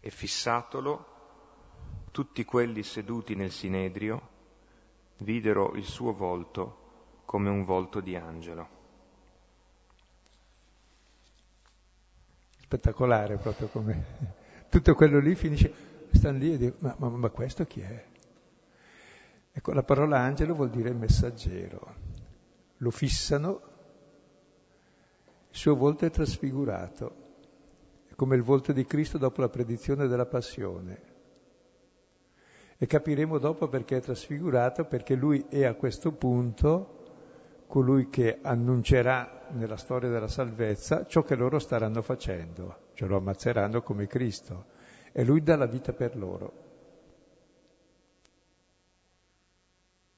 e 0.00 0.10
fissatolo, 0.10 1.06
tutti 2.10 2.42
quelli 2.46 2.82
seduti 2.82 3.34
nel 3.34 3.50
sinedrio 3.50 4.28
videro 5.18 5.74
il 5.74 5.84
suo 5.84 6.14
volto 6.14 7.20
come 7.26 7.50
un 7.50 7.64
volto 7.64 8.00
di 8.00 8.16
angelo. 8.16 8.76
spettacolare 12.68 13.38
proprio 13.38 13.68
come 13.68 14.36
tutto 14.68 14.94
quello 14.94 15.18
lì 15.18 15.34
finisce, 15.34 15.72
stanno 16.12 16.38
lì 16.38 16.52
e 16.52 16.58
dicono, 16.58 16.94
ma, 16.98 17.08
ma, 17.08 17.16
ma 17.16 17.30
questo 17.30 17.64
chi 17.64 17.80
è? 17.80 18.04
Ecco, 19.52 19.72
la 19.72 19.82
parola 19.82 20.18
angelo 20.18 20.54
vuol 20.54 20.70
dire 20.70 20.92
messaggero. 20.92 21.94
Lo 22.76 22.90
fissano, 22.90 23.60
il 25.50 25.56
suo 25.56 25.74
volto 25.74 26.06
è 26.06 26.10
trasfigurato, 26.10 27.14
è 28.08 28.14
come 28.14 28.36
il 28.36 28.42
volto 28.42 28.72
di 28.72 28.84
Cristo 28.84 29.18
dopo 29.18 29.40
la 29.40 29.48
predizione 29.48 30.06
della 30.06 30.26
passione. 30.26 31.02
E 32.76 32.86
capiremo 32.86 33.38
dopo 33.38 33.66
perché 33.66 33.96
è 33.96 34.00
trasfigurato, 34.00 34.84
perché 34.84 35.16
lui 35.16 35.44
è 35.48 35.64
a 35.64 35.74
questo 35.74 36.12
punto 36.12 36.94
colui 37.66 38.08
che 38.08 38.38
annuncerà 38.40 39.48
nella 39.50 39.76
storia 39.76 40.08
della 40.08 40.28
salvezza 40.28 41.04
ciò 41.06 41.22
che 41.22 41.34
loro 41.34 41.58
staranno 41.58 42.00
facendo, 42.02 42.87
cioè 42.98 43.06
lo 43.06 43.18
ammazzeranno 43.18 43.80
come 43.80 44.08
Cristo. 44.08 44.64
E 45.12 45.22
lui 45.22 45.40
dà 45.40 45.54
la 45.54 45.66
vita 45.66 45.92
per 45.92 46.16
loro. 46.16 46.66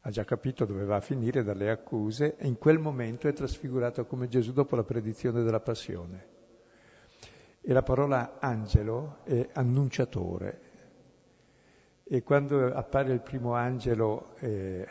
ha 0.03 0.09
già 0.09 0.24
capito 0.24 0.64
dove 0.64 0.85
va 0.85 0.97
a 0.97 1.01
finire 1.01 1.43
dalle 1.43 1.68
accuse 1.68 2.37
e 2.39 2.47
in 2.47 2.57
quel 2.57 2.78
momento 2.78 3.28
è 3.28 3.35
trasfigurato 3.35 4.07
come 4.07 4.28
Gesù 4.28 4.55
dopo 4.55 4.74
la 4.74 4.83
predizione 4.83 5.43
della 5.43 5.61
passione. 5.61 6.26
E 7.61 7.70
la 7.74 7.83
parola 7.83 8.39
angelo 8.41 9.18
è 9.24 9.47
annunciatore. 9.53 10.61
E 12.03 12.22
quando 12.22 12.72
appare 12.72 13.12
il 13.12 13.20
primo 13.20 13.53
angelo, 13.53 14.37
eh, 14.39 14.89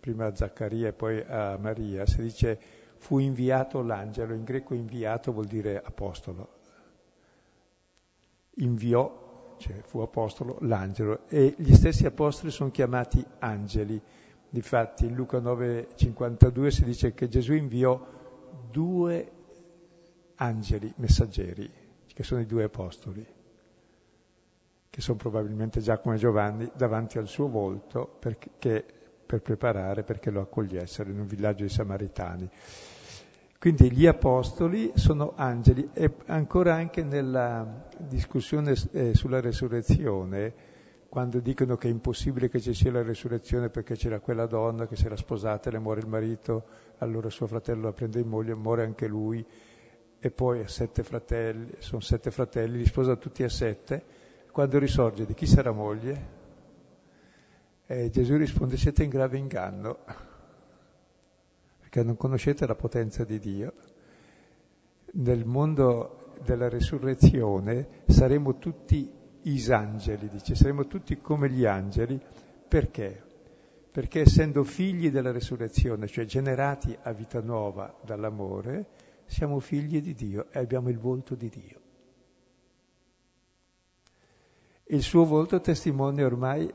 prima 0.00 0.24
a 0.24 0.34
Zaccaria 0.34 0.88
e 0.88 0.92
poi 0.94 1.22
a 1.22 1.58
Maria, 1.58 2.06
si 2.06 2.22
dice 2.22 2.58
fu 2.96 3.18
inviato 3.18 3.82
l'angelo, 3.82 4.32
in 4.32 4.44
greco 4.44 4.72
inviato 4.72 5.32
vuol 5.32 5.44
dire 5.44 5.82
apostolo. 5.84 6.55
Inviò, 8.56 9.54
cioè 9.58 9.80
fu 9.82 10.00
apostolo, 10.00 10.58
l'angelo. 10.60 11.26
E 11.28 11.54
gli 11.56 11.74
stessi 11.74 12.06
apostoli 12.06 12.50
sono 12.50 12.70
chiamati 12.70 13.24
angeli 13.38 14.00
Difatti 14.48 15.04
in 15.04 15.14
Luca 15.14 15.38
9,52 15.38 16.68
si 16.68 16.84
dice 16.84 17.12
che 17.12 17.28
Gesù 17.28 17.52
inviò 17.52 18.00
due 18.70 19.32
angeli 20.36 20.92
messaggeri, 20.96 21.70
che 22.06 22.22
sono 22.22 22.40
i 22.40 22.46
due 22.46 22.64
apostoli, 22.64 23.26
che 24.88 25.00
sono 25.00 25.18
probabilmente 25.18 25.80
già 25.80 25.98
come 25.98 26.16
Giovanni 26.16 26.70
davanti 26.74 27.18
al 27.18 27.28
suo 27.28 27.48
volto 27.48 28.16
perché, 28.18 28.84
per 29.26 29.42
preparare 29.42 30.04
perché 30.04 30.30
lo 30.30 30.40
accogliessero 30.40 31.10
in 31.10 31.20
un 31.20 31.26
villaggio 31.26 31.64
di 31.64 31.68
Samaritani. 31.68 32.50
Quindi 33.58 33.90
gli 33.90 34.06
apostoli 34.06 34.92
sono 34.94 35.32
angeli 35.34 35.88
e 35.92 36.12
ancora 36.26 36.74
anche 36.74 37.02
nella 37.02 37.88
discussione 37.98 38.74
eh, 38.92 39.14
sulla 39.14 39.40
resurrezione 39.40 40.74
quando 41.08 41.40
dicono 41.40 41.76
che 41.76 41.88
è 41.88 41.90
impossibile 41.90 42.50
che 42.50 42.60
ci 42.60 42.74
sia 42.74 42.92
la 42.92 43.02
resurrezione 43.02 43.70
perché 43.70 43.94
c'era 43.94 44.20
quella 44.20 44.44
donna 44.44 44.86
che 44.86 44.96
si 44.96 45.06
era 45.06 45.16
sposata 45.16 45.70
e 45.70 45.72
le 45.72 45.78
muore 45.78 46.00
il 46.00 46.08
marito, 46.08 46.64
allora 46.98 47.30
suo 47.30 47.46
fratello 47.46 47.84
la 47.84 47.92
prende 47.92 48.20
in 48.20 48.28
moglie, 48.28 48.54
muore 48.54 48.84
anche 48.84 49.06
lui, 49.06 49.42
e 50.18 50.30
poi 50.30 50.60
ha 50.60 50.68
sette 50.68 51.02
fratelli, 51.02 51.72
sono 51.78 52.02
sette 52.02 52.30
fratelli, 52.30 52.76
li 52.76 52.84
sposa 52.84 53.16
tutti 53.16 53.42
e 53.42 53.48
sette, 53.48 54.04
quando 54.50 54.78
risorge 54.78 55.24
di 55.24 55.32
chi 55.32 55.46
sarà 55.46 55.70
moglie? 55.70 56.34
E 57.86 58.10
Gesù 58.10 58.36
risponde 58.36 58.76
siete 58.76 59.02
in 59.02 59.08
grave 59.08 59.38
inganno, 59.38 60.00
perché 61.96 62.02
non 62.02 62.16
conoscete 62.16 62.66
la 62.66 62.74
potenza 62.74 63.24
di 63.24 63.38
Dio. 63.38 63.72
Nel 65.12 65.46
mondo 65.46 66.34
della 66.44 66.68
resurrezione 66.68 68.02
saremo 68.06 68.58
tutti 68.58 69.10
isangeli, 69.42 70.28
dice, 70.28 70.54
saremo 70.54 70.86
tutti 70.86 71.16
come 71.18 71.48
gli 71.48 71.64
angeli, 71.64 72.20
perché? 72.68 73.22
Perché 73.90 74.20
essendo 74.20 74.62
figli 74.62 75.10
della 75.10 75.32
resurrezione, 75.32 76.06
cioè 76.06 76.26
generati 76.26 76.94
a 77.00 77.12
vita 77.12 77.40
nuova 77.40 77.96
dall'amore, 78.04 78.88
siamo 79.24 79.58
figli 79.58 80.02
di 80.02 80.12
Dio 80.12 80.48
e 80.50 80.58
abbiamo 80.58 80.90
il 80.90 80.98
volto 80.98 81.34
di 81.34 81.48
Dio. 81.48 81.80
Il 84.88 85.02
suo 85.02 85.24
volto 85.24 85.60
testimonia 85.60 86.26
ormai 86.26 86.70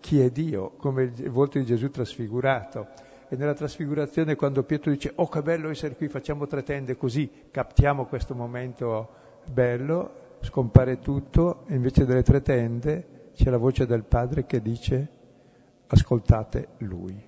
chi 0.00 0.20
è 0.20 0.30
Dio, 0.30 0.72
come 0.76 1.04
il 1.04 1.30
volto 1.30 1.58
di 1.58 1.64
Gesù 1.64 1.88
trasfigurato. 1.88 3.07
E 3.30 3.36
nella 3.36 3.54
trasfigurazione 3.54 4.36
quando 4.36 4.62
Pietro 4.62 4.90
dice, 4.90 5.12
oh 5.14 5.28
che 5.28 5.42
bello 5.42 5.68
essere 5.68 5.94
qui, 5.94 6.08
facciamo 6.08 6.46
tre 6.46 6.62
tende, 6.62 6.96
così 6.96 7.30
captiamo 7.50 8.06
questo 8.06 8.34
momento 8.34 9.08
bello, 9.44 10.36
scompare 10.40 10.98
tutto 10.98 11.64
e 11.66 11.74
invece 11.74 12.06
delle 12.06 12.22
tre 12.22 12.40
tende 12.40 13.30
c'è 13.34 13.50
la 13.50 13.58
voce 13.58 13.86
del 13.86 14.04
Padre 14.04 14.46
che 14.46 14.62
dice 14.62 15.08
ascoltate 15.88 16.68
Lui. 16.78 17.22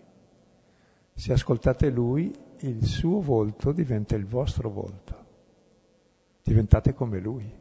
Se 1.13 1.33
ascoltate 1.33 1.91
Lui, 1.91 2.35
il 2.61 2.85
suo 2.87 3.21
volto 3.21 3.73
diventa 3.73 4.17
il 4.17 4.27
vostro 4.27 4.71
volto. 4.71 5.19
Diventate 6.43 6.95
come 6.95 7.21
Lui. 7.21 7.59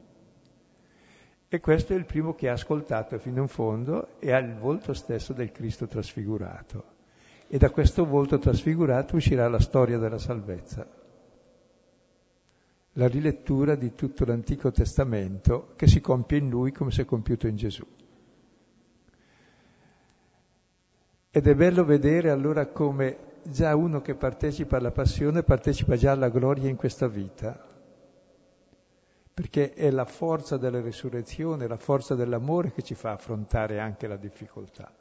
E 1.51 1.59
questo 1.59 1.93
è 1.93 1.95
il 1.97 2.05
primo 2.05 2.35
che 2.35 2.47
ha 2.47 2.53
ascoltato 2.53 3.17
fino 3.19 3.41
in 3.41 3.47
fondo 3.47 4.19
e 4.19 4.31
ha 4.31 4.37
il 4.37 4.55
volto 4.55 4.93
stesso 4.93 5.33
del 5.33 5.51
Cristo 5.51 5.87
trasfigurato. 5.87 6.97
E 7.51 7.57
da 7.57 7.69
questo 7.71 8.05
volto 8.05 8.37
trasfigurato 8.37 9.15
uscirà 9.15 9.49
la 9.49 9.59
storia 9.59 9.97
della 9.97 10.19
salvezza 10.19 10.99
la 12.99 13.07
rilettura 13.07 13.75
di 13.75 13.95
tutto 13.95 14.25
l'Antico 14.25 14.71
Testamento 14.71 15.73
che 15.77 15.87
si 15.87 16.01
compie 16.01 16.39
in 16.39 16.49
lui 16.49 16.71
come 16.73 16.91
si 16.91 17.01
è 17.01 17.05
compiuto 17.05 17.47
in 17.47 17.55
Gesù. 17.55 17.85
Ed 21.31 21.47
è 21.47 21.55
bello 21.55 21.85
vedere 21.85 22.29
allora 22.29 22.67
come 22.67 23.27
già 23.43 23.73
uno 23.75 24.01
che 24.01 24.15
partecipa 24.15 24.77
alla 24.77 24.91
passione 24.91 25.43
partecipa 25.43 25.95
già 25.95 26.11
alla 26.11 26.29
gloria 26.29 26.69
in 26.69 26.75
questa 26.75 27.07
vita, 27.07 27.67
perché 29.33 29.73
è 29.73 29.89
la 29.91 30.05
forza 30.05 30.57
della 30.57 30.81
risurrezione, 30.81 31.67
la 31.67 31.77
forza 31.77 32.15
dell'amore 32.15 32.73
che 32.73 32.81
ci 32.81 32.95
fa 32.95 33.11
affrontare 33.11 33.79
anche 33.79 34.07
la 34.07 34.17
difficoltà. 34.17 34.91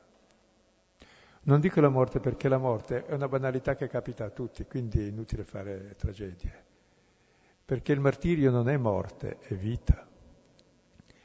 Non 1.48 1.60
dico 1.60 1.80
la 1.80 1.88
morte 1.88 2.20
perché 2.20 2.48
la 2.48 2.58
morte 2.58 3.06
è 3.06 3.14
una 3.14 3.28
banalità 3.28 3.74
che 3.74 3.88
capita 3.88 4.24
a 4.24 4.30
tutti, 4.30 4.64
quindi 4.66 5.00
è 5.00 5.08
inutile 5.08 5.44
fare 5.44 5.94
tragedie 5.96 6.66
perché 7.68 7.92
il 7.92 8.00
martirio 8.00 8.50
non 8.50 8.70
è 8.70 8.78
morte, 8.78 9.40
è 9.40 9.52
vita. 9.52 10.08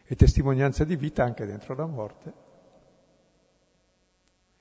È 0.03 0.13
testimonianza 0.13 0.83
di 0.83 0.97
vita 0.97 1.23
anche 1.23 1.45
dentro 1.45 1.73
la 1.73 1.85
morte. 1.85 2.33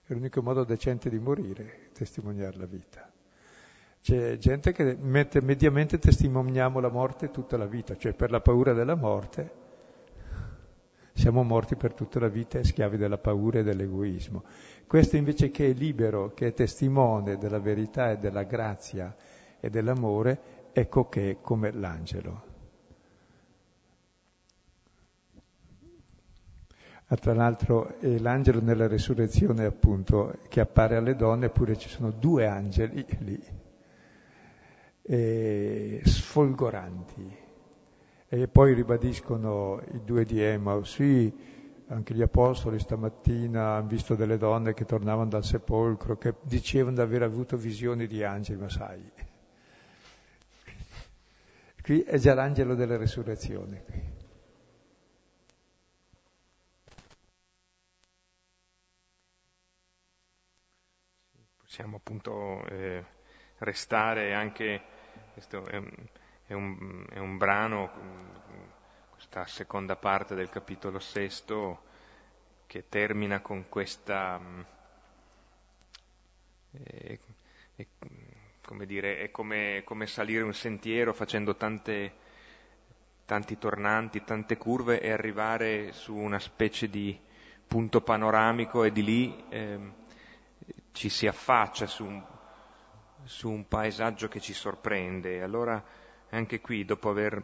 È 0.07 0.13
l'unico 0.13 0.43
modo 0.43 0.63
decente 0.63 1.11
di 1.11 1.19
morire, 1.19 1.89
testimoniare 1.93 2.57
la 2.57 2.67
vita. 2.67 3.11
C'è 4.01 4.39
gente 4.39 4.71
che 4.71 4.97
mette, 4.97 5.41
mediamente 5.41 5.99
testimoniamo 5.99 6.79
la 6.79 6.89
morte 6.89 7.33
tutta 7.33 7.57
la 7.57 7.67
vita, 7.67 7.97
cioè 7.97 8.13
per 8.13 8.31
la 8.31 8.41
paura 8.41 8.75
della 8.75 8.95
morte 8.95 9.51
siamo 11.15 11.43
morti 11.43 11.77
per 11.77 11.95
tutta 11.95 12.21
la 12.21 12.29
vita 12.29 12.59
e 12.59 12.65
schiavi 12.65 12.97
della 12.97 13.19
paura 13.19 13.59
e 13.59 13.63
dell'egoismo. 13.63 14.45
Questo 14.93 15.17
invece 15.17 15.51
che 15.51 15.71
è 15.71 15.73
libero, 15.73 16.35
che 16.35 16.49
è 16.49 16.53
testimone 16.53 17.39
della 17.39 17.59
verità 17.59 18.11
e 18.11 18.19
della 18.19 18.43
grazia 18.43 19.17
e 19.59 19.71
dell'amore, 19.71 20.69
ecco 20.75 21.09
che 21.09 21.31
è 21.31 21.41
come 21.41 21.73
l'angelo. 21.73 22.43
Ah, 27.07 27.17
tra 27.17 27.33
l'altro 27.33 27.99
è 28.01 28.19
l'angelo 28.19 28.61
nella 28.61 28.87
resurrezione 28.87 29.65
appunto 29.65 30.41
che 30.49 30.61
appare 30.61 30.97
alle 30.97 31.17
donne, 31.17 31.47
eppure 31.47 31.79
ci 31.79 31.89
sono 31.89 32.11
due 32.11 32.47
angeli 32.47 33.03
lì, 33.21 33.43
e 35.01 36.03
sfolgoranti. 36.05 37.37
E 38.29 38.47
poi 38.47 38.75
ribadiscono 38.75 39.81
i 39.95 40.05
due 40.05 40.27
di 40.27 40.39
Emmaus, 40.39 40.93
sì, 40.93 41.62
anche 41.89 42.15
gli 42.15 42.23
apostoli 42.23 42.79
stamattina 42.79 43.77
hanno 43.77 43.87
visto 43.87 44.15
delle 44.15 44.39
donne 44.39 44.75
che 44.75 44.85
tornavano 44.85 45.29
dal 45.29 45.45
sepolcro, 45.45 46.17
che 46.17 46.35
dicevano 46.43 46.97
di 46.97 47.03
aver 47.03 47.23
avuto 47.23 47.57
visioni 47.57 48.07
di 48.07 48.23
angeli, 48.25 48.61
ma 48.61 48.69
sai, 48.69 49.11
Qui 51.83 52.03
è 52.03 52.17
già 52.17 52.33
l'angelo 52.33 52.77
della 52.77 52.97
resurrezione. 52.97 53.85
Possiamo 61.59 61.97
appunto 61.97 62.65
eh, 62.67 63.05
restare 63.59 64.33
anche, 64.33 64.81
questo 65.33 65.67
è 65.67 65.77
un, 65.77 65.91
è, 66.47 66.53
un, 66.53 67.05
è 67.11 67.19
un, 67.19 67.37
brano, 67.37 67.91
questa 69.33 69.47
seconda 69.47 69.97
parte 69.97 70.35
del 70.35 70.51
capitolo 70.51 70.99
sesto, 70.99 71.85
che 72.67 72.91
termina 72.91 73.41
con 73.41 73.67
questa... 73.71 74.39
Eh, 76.73 77.19
eh, 77.77 77.87
come 78.63 78.85
dire, 78.85 79.17
è 79.21 79.31
come, 79.31 79.81
come 79.87 80.07
salire 80.07 80.43
un 80.43 80.53
sentiero 80.53 81.15
facendo 81.15 81.57
tante, 81.57 82.13
tanti 83.25 83.57
tornanti, 83.57 84.23
tante 84.23 84.59
curve 84.59 85.01
e 85.01 85.11
arrivare 85.11 85.93
su 85.93 86.15
una 86.15 86.39
specie 86.39 86.91
di 86.91 87.19
punto 87.67 88.03
panoramico 88.03 88.85
e 88.85 88.93
di 88.93 89.03
lì 89.03 89.45
eh, 89.49 89.79
ci 90.93 91.09
si 91.09 91.27
affaccia 91.27 91.87
su 91.87 92.05
un, 92.05 92.23
su 93.25 93.49
un 93.51 93.67
paesaggio 93.67 94.29
che 94.29 94.41
ci 94.41 94.53
sorprende. 94.53 95.43
Allora 95.43 95.83
anche 96.29 96.61
qui, 96.61 96.85
dopo 96.85 97.09
aver 97.09 97.43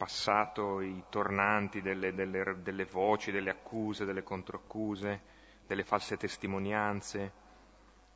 passato 0.00 0.80
i 0.80 1.04
tornanti 1.10 1.82
delle, 1.82 2.14
delle, 2.14 2.56
delle 2.62 2.84
voci, 2.86 3.30
delle 3.30 3.50
accuse, 3.50 4.06
delle 4.06 4.22
controaccuse, 4.22 5.20
delle 5.66 5.84
false 5.84 6.16
testimonianze, 6.16 7.32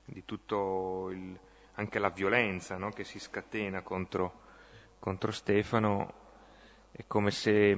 di 0.06 0.24
tutto 0.24 1.10
il, 1.10 1.38
anche 1.74 1.98
la 1.98 2.08
violenza 2.08 2.78
no, 2.78 2.88
che 2.88 3.04
si 3.04 3.18
scatena 3.18 3.82
contro, 3.82 4.40
contro 4.98 5.30
Stefano, 5.30 6.14
è 6.90 7.04
come 7.06 7.30
se, 7.30 7.76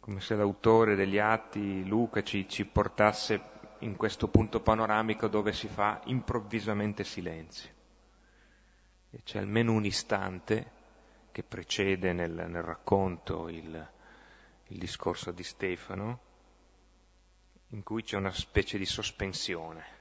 come 0.00 0.20
se, 0.20 0.34
l'autore 0.34 0.94
degli 0.94 1.18
atti, 1.18 1.86
Luca, 1.86 2.22
ci, 2.22 2.48
ci 2.48 2.64
portasse 2.64 3.38
in 3.80 3.96
questo 3.96 4.28
punto 4.28 4.60
panoramico 4.60 5.28
dove 5.28 5.52
si 5.52 5.68
fa 5.68 6.00
improvvisamente 6.04 7.04
silenzio. 7.04 7.68
E 9.10 9.20
c'è 9.24 9.40
almeno 9.40 9.72
un 9.72 9.84
istante 9.84 10.78
che 11.32 11.42
precede 11.42 12.12
nel, 12.12 12.30
nel 12.32 12.62
racconto 12.62 13.48
il, 13.48 13.88
il 14.68 14.78
discorso 14.78 15.30
di 15.30 15.42
Stefano, 15.42 16.20
in 17.68 17.82
cui 17.82 18.02
c'è 18.02 18.16
una 18.16 18.32
specie 18.32 18.78
di 18.78 18.86
sospensione. 18.86 19.98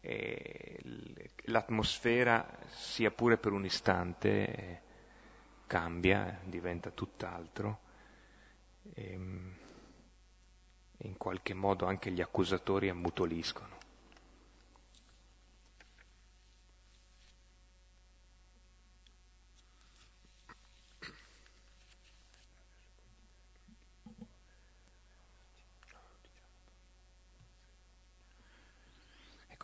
E 0.00 0.78
l'atmosfera, 1.44 2.58
sia 2.68 3.10
pure 3.10 3.38
per 3.38 3.52
un 3.52 3.64
istante, 3.64 4.82
cambia, 5.66 6.40
diventa 6.44 6.90
tutt'altro. 6.90 7.80
E, 8.94 9.18
e 10.98 11.08
in 11.08 11.16
qualche 11.16 11.54
modo 11.54 11.86
anche 11.86 12.10
gli 12.10 12.20
accusatori 12.20 12.88
ammutoliscono. 12.88 13.75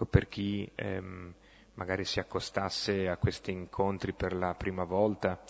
Ecco, 0.02 0.06
per 0.06 0.28
chi 0.28 0.68
ehm, 0.74 1.32
magari 1.74 2.04
si 2.04 2.18
accostasse 2.18 3.08
a 3.08 3.16
questi 3.16 3.52
incontri 3.52 4.12
per 4.12 4.34
la 4.34 4.54
prima 4.54 4.82
volta, 4.82 5.40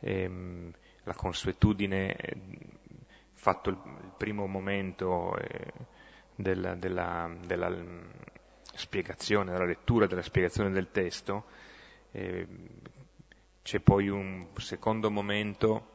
ehm, 0.00 0.72
la 1.04 1.14
consuetudine, 1.14 2.16
eh, 2.16 2.36
fatto 3.32 3.70
il, 3.70 3.78
il, 4.02 4.12
primo 4.16 4.46
momento 4.46 5.36
eh, 5.36 5.72
della, 6.34 6.74
della, 6.74 7.30
della, 7.46 7.72
spiegazione, 8.74 9.52
della 9.52 9.64
lettura 9.64 10.06
della 10.06 10.22
spiegazione 10.22 10.70
del 10.70 10.90
testo, 10.90 11.44
eh, 12.10 12.46
c'è 13.62 13.78
poi 13.78 14.08
un 14.08 14.48
secondo 14.56 15.10
momento 15.12 15.94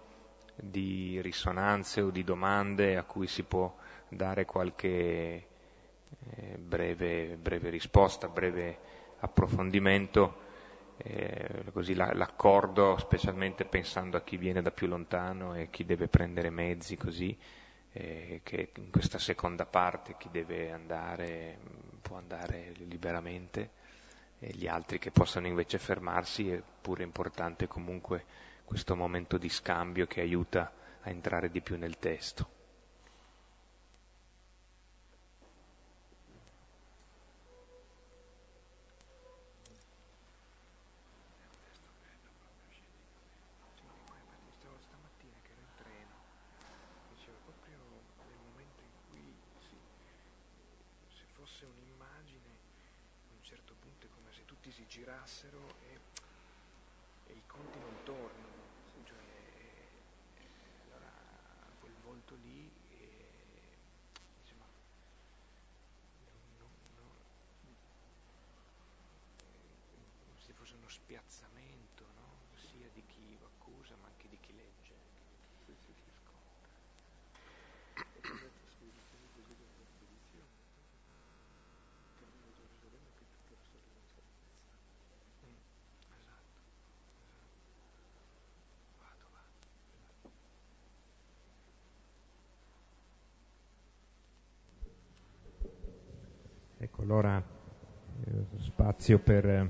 di 0.56 1.20
risonanze 1.22 2.02
o 2.02 2.10
di 2.10 2.24
domande 2.24 2.96
a 2.96 3.04
cui 3.04 3.28
si 3.28 3.44
può 3.44 3.76
dare 4.08 4.46
qualche 4.46 5.50
eh, 6.36 6.58
breve, 6.58 7.38
breve, 7.38 7.70
risposta, 7.70 8.28
breve 8.28 8.78
approfondimento, 9.20 10.50
eh, 10.98 11.64
così 11.72 11.94
la, 11.94 12.12
l'accordo, 12.14 12.98
specialmente 12.98 13.66
pensando 13.66 14.18
a 14.18 14.22
chi 14.22 14.38
viene 14.38 14.62
da 14.62 14.72
più 14.72 14.88
lontano 14.88 15.56
e 15.56 15.70
chi 15.70 15.86
deve 15.86 16.08
prendere 16.08 16.50
mezzi 16.50 16.98
così, 16.98 17.38
eh, 17.94 18.42
che 18.44 18.70
in 18.76 18.92
questa 18.92 19.20
seconda 19.20 19.66
parte 19.66 20.16
chi 20.18 20.30
deve 20.32 20.72
andare 20.72 21.58
può 22.02 22.18
andare 22.18 22.74
liberamente 22.78 23.70
e 24.40 24.50
gli 24.54 24.68
altri 24.68 24.98
che 24.98 25.12
possano 25.12 25.48
invece 25.48 25.78
fermarsi, 25.78 26.50
è 26.52 26.62
pure 26.82 27.04
importante 27.04 27.68
comunque 27.68 28.26
questo 28.66 28.96
momento 28.96 29.38
di 29.38 29.50
scambio 29.50 30.08
che 30.08 30.22
aiuta 30.22 30.72
a 31.02 31.10
entrare 31.10 31.50
di 31.52 31.62
più 31.62 31.78
nel 31.78 31.98
testo. 32.00 32.61
Spazio 99.02 99.18
per 99.18 99.50
eh, 99.50 99.70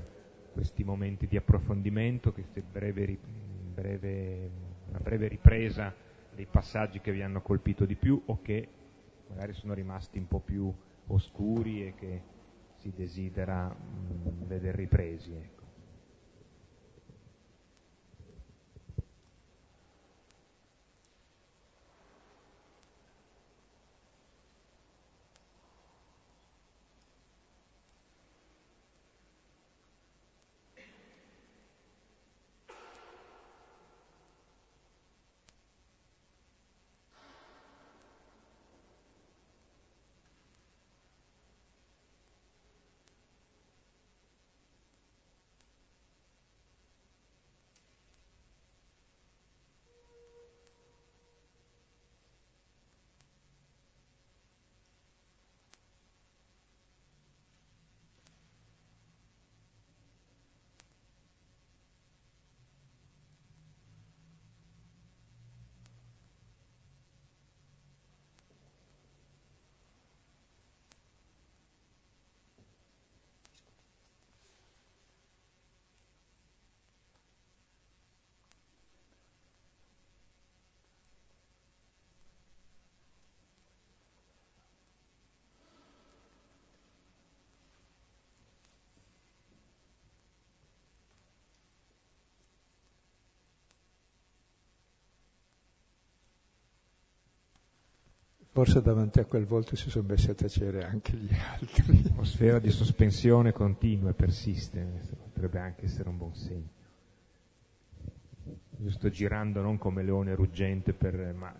questi 0.52 0.84
momenti 0.84 1.26
di 1.26 1.38
approfondimento, 1.38 2.34
breve, 2.70 3.18
breve, 3.72 4.50
una 4.90 4.98
breve 4.98 5.26
ripresa 5.28 5.94
dei 6.34 6.44
passaggi 6.44 7.00
che 7.00 7.12
vi 7.12 7.22
hanno 7.22 7.40
colpito 7.40 7.86
di 7.86 7.94
più 7.94 8.20
o 8.26 8.42
che 8.42 8.68
magari 9.28 9.54
sono 9.54 9.72
rimasti 9.72 10.18
un 10.18 10.28
po' 10.28 10.40
più 10.40 10.70
oscuri 11.06 11.86
e 11.86 11.94
che 11.94 12.22
si 12.76 12.92
desidera 12.94 13.68
mh, 13.68 14.42
mm, 14.44 14.46
vedere 14.48 14.76
ripresi. 14.76 15.32
Ecco. 15.32 15.61
Forse 98.54 98.82
davanti 98.82 99.18
a 99.18 99.24
quel 99.24 99.46
volto 99.46 99.76
si 99.76 99.88
sono 99.88 100.08
messi 100.08 100.28
a 100.28 100.34
tacere 100.34 100.84
anche 100.84 101.16
gli 101.16 101.32
altri. 101.32 102.02
L'atmosfera 102.02 102.58
di 102.58 102.70
sospensione 102.70 103.50
continua 103.50 104.10
e 104.10 104.12
persiste, 104.12 104.86
potrebbe 105.32 105.58
anche 105.58 105.86
essere 105.86 106.10
un 106.10 106.18
buon 106.18 106.34
segno. 106.34 106.68
Io 108.76 108.90
sto 108.90 109.08
girando 109.08 109.62
non 109.62 109.78
come 109.78 110.02
leone 110.02 110.34
ruggente, 110.34 110.92
per, 110.92 111.32
ma 111.32 111.50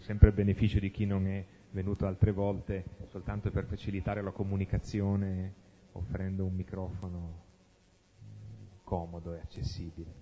sempre 0.00 0.28
a 0.28 0.32
beneficio 0.32 0.78
di 0.78 0.90
chi 0.90 1.06
non 1.06 1.26
è 1.26 1.42
venuto 1.70 2.04
altre 2.06 2.32
volte, 2.32 2.84
soltanto 3.08 3.50
per 3.50 3.64
facilitare 3.64 4.20
la 4.20 4.30
comunicazione, 4.30 5.54
offrendo 5.92 6.44
un 6.44 6.54
microfono 6.54 7.44
comodo 8.84 9.32
e 9.32 9.38
accessibile. 9.38 10.12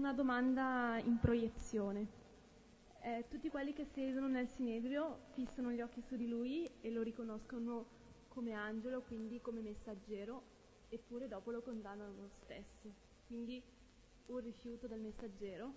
Una 0.00 0.12
domanda 0.14 0.98
in 1.04 1.18
proiezione. 1.18 2.18
Eh, 3.02 3.26
tutti 3.28 3.50
quelli 3.50 3.74
che 3.74 3.84
siedono 3.92 4.28
nel 4.28 4.48
Sinedrio 4.48 5.26
fissano 5.34 5.70
gli 5.72 5.80
occhi 5.82 6.00
su 6.00 6.16
di 6.16 6.26
lui 6.26 6.68
e 6.80 6.90
lo 6.90 7.02
riconoscono 7.02 7.84
come 8.28 8.54
angelo, 8.54 9.02
quindi 9.02 9.42
come 9.42 9.60
messaggero, 9.60 10.42
eppure 10.88 11.28
dopo 11.28 11.50
lo 11.50 11.60
condannano 11.60 12.14
lo 12.16 12.30
stesso. 12.42 12.90
Quindi 13.26 13.62
un 14.26 14.40
rifiuto 14.40 14.86
del 14.86 15.00
messaggero. 15.00 15.72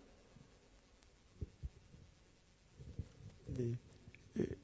E, 3.58 3.78
e, 4.34 4.58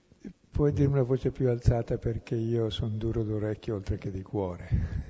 puoi 0.49 0.71
dirmi 0.71 0.93
una 0.93 1.03
voce 1.03 1.31
più 1.31 1.49
alzata 1.49 1.97
perché 1.97 2.35
io 2.35 2.69
sono 2.69 2.95
duro 2.95 3.23
d'orecchio 3.23 3.75
oltre 3.75 3.97
che 3.97 4.09
di 4.09 4.21
cuore. 4.21 5.08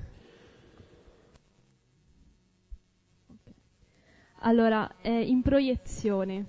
Allora, 4.42 4.90
eh, 5.02 5.22
in 5.22 5.42
proiezione, 5.42 6.46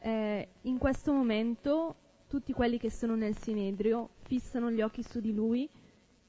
eh, 0.00 0.48
in 0.62 0.76
questo 0.76 1.12
momento 1.12 1.96
tutti 2.26 2.52
quelli 2.52 2.78
che 2.78 2.90
sono 2.90 3.14
nel 3.14 3.36
Sinedrio 3.38 4.10
fissano 4.22 4.70
gli 4.70 4.82
occhi 4.82 5.02
su 5.02 5.18
di 5.20 5.32
lui 5.32 5.68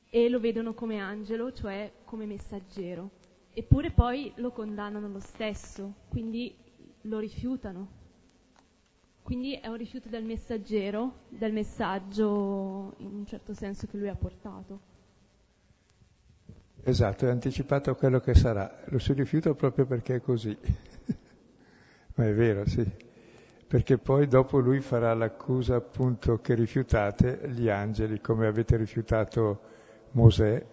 e 0.10 0.30
lo 0.30 0.40
vedono 0.40 0.74
come 0.74 1.00
angelo, 1.00 1.52
cioè 1.52 1.92
come 2.06 2.26
messaggero, 2.26 3.10
eppure 3.54 3.92
poi 3.92 4.32
lo 4.36 4.52
condannano 4.52 5.10
lo 5.10 5.20
stesso, 5.20 5.94
quindi 6.10 6.56
lo 7.02 7.20
rifiutano. 7.20 8.02
Quindi 9.24 9.56
è 9.56 9.68
un 9.68 9.78
rifiuto 9.78 10.08
del 10.08 10.24
messaggero, 10.24 11.22
del 11.30 11.52
messaggio 11.52 12.94
in 12.98 13.14
un 13.14 13.26
certo 13.26 13.54
senso 13.54 13.88
che 13.88 13.98
lui 13.98 14.08
ha 14.08 14.16
portato. 14.16 14.92
Esatto, 16.86 17.26
è 17.26 17.30
anticipato 17.30 17.96
quello 17.96 18.20
che 18.20 18.36
sarà. 18.36 18.84
Lo 18.88 19.00
si 19.00 19.14
rifiuta 19.14 19.54
proprio 19.54 19.86
perché 19.86 20.16
è 20.16 20.22
così. 20.22 20.56
Ma 22.16 22.26
è 22.28 22.34
vero, 22.34 22.66
sì. 22.68 22.84
Perché 23.68 23.98
poi 23.98 24.28
dopo 24.28 24.60
lui 24.60 24.82
farà 24.82 25.14
l'accusa 25.16 25.76
appunto 25.76 26.40
che 26.42 26.54
rifiutate 26.54 27.40
gli 27.50 27.70
angeli, 27.70 28.22
come 28.22 28.46
avete 28.48 28.78
rifiutato 28.78 29.62
Mosè, 30.12 30.64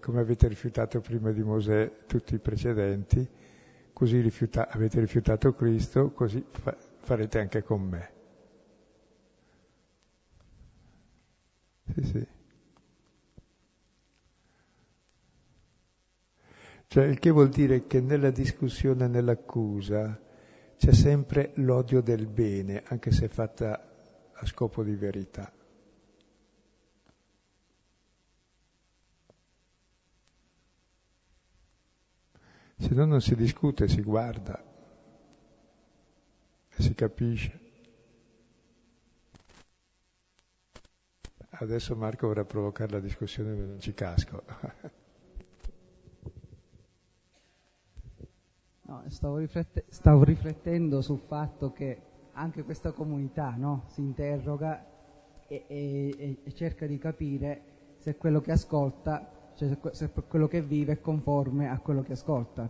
come 0.00 0.20
avete 0.20 0.46
rifiutato 0.48 1.00
prima 1.00 1.32
di 1.32 1.42
Mosè 1.42 1.90
tutti 2.06 2.34
i 2.34 2.38
precedenti, 2.38 3.28
così 3.92 4.20
rifiuta- 4.20 4.68
avete 4.70 5.00
rifiutato 5.00 5.54
Cristo, 5.54 6.12
così 6.12 6.44
fa- 6.50 6.76
farete 7.00 7.40
anche 7.40 7.62
con 7.62 7.82
me. 7.82 8.10
Sì, 11.94 12.02
sì. 12.04 12.26
Cioè, 16.86 17.04
il 17.06 17.18
che 17.18 17.30
vuol 17.30 17.48
dire 17.48 17.86
che 17.86 18.00
nella 18.00 18.30
discussione, 18.30 19.06
nell'accusa, 19.08 20.18
c'è 20.84 20.92
sempre 20.92 21.52
l'odio 21.54 22.02
del 22.02 22.26
bene, 22.26 22.82
anche 22.84 23.10
se 23.10 23.28
fatta 23.28 23.90
a 24.34 24.44
scopo 24.44 24.82
di 24.82 24.94
verità. 24.94 25.50
Se 32.76 32.92
no 32.92 33.06
non 33.06 33.22
si 33.22 33.34
discute, 33.34 33.88
si 33.88 34.02
guarda 34.02 34.62
e 36.68 36.82
si 36.82 36.94
capisce. 36.94 37.60
Adesso 41.48 41.96
Marco 41.96 42.26
vorrà 42.26 42.44
provocare 42.44 42.92
la 42.92 43.00
discussione, 43.00 43.54
ma 43.54 43.64
non 43.64 43.80
ci 43.80 43.94
casco. 43.94 44.44
No, 48.86 49.02
stavo, 49.06 49.38
riflette- 49.38 49.84
stavo, 49.88 50.24
riflettendo 50.24 51.00
sul 51.00 51.18
fatto 51.18 51.72
che 51.72 51.98
anche 52.32 52.64
questa 52.64 52.92
comunità 52.92 53.54
no, 53.56 53.84
si 53.86 54.02
interroga 54.02 54.84
e, 55.46 55.64
e, 55.66 56.36
e, 56.44 56.52
cerca 56.52 56.86
di 56.86 56.98
capire 56.98 57.62
se 57.96 58.16
quello 58.16 58.42
che 58.42 58.52
ascolta, 58.52 59.26
cioè 59.54 59.74
se 59.92 60.10
quello 60.28 60.48
che 60.48 60.60
vive 60.60 60.92
è 60.92 61.00
conforme 61.00 61.70
a 61.70 61.78
quello 61.78 62.02
che 62.02 62.12
ascolta. 62.12 62.68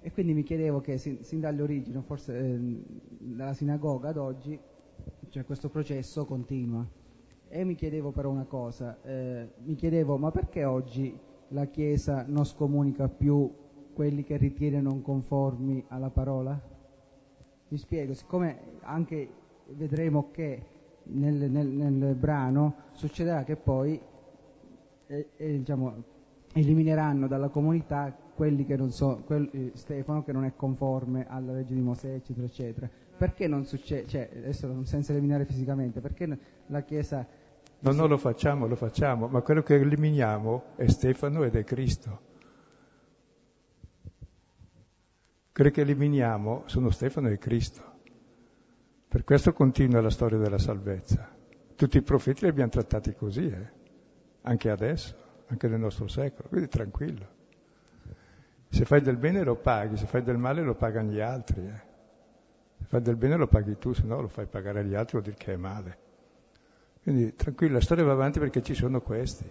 E 0.00 0.10
quindi 0.10 0.34
mi 0.34 0.42
chiedevo 0.42 0.80
che 0.80 0.98
sin, 0.98 1.22
sin 1.22 1.38
dalle 1.38 1.62
origini, 1.62 2.02
forse 2.04 2.36
eh, 2.36 2.82
dalla 3.18 3.54
sinagoga 3.54 4.08
ad 4.08 4.16
oggi, 4.16 4.58
cioè 5.28 5.44
questo 5.44 5.68
processo 5.68 6.24
continua. 6.24 6.84
E 7.48 7.62
mi 7.62 7.76
chiedevo 7.76 8.10
però 8.10 8.30
una 8.30 8.46
cosa, 8.46 9.00
eh, 9.02 9.48
mi 9.62 9.76
chiedevo 9.76 10.16
ma 10.16 10.32
perché 10.32 10.64
oggi 10.64 11.16
la 11.48 11.66
Chiesa 11.66 12.24
non 12.26 12.44
scomunica 12.44 13.08
più 13.08 13.48
quelli 13.96 14.24
che 14.24 14.36
ritiene 14.36 14.82
non 14.82 15.00
conformi 15.00 15.86
alla 15.88 16.10
parola? 16.10 16.60
Mi 17.68 17.78
spiego, 17.78 18.12
siccome 18.12 18.58
anche 18.82 19.26
vedremo 19.68 20.30
che 20.30 20.62
nel, 21.04 21.50
nel, 21.50 21.66
nel 21.66 22.14
brano 22.14 22.74
succederà 22.92 23.42
che 23.42 23.56
poi 23.56 23.98
eh, 25.06 25.28
eh, 25.34 25.58
diciamo, 25.58 26.02
elimineranno 26.52 27.26
dalla 27.26 27.48
comunità 27.48 28.14
quelli 28.34 28.66
che 28.66 28.76
non 28.76 28.90
so, 28.90 29.22
quel, 29.24 29.48
eh, 29.50 29.70
Stefano 29.72 30.22
che 30.22 30.32
non 30.32 30.44
è 30.44 30.52
conforme 30.54 31.24
alla 31.26 31.52
legge 31.52 31.72
di 31.72 31.80
Mosè, 31.80 32.12
eccetera, 32.12 32.46
eccetera. 32.46 32.90
Perché 33.16 33.46
non 33.46 33.64
succede, 33.64 34.06
cioè, 34.08 34.28
adesso 34.36 34.84
senza 34.84 35.12
eliminare 35.12 35.46
fisicamente, 35.46 36.02
perché 36.02 36.38
la 36.66 36.82
Chiesa... 36.82 37.26
No, 37.78 37.92
non 37.92 38.10
lo 38.10 38.18
facciamo, 38.18 38.66
lo 38.66 38.76
facciamo, 38.76 39.26
ma 39.26 39.40
quello 39.40 39.62
che 39.62 39.76
eliminiamo 39.76 40.62
è 40.76 40.86
Stefano 40.86 41.44
ed 41.44 41.56
è 41.56 41.64
Cristo. 41.64 42.25
Quelli 45.56 45.70
che 45.70 45.80
eliminiamo 45.80 46.64
sono 46.66 46.90
Stefano 46.90 47.30
e 47.30 47.38
Cristo. 47.38 47.82
Per 49.08 49.24
questo 49.24 49.54
continua 49.54 50.02
la 50.02 50.10
storia 50.10 50.36
della 50.36 50.58
salvezza. 50.58 51.34
Tutti 51.74 51.96
i 51.96 52.02
profeti 52.02 52.42
li 52.42 52.50
abbiamo 52.50 52.68
trattati 52.68 53.14
così, 53.14 53.48
eh? 53.48 53.70
anche 54.42 54.68
adesso, 54.68 55.16
anche 55.46 55.66
nel 55.68 55.80
nostro 55.80 56.08
secolo, 56.08 56.50
quindi 56.50 56.68
tranquillo. 56.68 57.26
Se 58.68 58.84
fai 58.84 59.00
del 59.00 59.16
bene 59.16 59.44
lo 59.44 59.56
paghi, 59.56 59.96
se 59.96 60.04
fai 60.04 60.22
del 60.22 60.36
male 60.36 60.60
lo 60.60 60.74
pagano 60.74 61.10
gli 61.10 61.20
altri. 61.20 61.66
Eh? 61.66 61.82
Se 62.76 62.84
fai 62.84 63.00
del 63.00 63.16
bene 63.16 63.36
lo 63.36 63.46
paghi 63.46 63.78
tu, 63.78 63.94
se 63.94 64.02
no 64.02 64.20
lo 64.20 64.28
fai 64.28 64.44
pagare 64.44 64.80
agli 64.80 64.94
altri, 64.94 65.12
vuol 65.12 65.22
dire 65.22 65.36
che 65.42 65.54
è 65.54 65.56
male. 65.56 65.98
Quindi 67.02 67.34
tranquillo, 67.34 67.72
la 67.72 67.80
storia 67.80 68.04
va 68.04 68.12
avanti 68.12 68.38
perché 68.38 68.60
ci 68.60 68.74
sono 68.74 69.00
questi, 69.00 69.50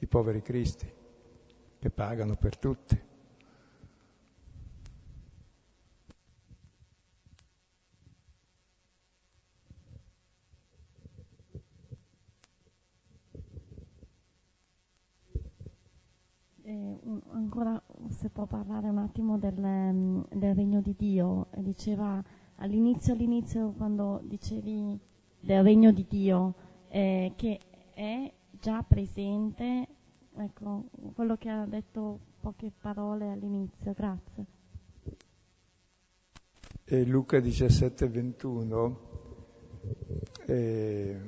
i 0.00 0.06
poveri 0.06 0.42
cristi, 0.42 0.92
che 1.78 1.88
pagano 1.88 2.36
per 2.36 2.58
tutti. 2.58 3.12
Eh, 16.66 16.93
ancora 17.30 17.80
se 18.08 18.28
può 18.30 18.46
parlare 18.46 18.88
un 18.88 18.98
attimo 18.98 19.38
del, 19.38 19.58
mm, 19.58 20.20
del, 20.32 20.54
regno 20.54 20.80
di 20.80 20.94
Dio, 20.96 21.48
diceva 21.58 22.22
all'inizio, 22.56 23.12
all'inizio 23.12 23.72
quando 23.72 24.20
dicevi 24.24 24.98
del 25.40 25.62
regno 25.62 25.92
di 25.92 26.06
Dio 26.08 26.54
eh, 26.88 27.32
che 27.36 27.60
è 27.92 28.32
già 28.50 28.82
presente, 28.82 29.86
ecco 30.36 30.84
quello 31.14 31.36
che 31.36 31.48
ha 31.50 31.66
detto 31.66 32.18
poche 32.40 32.72
parole 32.80 33.30
all'inizio, 33.30 33.92
grazie. 33.92 34.46
E 36.84 37.04
Luca 37.04 37.40
17, 37.40 38.08
21 38.08 39.00
eh, 40.46 41.20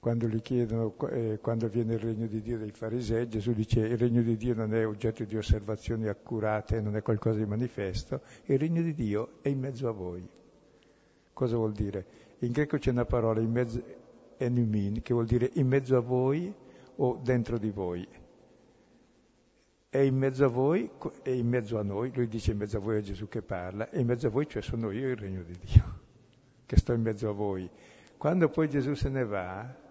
quando 0.00 0.28
gli 0.28 0.40
chiedono 0.40 0.94
eh, 1.10 1.38
quando 1.40 1.68
viene 1.68 1.94
il 1.94 1.98
regno 1.98 2.26
di 2.26 2.40
Dio 2.40 2.56
dei 2.56 2.70
farisei, 2.70 3.28
Gesù 3.28 3.52
dice 3.52 3.80
il 3.80 3.98
regno 3.98 4.22
di 4.22 4.36
Dio 4.36 4.54
non 4.54 4.72
è 4.72 4.86
oggetto 4.86 5.24
di 5.24 5.36
osservazioni 5.36 6.06
accurate, 6.06 6.80
non 6.80 6.94
è 6.94 7.02
qualcosa 7.02 7.38
di 7.38 7.46
manifesto, 7.46 8.20
il 8.44 8.58
regno 8.58 8.80
di 8.82 8.94
Dio 8.94 9.38
è 9.42 9.48
in 9.48 9.58
mezzo 9.58 9.88
a 9.88 9.92
voi. 9.92 10.26
Cosa 11.32 11.56
vuol 11.56 11.72
dire? 11.72 12.06
In 12.40 12.52
greco 12.52 12.78
c'è 12.78 12.90
una 12.90 13.04
parola 13.04 13.40
in 13.40 13.50
mezzo, 13.50 13.82
enumin, 14.36 15.02
che 15.02 15.12
vuol 15.12 15.26
dire 15.26 15.50
in 15.54 15.66
mezzo 15.66 15.96
a 15.96 16.00
voi 16.00 16.52
o 16.96 17.20
dentro 17.20 17.58
di 17.58 17.70
voi. 17.70 18.06
È 19.90 19.98
in 19.98 20.16
mezzo 20.16 20.44
a 20.44 20.48
voi 20.48 20.88
e 21.22 21.34
in 21.34 21.48
mezzo 21.48 21.78
a 21.78 21.82
noi, 21.82 22.12
lui 22.14 22.28
dice 22.28 22.52
in 22.52 22.58
mezzo 22.58 22.76
a 22.76 22.80
voi 22.80 22.98
è 22.98 23.00
Gesù 23.00 23.26
che 23.26 23.42
parla, 23.42 23.90
e 23.90 24.00
in 24.00 24.06
mezzo 24.06 24.28
a 24.28 24.30
voi, 24.30 24.46
cioè 24.46 24.62
sono 24.62 24.92
io 24.92 25.08
il 25.08 25.16
regno 25.16 25.42
di 25.42 25.56
Dio, 25.58 26.00
che 26.66 26.76
sto 26.76 26.92
in 26.92 27.02
mezzo 27.02 27.28
a 27.28 27.32
voi. 27.32 27.68
Quando 28.16 28.48
poi 28.48 28.68
Gesù 28.68 28.94
se 28.94 29.08
ne 29.08 29.24
va, 29.24 29.86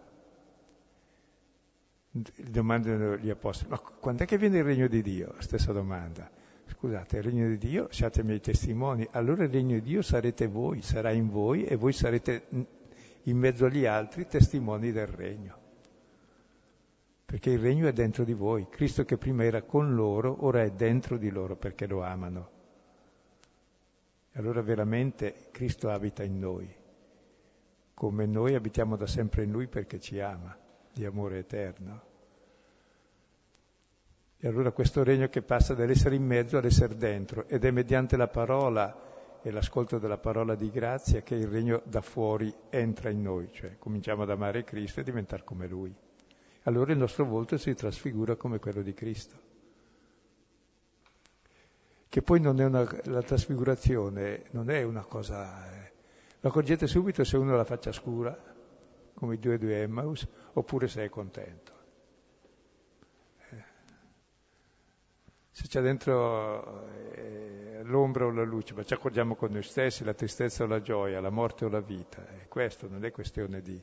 domandano 2.49 3.17
gli 3.17 3.29
apostoli, 3.29 3.69
ma 3.69 3.79
quando 3.79 4.23
è 4.23 4.25
che 4.25 4.37
viene 4.37 4.57
il 4.59 4.63
regno 4.63 4.87
di 4.87 5.01
Dio? 5.01 5.35
Stessa 5.39 5.71
domanda. 5.71 6.29
Scusate, 6.65 7.17
il 7.17 7.23
regno 7.23 7.47
di 7.47 7.57
Dio, 7.57 7.87
siate 7.91 8.23
miei 8.23 8.39
testimoni, 8.39 9.07
allora 9.11 9.43
il 9.43 9.49
regno 9.49 9.75
di 9.75 9.81
Dio 9.81 10.01
sarete 10.01 10.47
voi, 10.47 10.81
sarà 10.81 11.11
in 11.11 11.29
voi 11.29 11.63
e 11.63 11.75
voi 11.75 11.93
sarete 11.93 12.47
in 13.23 13.37
mezzo 13.37 13.65
agli 13.65 13.85
altri 13.85 14.27
testimoni 14.27 14.91
del 14.91 15.07
regno. 15.07 15.65
Perché 17.25 17.51
il 17.51 17.59
regno 17.59 17.87
è 17.87 17.93
dentro 17.93 18.23
di 18.23 18.33
voi. 18.33 18.67
Cristo 18.69 19.03
che 19.05 19.17
prima 19.17 19.43
era 19.43 19.61
con 19.63 19.95
loro, 19.95 20.45
ora 20.45 20.63
è 20.63 20.71
dentro 20.71 21.17
di 21.17 21.29
loro 21.29 21.55
perché 21.55 21.87
lo 21.87 22.03
amano. 22.03 22.49
E 24.31 24.39
allora 24.39 24.61
veramente 24.61 25.49
Cristo 25.51 25.89
abita 25.89 26.23
in 26.23 26.39
noi, 26.39 26.73
come 27.93 28.25
noi 28.25 28.53
abitiamo 28.53 28.95
da 28.95 29.07
sempre 29.07 29.43
in 29.43 29.51
Lui 29.51 29.67
perché 29.67 29.99
ci 29.99 30.19
ama, 30.19 30.55
di 30.97 31.05
amore 31.05 31.39
eterno. 31.39 32.01
E 34.39 34.47
allora 34.47 34.71
questo 34.71 35.03
regno 35.03 35.27
che 35.29 35.41
passa 35.41 35.73
dall'essere 35.73 36.15
in 36.15 36.25
mezzo 36.25 36.57
all'essere 36.57 36.95
dentro 36.95 37.47
ed 37.47 37.65
è 37.65 37.71
mediante 37.71 38.17
la 38.17 38.27
parola 38.27 39.05
e 39.41 39.51
l'ascolto 39.51 39.97
della 39.99 40.17
parola 40.17 40.55
di 40.55 40.69
grazia 40.69 41.21
che 41.21 41.35
il 41.35 41.47
regno 41.47 41.81
da 41.85 42.01
fuori 42.01 42.53
entra 42.69 43.09
in 43.09 43.21
noi, 43.21 43.49
cioè 43.51 43.77
cominciamo 43.77 44.23
ad 44.23 44.29
amare 44.29 44.63
Cristo 44.63 44.99
e 44.99 45.03
diventare 45.03 45.43
come 45.43 45.67
Lui. 45.67 45.93
Allora 46.63 46.91
il 46.91 46.97
nostro 46.97 47.25
volto 47.25 47.57
si 47.57 47.73
trasfigura 47.73 48.35
come 48.35 48.59
quello 48.59 48.81
di 48.81 48.93
Cristo. 48.93 49.45
Che 52.09 52.21
poi 52.21 52.39
non 52.39 52.59
è 52.59 52.65
una, 52.65 52.87
la 53.05 53.21
trasfigurazione 53.21 54.45
non 54.51 54.69
è 54.69 54.83
una 54.83 55.03
cosa... 55.03 55.71
Eh, 55.71 55.91
lo 56.39 56.49
accorgete 56.49 56.87
subito 56.87 57.23
se 57.23 57.37
uno 57.37 57.53
ha 57.53 57.57
la 57.57 57.63
faccia 57.63 57.91
scura, 57.91 58.56
come 59.17 59.33
i 59.33 59.39
due 59.39 59.57
due 59.57 59.81
Emmaus, 59.81 60.27
oppure 60.53 60.87
se 60.87 61.03
è 61.03 61.09
contento. 61.09 61.75
se 65.57 65.65
c'è 65.67 65.81
dentro 65.81 66.87
eh, 67.15 67.79
l'ombra 67.81 68.25
o 68.25 68.29
la 68.29 68.43
luce, 68.43 68.75
ma 68.75 68.83
ci 68.83 68.93
accorgiamo 68.93 69.33
con 69.33 69.51
noi 69.51 69.63
stessi, 69.63 70.03
la 70.03 70.13
tristezza 70.13 70.63
o 70.65 70.67
la 70.67 70.81
gioia, 70.81 71.19
la 71.19 71.31
morte 71.31 71.65
o 71.65 71.69
la 71.69 71.79
vita. 71.79 72.23
E 72.29 72.47
questo 72.47 72.87
non 72.87 73.03
è 73.03 73.09
questione 73.09 73.63
di... 73.63 73.81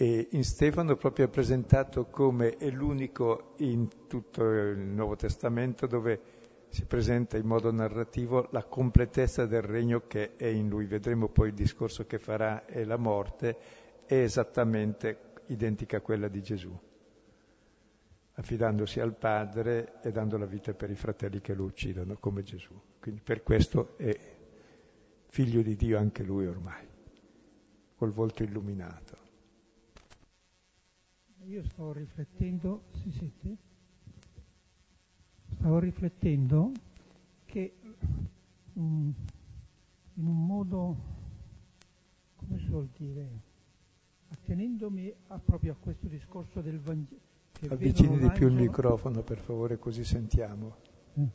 E 0.00 0.28
in 0.30 0.44
Stefano 0.44 0.94
proprio 0.94 1.26
è 1.26 1.28
presentato 1.28 2.06
come 2.06 2.56
è 2.56 2.70
l'unico 2.70 3.54
in 3.56 4.06
tutto 4.06 4.48
il 4.48 4.78
Nuovo 4.78 5.16
Testamento 5.16 5.88
dove 5.88 6.20
si 6.68 6.84
presenta 6.84 7.36
in 7.36 7.44
modo 7.44 7.72
narrativo 7.72 8.46
la 8.52 8.62
completezza 8.62 9.44
del 9.44 9.62
regno 9.62 10.06
che 10.06 10.36
è 10.36 10.46
in 10.46 10.68
lui. 10.68 10.86
Vedremo 10.86 11.26
poi 11.26 11.48
il 11.48 11.54
discorso 11.54 12.06
che 12.06 12.20
farà 12.20 12.64
e 12.64 12.84
la 12.84 12.96
morte 12.96 13.56
è 14.06 14.14
esattamente 14.14 15.32
identica 15.46 15.96
a 15.96 16.00
quella 16.00 16.28
di 16.28 16.42
Gesù, 16.42 16.78
affidandosi 18.34 19.00
al 19.00 19.16
Padre 19.16 19.94
e 20.00 20.12
dando 20.12 20.38
la 20.38 20.46
vita 20.46 20.74
per 20.74 20.90
i 20.90 20.94
fratelli 20.94 21.40
che 21.40 21.54
lo 21.54 21.64
uccidono, 21.64 22.18
come 22.20 22.44
Gesù. 22.44 22.80
Quindi 23.00 23.20
per 23.20 23.42
questo 23.42 23.96
è 23.96 24.16
figlio 25.26 25.60
di 25.60 25.74
Dio 25.74 25.98
anche 25.98 26.22
lui 26.22 26.46
ormai, 26.46 26.86
col 27.96 28.12
volto 28.12 28.44
illuminato. 28.44 29.26
Io 31.48 31.64
sto 31.64 31.94
riflettendo, 31.94 32.82
si 32.92 33.10
sente? 33.10 33.56
Stavo 35.54 35.78
riflettendo 35.78 36.72
che 37.46 37.74
um, 38.74 39.14
in 40.12 40.26
un 40.26 40.44
modo, 40.46 40.96
come 42.36 42.58
si 42.58 42.66
vuol 42.66 42.90
dire, 42.98 43.40
attenendomi 44.28 45.10
a, 45.28 45.38
proprio 45.38 45.72
a 45.72 45.76
questo 45.76 46.06
discorso 46.06 46.60
del 46.60 46.78
Vangelo. 46.80 47.18
Avvicini 47.70 48.18
di 48.18 48.30
più 48.32 48.48
il 48.48 48.54
microfono 48.54 49.22
per 49.22 49.38
favore 49.38 49.78
così 49.78 50.04
sentiamo. 50.04 50.76
Eh. 51.14 51.28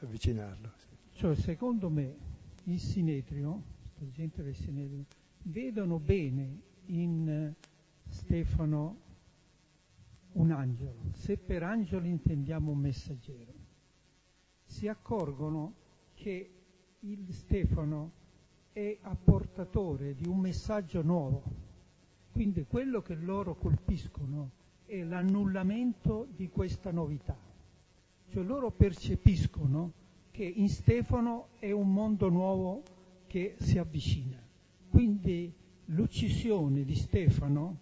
Avvicinarlo. 0.00 0.72
Sì. 0.74 1.18
Cioè, 1.18 1.36
secondo 1.36 1.88
me 1.88 2.16
il 2.64 2.80
Sinedrio, 2.80 3.62
la 4.00 4.10
gente 4.10 4.42
del 4.42 4.56
Sinedrio, 4.56 5.04
vedono 5.42 6.00
bene 6.00 6.60
in 6.86 7.54
Stefano 8.08 9.10
un 10.32 10.50
angelo, 10.50 11.10
se 11.12 11.36
per 11.36 11.62
angelo 11.62 12.06
intendiamo 12.06 12.70
un 12.70 12.78
messaggero, 12.78 13.52
si 14.64 14.88
accorgono 14.88 15.74
che 16.14 16.50
il 17.00 17.32
Stefano 17.32 18.12
è 18.72 18.96
apportatore 19.02 20.14
di 20.14 20.26
un 20.26 20.38
messaggio 20.38 21.02
nuovo. 21.02 21.42
Quindi 22.32 22.64
quello 22.64 23.02
che 23.02 23.14
loro 23.14 23.54
colpiscono 23.54 24.50
è 24.86 25.02
l'annullamento 25.02 26.26
di 26.34 26.48
questa 26.48 26.90
novità. 26.90 27.36
Cioè 28.30 28.42
loro 28.42 28.70
percepiscono 28.70 29.92
che 30.30 30.44
in 30.44 30.70
Stefano 30.70 31.48
è 31.58 31.70
un 31.70 31.92
mondo 31.92 32.30
nuovo 32.30 32.82
che 33.26 33.56
si 33.58 33.76
avvicina. 33.76 34.40
Quindi 34.88 35.52
l'uccisione 35.86 36.84
di 36.84 36.94
Stefano 36.94 37.78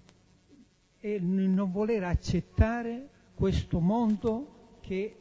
e 1.01 1.19
non 1.19 1.71
voler 1.73 2.05
accettare 2.05 3.09
questo 3.35 3.81
mondo 3.81 4.77
che 4.81 5.17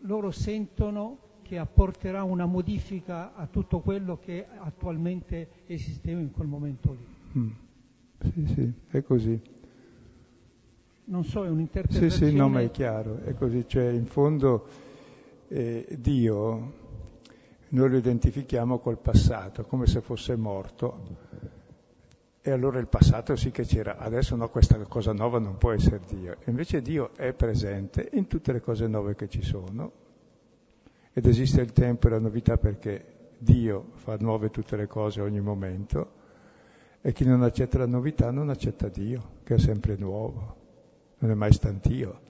loro 0.00 0.30
sentono 0.30 1.28
che 1.42 1.58
apporterà 1.58 2.22
una 2.22 2.46
modifica 2.46 3.34
a 3.34 3.46
tutto 3.46 3.80
quello 3.80 4.18
che 4.18 4.46
attualmente 4.58 5.48
esisteva 5.66 6.20
in 6.20 6.30
quel 6.30 6.46
momento 6.46 6.92
lì. 6.92 7.40
Mm. 7.40 7.50
Sì, 8.20 8.46
sì, 8.54 8.72
è 8.88 9.02
così. 9.02 9.40
Non 11.04 11.24
so, 11.24 11.44
è 11.44 11.48
un'interpretazione... 11.48 12.10
Sì, 12.10 12.24
sì, 12.30 12.36
no, 12.36 12.48
ma 12.48 12.60
è 12.60 12.70
chiaro, 12.70 13.20
è 13.24 13.34
così. 13.34 13.64
Cioè, 13.66 13.88
in 13.88 14.06
fondo, 14.06 14.66
eh, 15.48 15.86
Dio 15.98 16.72
noi 17.68 17.90
lo 17.90 17.96
identifichiamo 17.96 18.78
col 18.78 18.98
passato, 18.98 19.64
come 19.64 19.86
se 19.86 20.00
fosse 20.00 20.36
morto 20.36 21.28
e 22.42 22.50
allora 22.50 22.78
il 22.78 22.86
passato 22.86 23.36
sì 23.36 23.50
che 23.50 23.64
c'era, 23.64 23.98
adesso 23.98 24.34
no, 24.34 24.48
questa 24.48 24.78
cosa 24.86 25.12
nuova 25.12 25.38
non 25.38 25.58
può 25.58 25.72
essere 25.72 26.00
Dio. 26.06 26.36
Invece 26.46 26.80
Dio 26.80 27.14
è 27.14 27.32
presente 27.34 28.08
in 28.12 28.26
tutte 28.26 28.52
le 28.52 28.60
cose 28.60 28.86
nuove 28.86 29.14
che 29.14 29.28
ci 29.28 29.42
sono 29.42 29.92
ed 31.12 31.26
esiste 31.26 31.60
il 31.60 31.72
tempo 31.72 32.06
e 32.06 32.10
la 32.10 32.18
novità 32.18 32.56
perché 32.56 33.32
Dio 33.36 33.90
fa 33.94 34.16
nuove 34.18 34.50
tutte 34.50 34.76
le 34.76 34.86
cose 34.86 35.20
ogni 35.20 35.40
momento 35.40 36.18
e 37.02 37.12
chi 37.12 37.24
non 37.24 37.42
accetta 37.42 37.78
la 37.78 37.86
novità 37.86 38.30
non 38.30 38.48
accetta 38.48 38.88
Dio, 38.88 39.38
che 39.42 39.54
è 39.54 39.58
sempre 39.58 39.96
nuovo, 39.96 40.56
non 41.18 41.30
è 41.30 41.34
mai 41.34 41.52
stantio. 41.52 42.20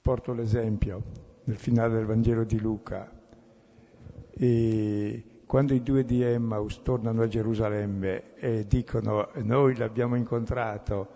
Porto 0.00 0.32
l'esempio 0.32 1.02
nel 1.44 1.56
finale 1.56 1.94
del 1.94 2.06
Vangelo 2.06 2.44
di 2.44 2.58
Luca. 2.58 3.10
E 4.30 5.37
quando 5.48 5.72
i 5.72 5.82
due 5.82 6.04
di 6.04 6.20
Emmaus 6.20 6.82
tornano 6.82 7.22
a 7.22 7.26
Gerusalemme 7.26 8.34
e 8.34 8.66
dicono 8.68 9.30
noi 9.36 9.76
l'abbiamo 9.76 10.14
incontrato 10.14 11.08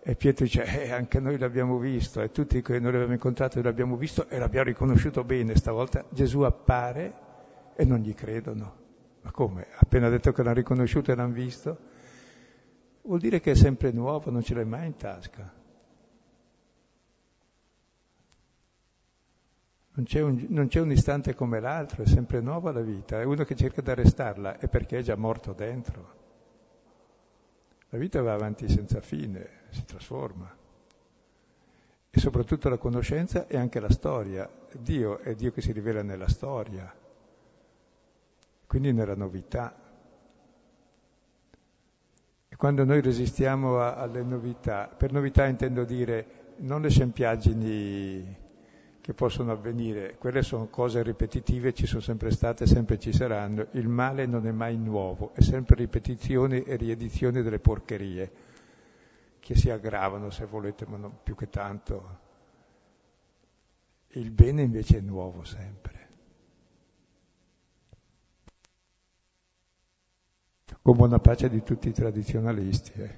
e 0.00 0.14
Pietro 0.14 0.44
dice 0.44 0.62
eh, 0.64 0.92
anche 0.92 1.20
noi 1.20 1.38
l'abbiamo 1.38 1.78
visto 1.78 2.20
e 2.20 2.30
tutti 2.30 2.60
che 2.60 2.80
noi 2.80 2.92
l'abbiamo 2.92 3.14
incontrato 3.14 3.58
e 3.58 3.62
l'abbiamo 3.62 3.96
visto 3.96 4.28
e 4.28 4.38
l'abbiamo 4.38 4.66
riconosciuto 4.66 5.24
bene 5.24 5.56
stavolta, 5.56 6.04
Gesù 6.10 6.42
appare 6.42 7.14
e 7.74 7.86
non 7.86 8.00
gli 8.00 8.12
credono. 8.12 8.74
Ma 9.22 9.30
come? 9.30 9.68
Appena 9.78 10.10
detto 10.10 10.32
che 10.32 10.42
l'hanno 10.42 10.56
riconosciuto 10.56 11.10
e 11.10 11.14
l'hanno 11.14 11.32
visto? 11.32 11.78
Vuol 13.04 13.20
dire 13.20 13.40
che 13.40 13.52
è 13.52 13.54
sempre 13.54 13.90
nuovo, 13.90 14.30
non 14.30 14.42
ce 14.42 14.52
l'hai 14.52 14.66
mai 14.66 14.88
in 14.88 14.96
tasca. 14.96 15.50
Non 19.98 20.06
c'è, 20.06 20.20
un, 20.20 20.46
non 20.50 20.68
c'è, 20.68 20.78
un, 20.78 20.92
istante 20.92 21.34
come 21.34 21.58
l'altro, 21.58 22.04
è 22.04 22.06
sempre 22.06 22.40
nuova 22.40 22.70
la 22.70 22.82
vita. 22.82 23.20
È 23.20 23.24
uno 23.24 23.42
che 23.42 23.56
cerca 23.56 23.82
di 23.82 23.90
arrestarla 23.90 24.58
è 24.58 24.68
perché 24.68 24.98
è 24.98 25.02
già 25.02 25.16
morto 25.16 25.52
dentro. 25.52 26.14
La 27.88 27.98
vita 27.98 28.22
va 28.22 28.32
avanti 28.32 28.68
senza 28.68 29.00
fine, 29.00 29.48
si 29.70 29.84
trasforma. 29.84 30.56
E 32.10 32.20
soprattutto 32.20 32.68
la 32.68 32.76
conoscenza 32.76 33.48
e 33.48 33.56
anche 33.56 33.80
la 33.80 33.90
storia. 33.90 34.48
Dio 34.70 35.18
è 35.18 35.34
Dio 35.34 35.50
che 35.50 35.62
si 35.62 35.72
rivela 35.72 36.02
nella 36.02 36.28
storia. 36.28 36.94
quindi 38.68 38.92
nella 38.92 39.16
novità. 39.16 39.74
E 42.48 42.54
quando 42.54 42.84
noi 42.84 43.00
resistiamo 43.00 43.80
a, 43.80 43.96
alle 43.96 44.22
novità, 44.22 44.86
per 44.86 45.10
novità 45.10 45.44
intendo 45.46 45.82
dire 45.82 46.54
non 46.58 46.82
le 46.82 46.90
sempiaggini 46.90 48.46
che 49.08 49.14
possono 49.14 49.52
avvenire, 49.52 50.16
quelle 50.18 50.42
sono 50.42 50.66
cose 50.66 51.02
ripetitive, 51.02 51.72
ci 51.72 51.86
sono 51.86 52.02
sempre 52.02 52.30
state 52.30 52.66
sempre 52.66 52.98
ci 52.98 53.10
saranno, 53.10 53.68
il 53.70 53.88
male 53.88 54.26
non 54.26 54.46
è 54.46 54.50
mai 54.50 54.76
nuovo, 54.76 55.32
è 55.32 55.40
sempre 55.40 55.76
ripetizione 55.76 56.62
e 56.62 56.76
riedizione 56.76 57.40
delle 57.40 57.58
porcherie, 57.58 58.30
che 59.40 59.56
si 59.56 59.70
aggravano 59.70 60.28
se 60.28 60.44
volete, 60.44 60.84
ma 60.84 60.98
non 60.98 61.20
più 61.22 61.34
che 61.34 61.48
tanto. 61.48 62.18
Il 64.08 64.30
bene 64.30 64.60
invece 64.60 64.98
è 64.98 65.00
nuovo 65.00 65.42
sempre. 65.42 66.08
Con 70.82 70.96
buona 70.98 71.18
pace 71.18 71.48
di 71.48 71.62
tutti 71.62 71.88
i 71.88 71.92
tradizionalisti, 71.92 72.92
eh. 72.92 73.14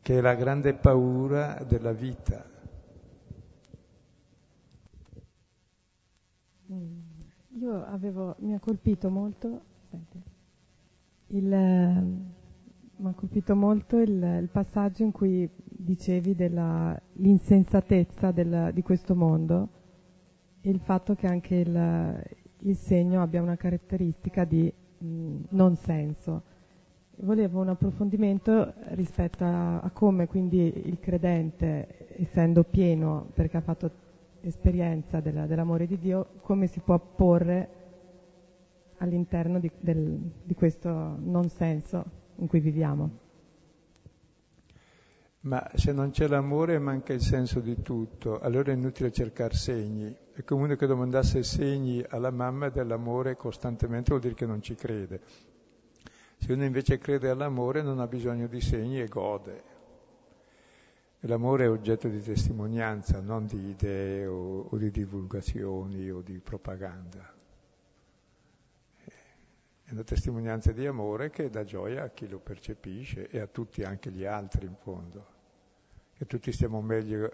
che 0.00 0.16
è 0.16 0.20
la 0.22 0.34
grande 0.34 0.72
paura 0.72 1.62
della 1.68 1.92
vita 1.92 2.50
Mm. 6.70 7.02
Io 7.60 7.84
avevo, 7.84 8.36
mi 8.38 8.54
ha 8.54 8.58
colpito 8.58 9.10
molto, 9.10 9.60
il, 11.26 11.52
ha 11.52 13.12
colpito 13.12 13.54
molto 13.54 13.98
il, 13.98 14.38
il, 14.40 14.48
passaggio 14.50 15.02
in 15.02 15.12
cui 15.12 15.46
dicevi 15.62 16.34
dell'insensatezza 16.34 18.30
del, 18.30 18.70
di 18.72 18.80
questo 18.80 19.14
mondo 19.14 19.68
e 20.62 20.70
il 20.70 20.80
fatto 20.80 21.14
che 21.14 21.26
anche 21.26 21.56
il, 21.56 22.24
il 22.60 22.76
segno 22.76 23.20
abbia 23.20 23.42
una 23.42 23.56
caratteristica 23.56 24.44
di 24.44 24.72
mh, 24.96 25.36
non 25.50 25.76
senso. 25.76 26.42
Volevo 27.16 27.60
un 27.60 27.68
approfondimento 27.68 28.72
rispetto 28.92 29.44
a, 29.44 29.80
a 29.80 29.90
come 29.90 30.26
quindi 30.26 30.88
il 30.88 30.98
credente, 30.98 32.16
essendo 32.16 32.64
pieno, 32.64 33.28
perché 33.34 33.58
ha 33.58 33.60
fatto 33.60 34.08
esperienza 34.42 35.20
della, 35.20 35.46
dell'amore 35.46 35.86
di 35.86 35.98
Dio, 35.98 36.26
come 36.42 36.66
si 36.66 36.80
può 36.80 36.98
porre 36.98 37.68
all'interno 38.98 39.58
di, 39.58 39.70
del, 39.80 40.18
di 40.42 40.54
questo 40.54 40.90
non 40.90 41.48
senso 41.48 42.04
in 42.36 42.46
cui 42.46 42.60
viviamo. 42.60 43.28
Ma 45.42 45.70
se 45.74 45.92
non 45.92 46.10
c'è 46.10 46.26
l'amore 46.26 46.78
manca 46.78 47.14
il 47.14 47.22
senso 47.22 47.60
di 47.60 47.80
tutto, 47.80 48.40
allora 48.40 48.72
è 48.72 48.74
inutile 48.74 49.10
cercare 49.10 49.54
segni. 49.54 50.14
È 50.34 50.44
comune 50.44 50.76
che 50.76 50.86
domandasse 50.86 51.42
segni 51.42 52.04
alla 52.06 52.30
mamma 52.30 52.68
dell'amore 52.68 53.36
costantemente 53.36 54.10
vuol 54.10 54.20
dire 54.20 54.34
che 54.34 54.44
non 54.44 54.60
ci 54.60 54.74
crede. 54.74 55.20
Se 56.36 56.52
uno 56.52 56.64
invece 56.64 56.98
crede 56.98 57.30
all'amore 57.30 57.80
non 57.80 58.00
ha 58.00 58.06
bisogno 58.06 58.48
di 58.48 58.60
segni 58.60 59.00
e 59.00 59.08
gode. 59.08 59.62
L'amore 61.24 61.64
è 61.64 61.68
oggetto 61.68 62.08
di 62.08 62.22
testimonianza, 62.22 63.20
non 63.20 63.44
di 63.44 63.68
idee 63.68 64.24
o, 64.24 64.68
o 64.70 64.76
di 64.78 64.90
divulgazioni 64.90 66.10
o 66.10 66.22
di 66.22 66.38
propaganda. 66.38 67.30
È 69.84 69.92
una 69.92 70.02
testimonianza 70.02 70.72
di 70.72 70.86
amore 70.86 71.28
che 71.28 71.50
dà 71.50 71.62
gioia 71.64 72.04
a 72.04 72.08
chi 72.08 72.26
lo 72.26 72.38
percepisce 72.38 73.28
e 73.28 73.38
a 73.38 73.46
tutti, 73.46 73.82
anche 73.82 74.10
gli 74.10 74.24
altri 74.24 74.64
in 74.64 74.76
fondo. 74.76 75.26
Che 76.14 76.24
tutti 76.24 76.52
stiamo 76.52 76.80
meglio 76.80 77.30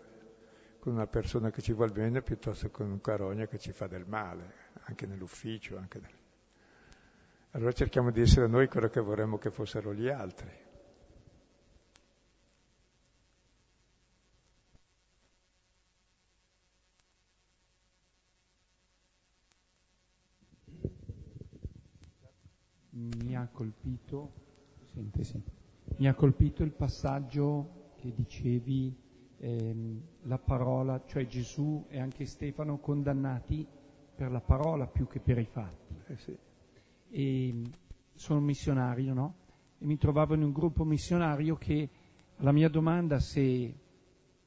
con 0.81 0.95
una 0.95 1.07
persona 1.07 1.51
che 1.51 1.63
ci 1.63 1.73
vuole 1.73 1.93
bene 1.93 2.23
piuttosto 2.23 2.67
che 2.67 2.73
con 2.73 2.91
un 2.91 3.01
carogna 3.01 3.47
che 3.47 3.59
ci 3.59 3.71
fa 3.71 3.87
del 3.87 4.05
male, 4.05 4.53
anche 4.87 5.07
nell'ufficio. 5.07 5.77
Anche 5.77 6.01
nel... 6.01 6.11
Allora 7.53 7.73
cerchiamo 7.73 8.11
di 8.11 8.21
essere 8.21 8.49
noi 8.49 8.67
quello 8.67 8.89
che 8.89 9.01
vorremmo 9.01 9.39
che 9.39 9.53
fossero 9.53 9.95
gli 9.95 10.09
altri. 10.09 10.66
Mi 22.97 23.37
ha 23.37 23.47
colpito, 23.53 24.33
sente, 24.93 25.23
sì, 25.23 25.41
mi 25.99 26.09
ha 26.09 26.15
colpito 26.15 26.63
il 26.63 26.73
passaggio 26.73 27.93
che 27.97 28.13
dicevi, 28.15 28.95
ehm, 29.39 30.01
la 30.23 30.39
parola, 30.39 31.03
cioè 31.07 31.27
Gesù 31.27 31.85
e 31.89 32.01
anche 32.01 32.25
Stefano 32.25 32.79
condannati 32.79 33.67
per 34.15 34.31
la 34.31 34.41
parola 34.41 34.87
più 34.87 35.07
che 35.07 35.21
per 35.21 35.39
i 35.39 35.45
fatti. 35.45 35.95
Eh 36.07 36.17
sì. 36.17 36.37
E 37.11 37.63
sono 38.15 38.41
missionario, 38.41 39.13
no? 39.13 39.35
E 39.79 39.85
mi 39.85 39.99
trovavo 39.99 40.35
in 40.35 40.43
un 40.43 40.53
gruppo 40.53 40.85
missionario 40.85 41.57
che 41.57 41.91
la 42.39 42.53
mia 42.53 42.69
domanda 42.69 43.21
se 43.21 43.75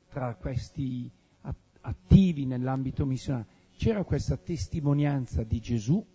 tra 0.10 0.36
questi 0.36 1.10
attivi 1.82 2.46
nell'ambito 2.46 3.06
missionario 3.06 3.58
c'era 3.78 4.04
questa 4.04 4.36
testimonianza 4.38 5.44
di 5.44 5.60
Gesù, 5.60 6.06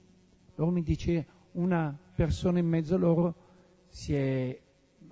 loro 0.56 0.70
mi 0.70 0.82
dice 0.82 1.26
una 1.54 1.96
persona 2.14 2.58
in 2.58 2.66
mezzo 2.66 2.94
a 2.94 2.98
loro 2.98 3.34
si 3.88 4.14
è 4.14 4.60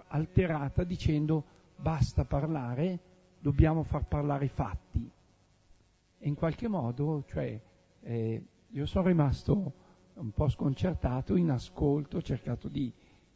alterata 0.08 0.84
dicendo 0.84 1.44
basta 1.76 2.24
parlare, 2.24 2.98
dobbiamo 3.38 3.82
far 3.82 4.04
parlare 4.06 4.46
i 4.46 4.48
fatti. 4.48 5.10
E 6.18 6.28
in 6.28 6.34
qualche 6.34 6.68
modo, 6.68 7.24
cioè, 7.26 7.60
eh, 8.00 8.44
io 8.68 8.86
sono 8.86 9.08
rimasto 9.08 9.72
un 10.14 10.30
po' 10.30 10.48
sconcertato, 10.48 11.36
in 11.36 11.50
ascolto, 11.50 12.18
ho 12.18 12.22
cercato 12.22 12.68
di, 12.68 12.92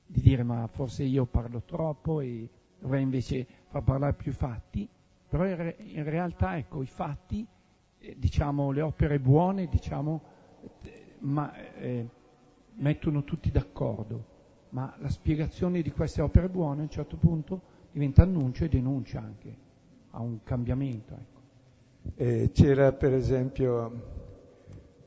di 0.06 0.20
dire 0.20 0.42
ma 0.42 0.66
forse 0.66 1.02
io 1.02 1.24
parlo 1.26 1.62
troppo 1.62 2.20
e 2.20 2.48
dovrei 2.78 3.02
invece 3.02 3.46
far 3.68 3.82
parlare 3.82 4.12
più 4.14 4.32
fatti, 4.32 4.88
però 5.28 5.46
in, 5.46 5.56
re, 5.56 5.76
in 5.78 6.04
realtà 6.04 6.56
ecco 6.56 6.82
i 6.82 6.86
fatti, 6.86 7.46
eh, 7.98 8.14
diciamo 8.18 8.70
le 8.70 8.82
opere 8.82 9.18
buone, 9.18 9.66
diciamo, 9.66 10.22
eh, 10.82 11.16
ma 11.20 11.52
eh, 11.74 12.08
mettono 12.76 13.24
tutti 13.24 13.50
d'accordo, 13.50 14.34
ma 14.70 14.94
la 14.98 15.08
spiegazione 15.08 15.82
di 15.82 15.90
queste 15.90 16.22
opere 16.22 16.48
buone 16.48 16.80
a 16.80 16.82
un 16.84 16.90
certo 16.90 17.16
punto 17.16 17.74
diventa 17.92 18.22
annuncio 18.22 18.64
e 18.64 18.68
denuncia 18.68 19.20
anche 19.20 19.56
a 20.10 20.20
un 20.20 20.42
cambiamento. 20.42 21.14
Ecco. 21.14 21.34
Eh, 22.16 22.50
c'era 22.52 22.92
per 22.92 23.14
esempio 23.14 24.14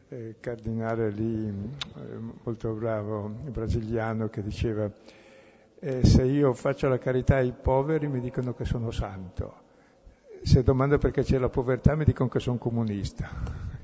eh, 0.10 0.36
cardinale 0.40 1.10
lì, 1.12 1.48
eh, 1.48 2.18
molto 2.44 2.74
bravo, 2.74 3.30
brasiliano, 3.30 4.30
che 4.30 4.42
diceva 4.42 4.92
eh, 5.80 6.06
se 6.06 6.24
io 6.24 6.54
faccio 6.54 6.90
la 6.90 6.98
carità 6.98 7.36
ai 7.36 7.54
poveri 7.54 8.08
mi 8.08 8.20
dicono 8.20 8.54
che 8.54 8.66
sono 8.66 8.92
santo, 8.92 9.68
se 10.42 10.64
domando 10.64 10.98
perché 10.98 11.24
c'è 11.24 11.38
la 11.38 11.50
povertà 11.50 11.96
mi 11.96 12.06
dicono 12.06 12.30
che 12.30 12.40
sono 12.40 12.58
comunista. 12.58 13.30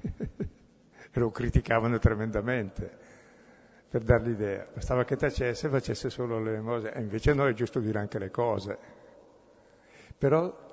e 0.01 1.19
lo 1.19 1.31
criticavano 1.31 1.97
tremendamente 1.99 3.04
per 3.95 4.03
dar 4.03 4.21
l'idea. 4.23 4.67
Bastava 4.73 5.05
che 5.05 5.15
tacesse 5.15 5.67
e 5.67 5.69
facesse 5.69 6.09
solo 6.09 6.37
le 6.43 6.59
cose, 6.59 6.91
e 6.91 6.99
invece 6.99 7.33
no, 7.33 7.47
è 7.47 7.53
giusto 7.53 7.79
dire 7.79 7.97
anche 7.97 8.19
le 8.19 8.29
cose. 8.29 8.77
Però 10.17 10.63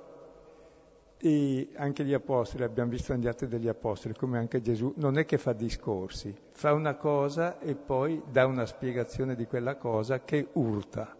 anche 1.77 2.03
gli 2.03 2.13
apostoli, 2.13 2.63
abbiamo 2.63 2.89
visto 2.89 3.13
negli 3.13 3.27
atti 3.27 3.47
degli 3.47 3.69
apostoli, 3.69 4.13
come 4.13 4.37
anche 4.37 4.59
Gesù, 4.59 4.91
non 4.97 5.17
è 5.17 5.23
che 5.23 5.37
fa 5.37 5.53
discorsi, 5.53 6.35
fa 6.51 6.73
una 6.73 6.95
cosa 6.95 7.59
e 7.59 7.75
poi 7.75 8.21
dà 8.29 8.45
una 8.45 8.65
spiegazione 8.65 9.35
di 9.35 9.45
quella 9.45 9.77
cosa 9.77 10.19
che 10.25 10.49
urta 10.51 11.15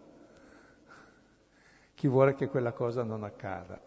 chi 1.94 2.06
vuole 2.06 2.34
che 2.34 2.48
quella 2.48 2.72
cosa 2.72 3.02
non 3.02 3.24
accada. 3.24 3.80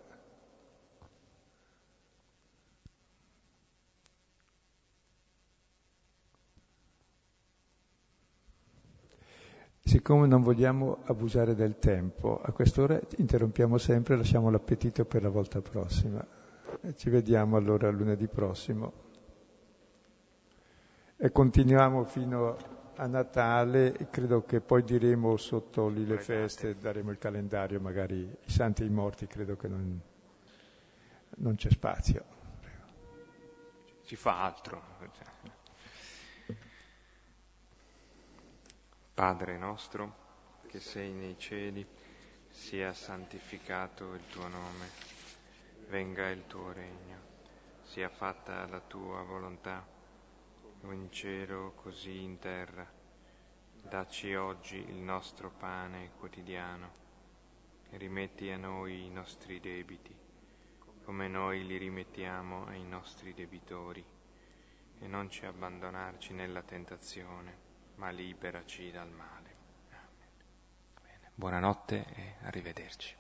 Siccome 9.88 10.28
non 10.28 10.42
vogliamo 10.42 10.98
abusare 11.06 11.56
del 11.56 11.80
tempo, 11.80 12.42
a 12.42 12.52
quest'ora 12.52 13.00
interrompiamo 13.20 13.78
sempre 13.78 14.16
e 14.16 14.18
lasciamo 14.18 14.50
l'appetito 14.50 15.06
per 15.06 15.22
la 15.22 15.30
volta 15.30 15.62
prossima. 15.62 16.28
Ci 16.94 17.10
vediamo 17.10 17.56
allora 17.56 17.90
lunedì 17.90 18.28
prossimo. 18.28 18.92
E 21.16 21.32
continuiamo 21.32 22.04
fino 22.04 22.58
a 22.98 23.08
Natale, 23.08 24.10
credo 24.12 24.44
che 24.44 24.60
poi 24.60 24.84
diremo 24.84 25.38
sotto 25.38 25.88
lì 25.88 26.06
le 26.06 26.18
feste, 26.18 26.76
daremo 26.76 27.10
il 27.12 27.18
calendario, 27.18 27.80
magari 27.80 28.24
i 28.24 28.52
santi 28.52 28.84
e 28.84 28.88
i 28.88 28.90
morti, 28.90 29.26
credo 29.26 29.56
che 29.56 29.70
non, 29.70 30.02
non 31.38 31.56
c'è 31.56 31.70
spazio. 31.70 32.26
Si 34.02 34.18
fa 34.18 34.44
altro. 34.44 34.82
Padre 39.18 39.58
nostro, 39.58 40.62
che 40.68 40.80
sei 40.80 41.12
nei 41.12 41.40
cieli, 41.40 41.84
sia 42.50 42.94
santificato 42.94 44.14
il 44.14 44.22
tuo 44.28 44.48
nome, 44.48 44.92
venga 45.88 46.30
il 46.30 46.46
tuo 46.46 46.72
regno, 46.72 47.18
sia 47.82 48.10
fatta 48.10 48.68
la 48.68 48.80
tua 48.80 49.24
volontà 49.24 49.84
in 50.84 51.12
cielo 51.12 51.74
così 51.82 52.22
in 52.22 52.38
terra. 52.38 52.88
Dacci 53.82 54.36
oggi 54.36 54.78
il 54.88 54.98
nostro 54.98 55.50
pane 55.50 56.12
quotidiano 56.20 56.92
e 57.90 57.98
rimetti 57.98 58.52
a 58.52 58.58
noi 58.58 59.04
i 59.06 59.10
nostri 59.10 59.60
debiti, 59.60 60.16
come 61.04 61.28
noi 61.28 61.66
li 61.66 61.78
rimettiamo 61.78 62.68
ai 62.68 62.86
nostri 62.86 63.34
debitori, 63.34 64.06
e 65.00 65.08
non 65.08 65.28
ci 65.32 65.44
abbandonarci 65.44 66.34
nella 66.34 66.62
tentazione, 66.62 67.66
ma 67.98 68.10
liberaci 68.10 68.92
dal 68.92 69.10
male. 69.10 69.56
Amen. 69.90 70.32
Bene. 71.02 71.32
Buonanotte 71.36 72.06
e 72.16 72.36
arrivederci. 72.44 73.17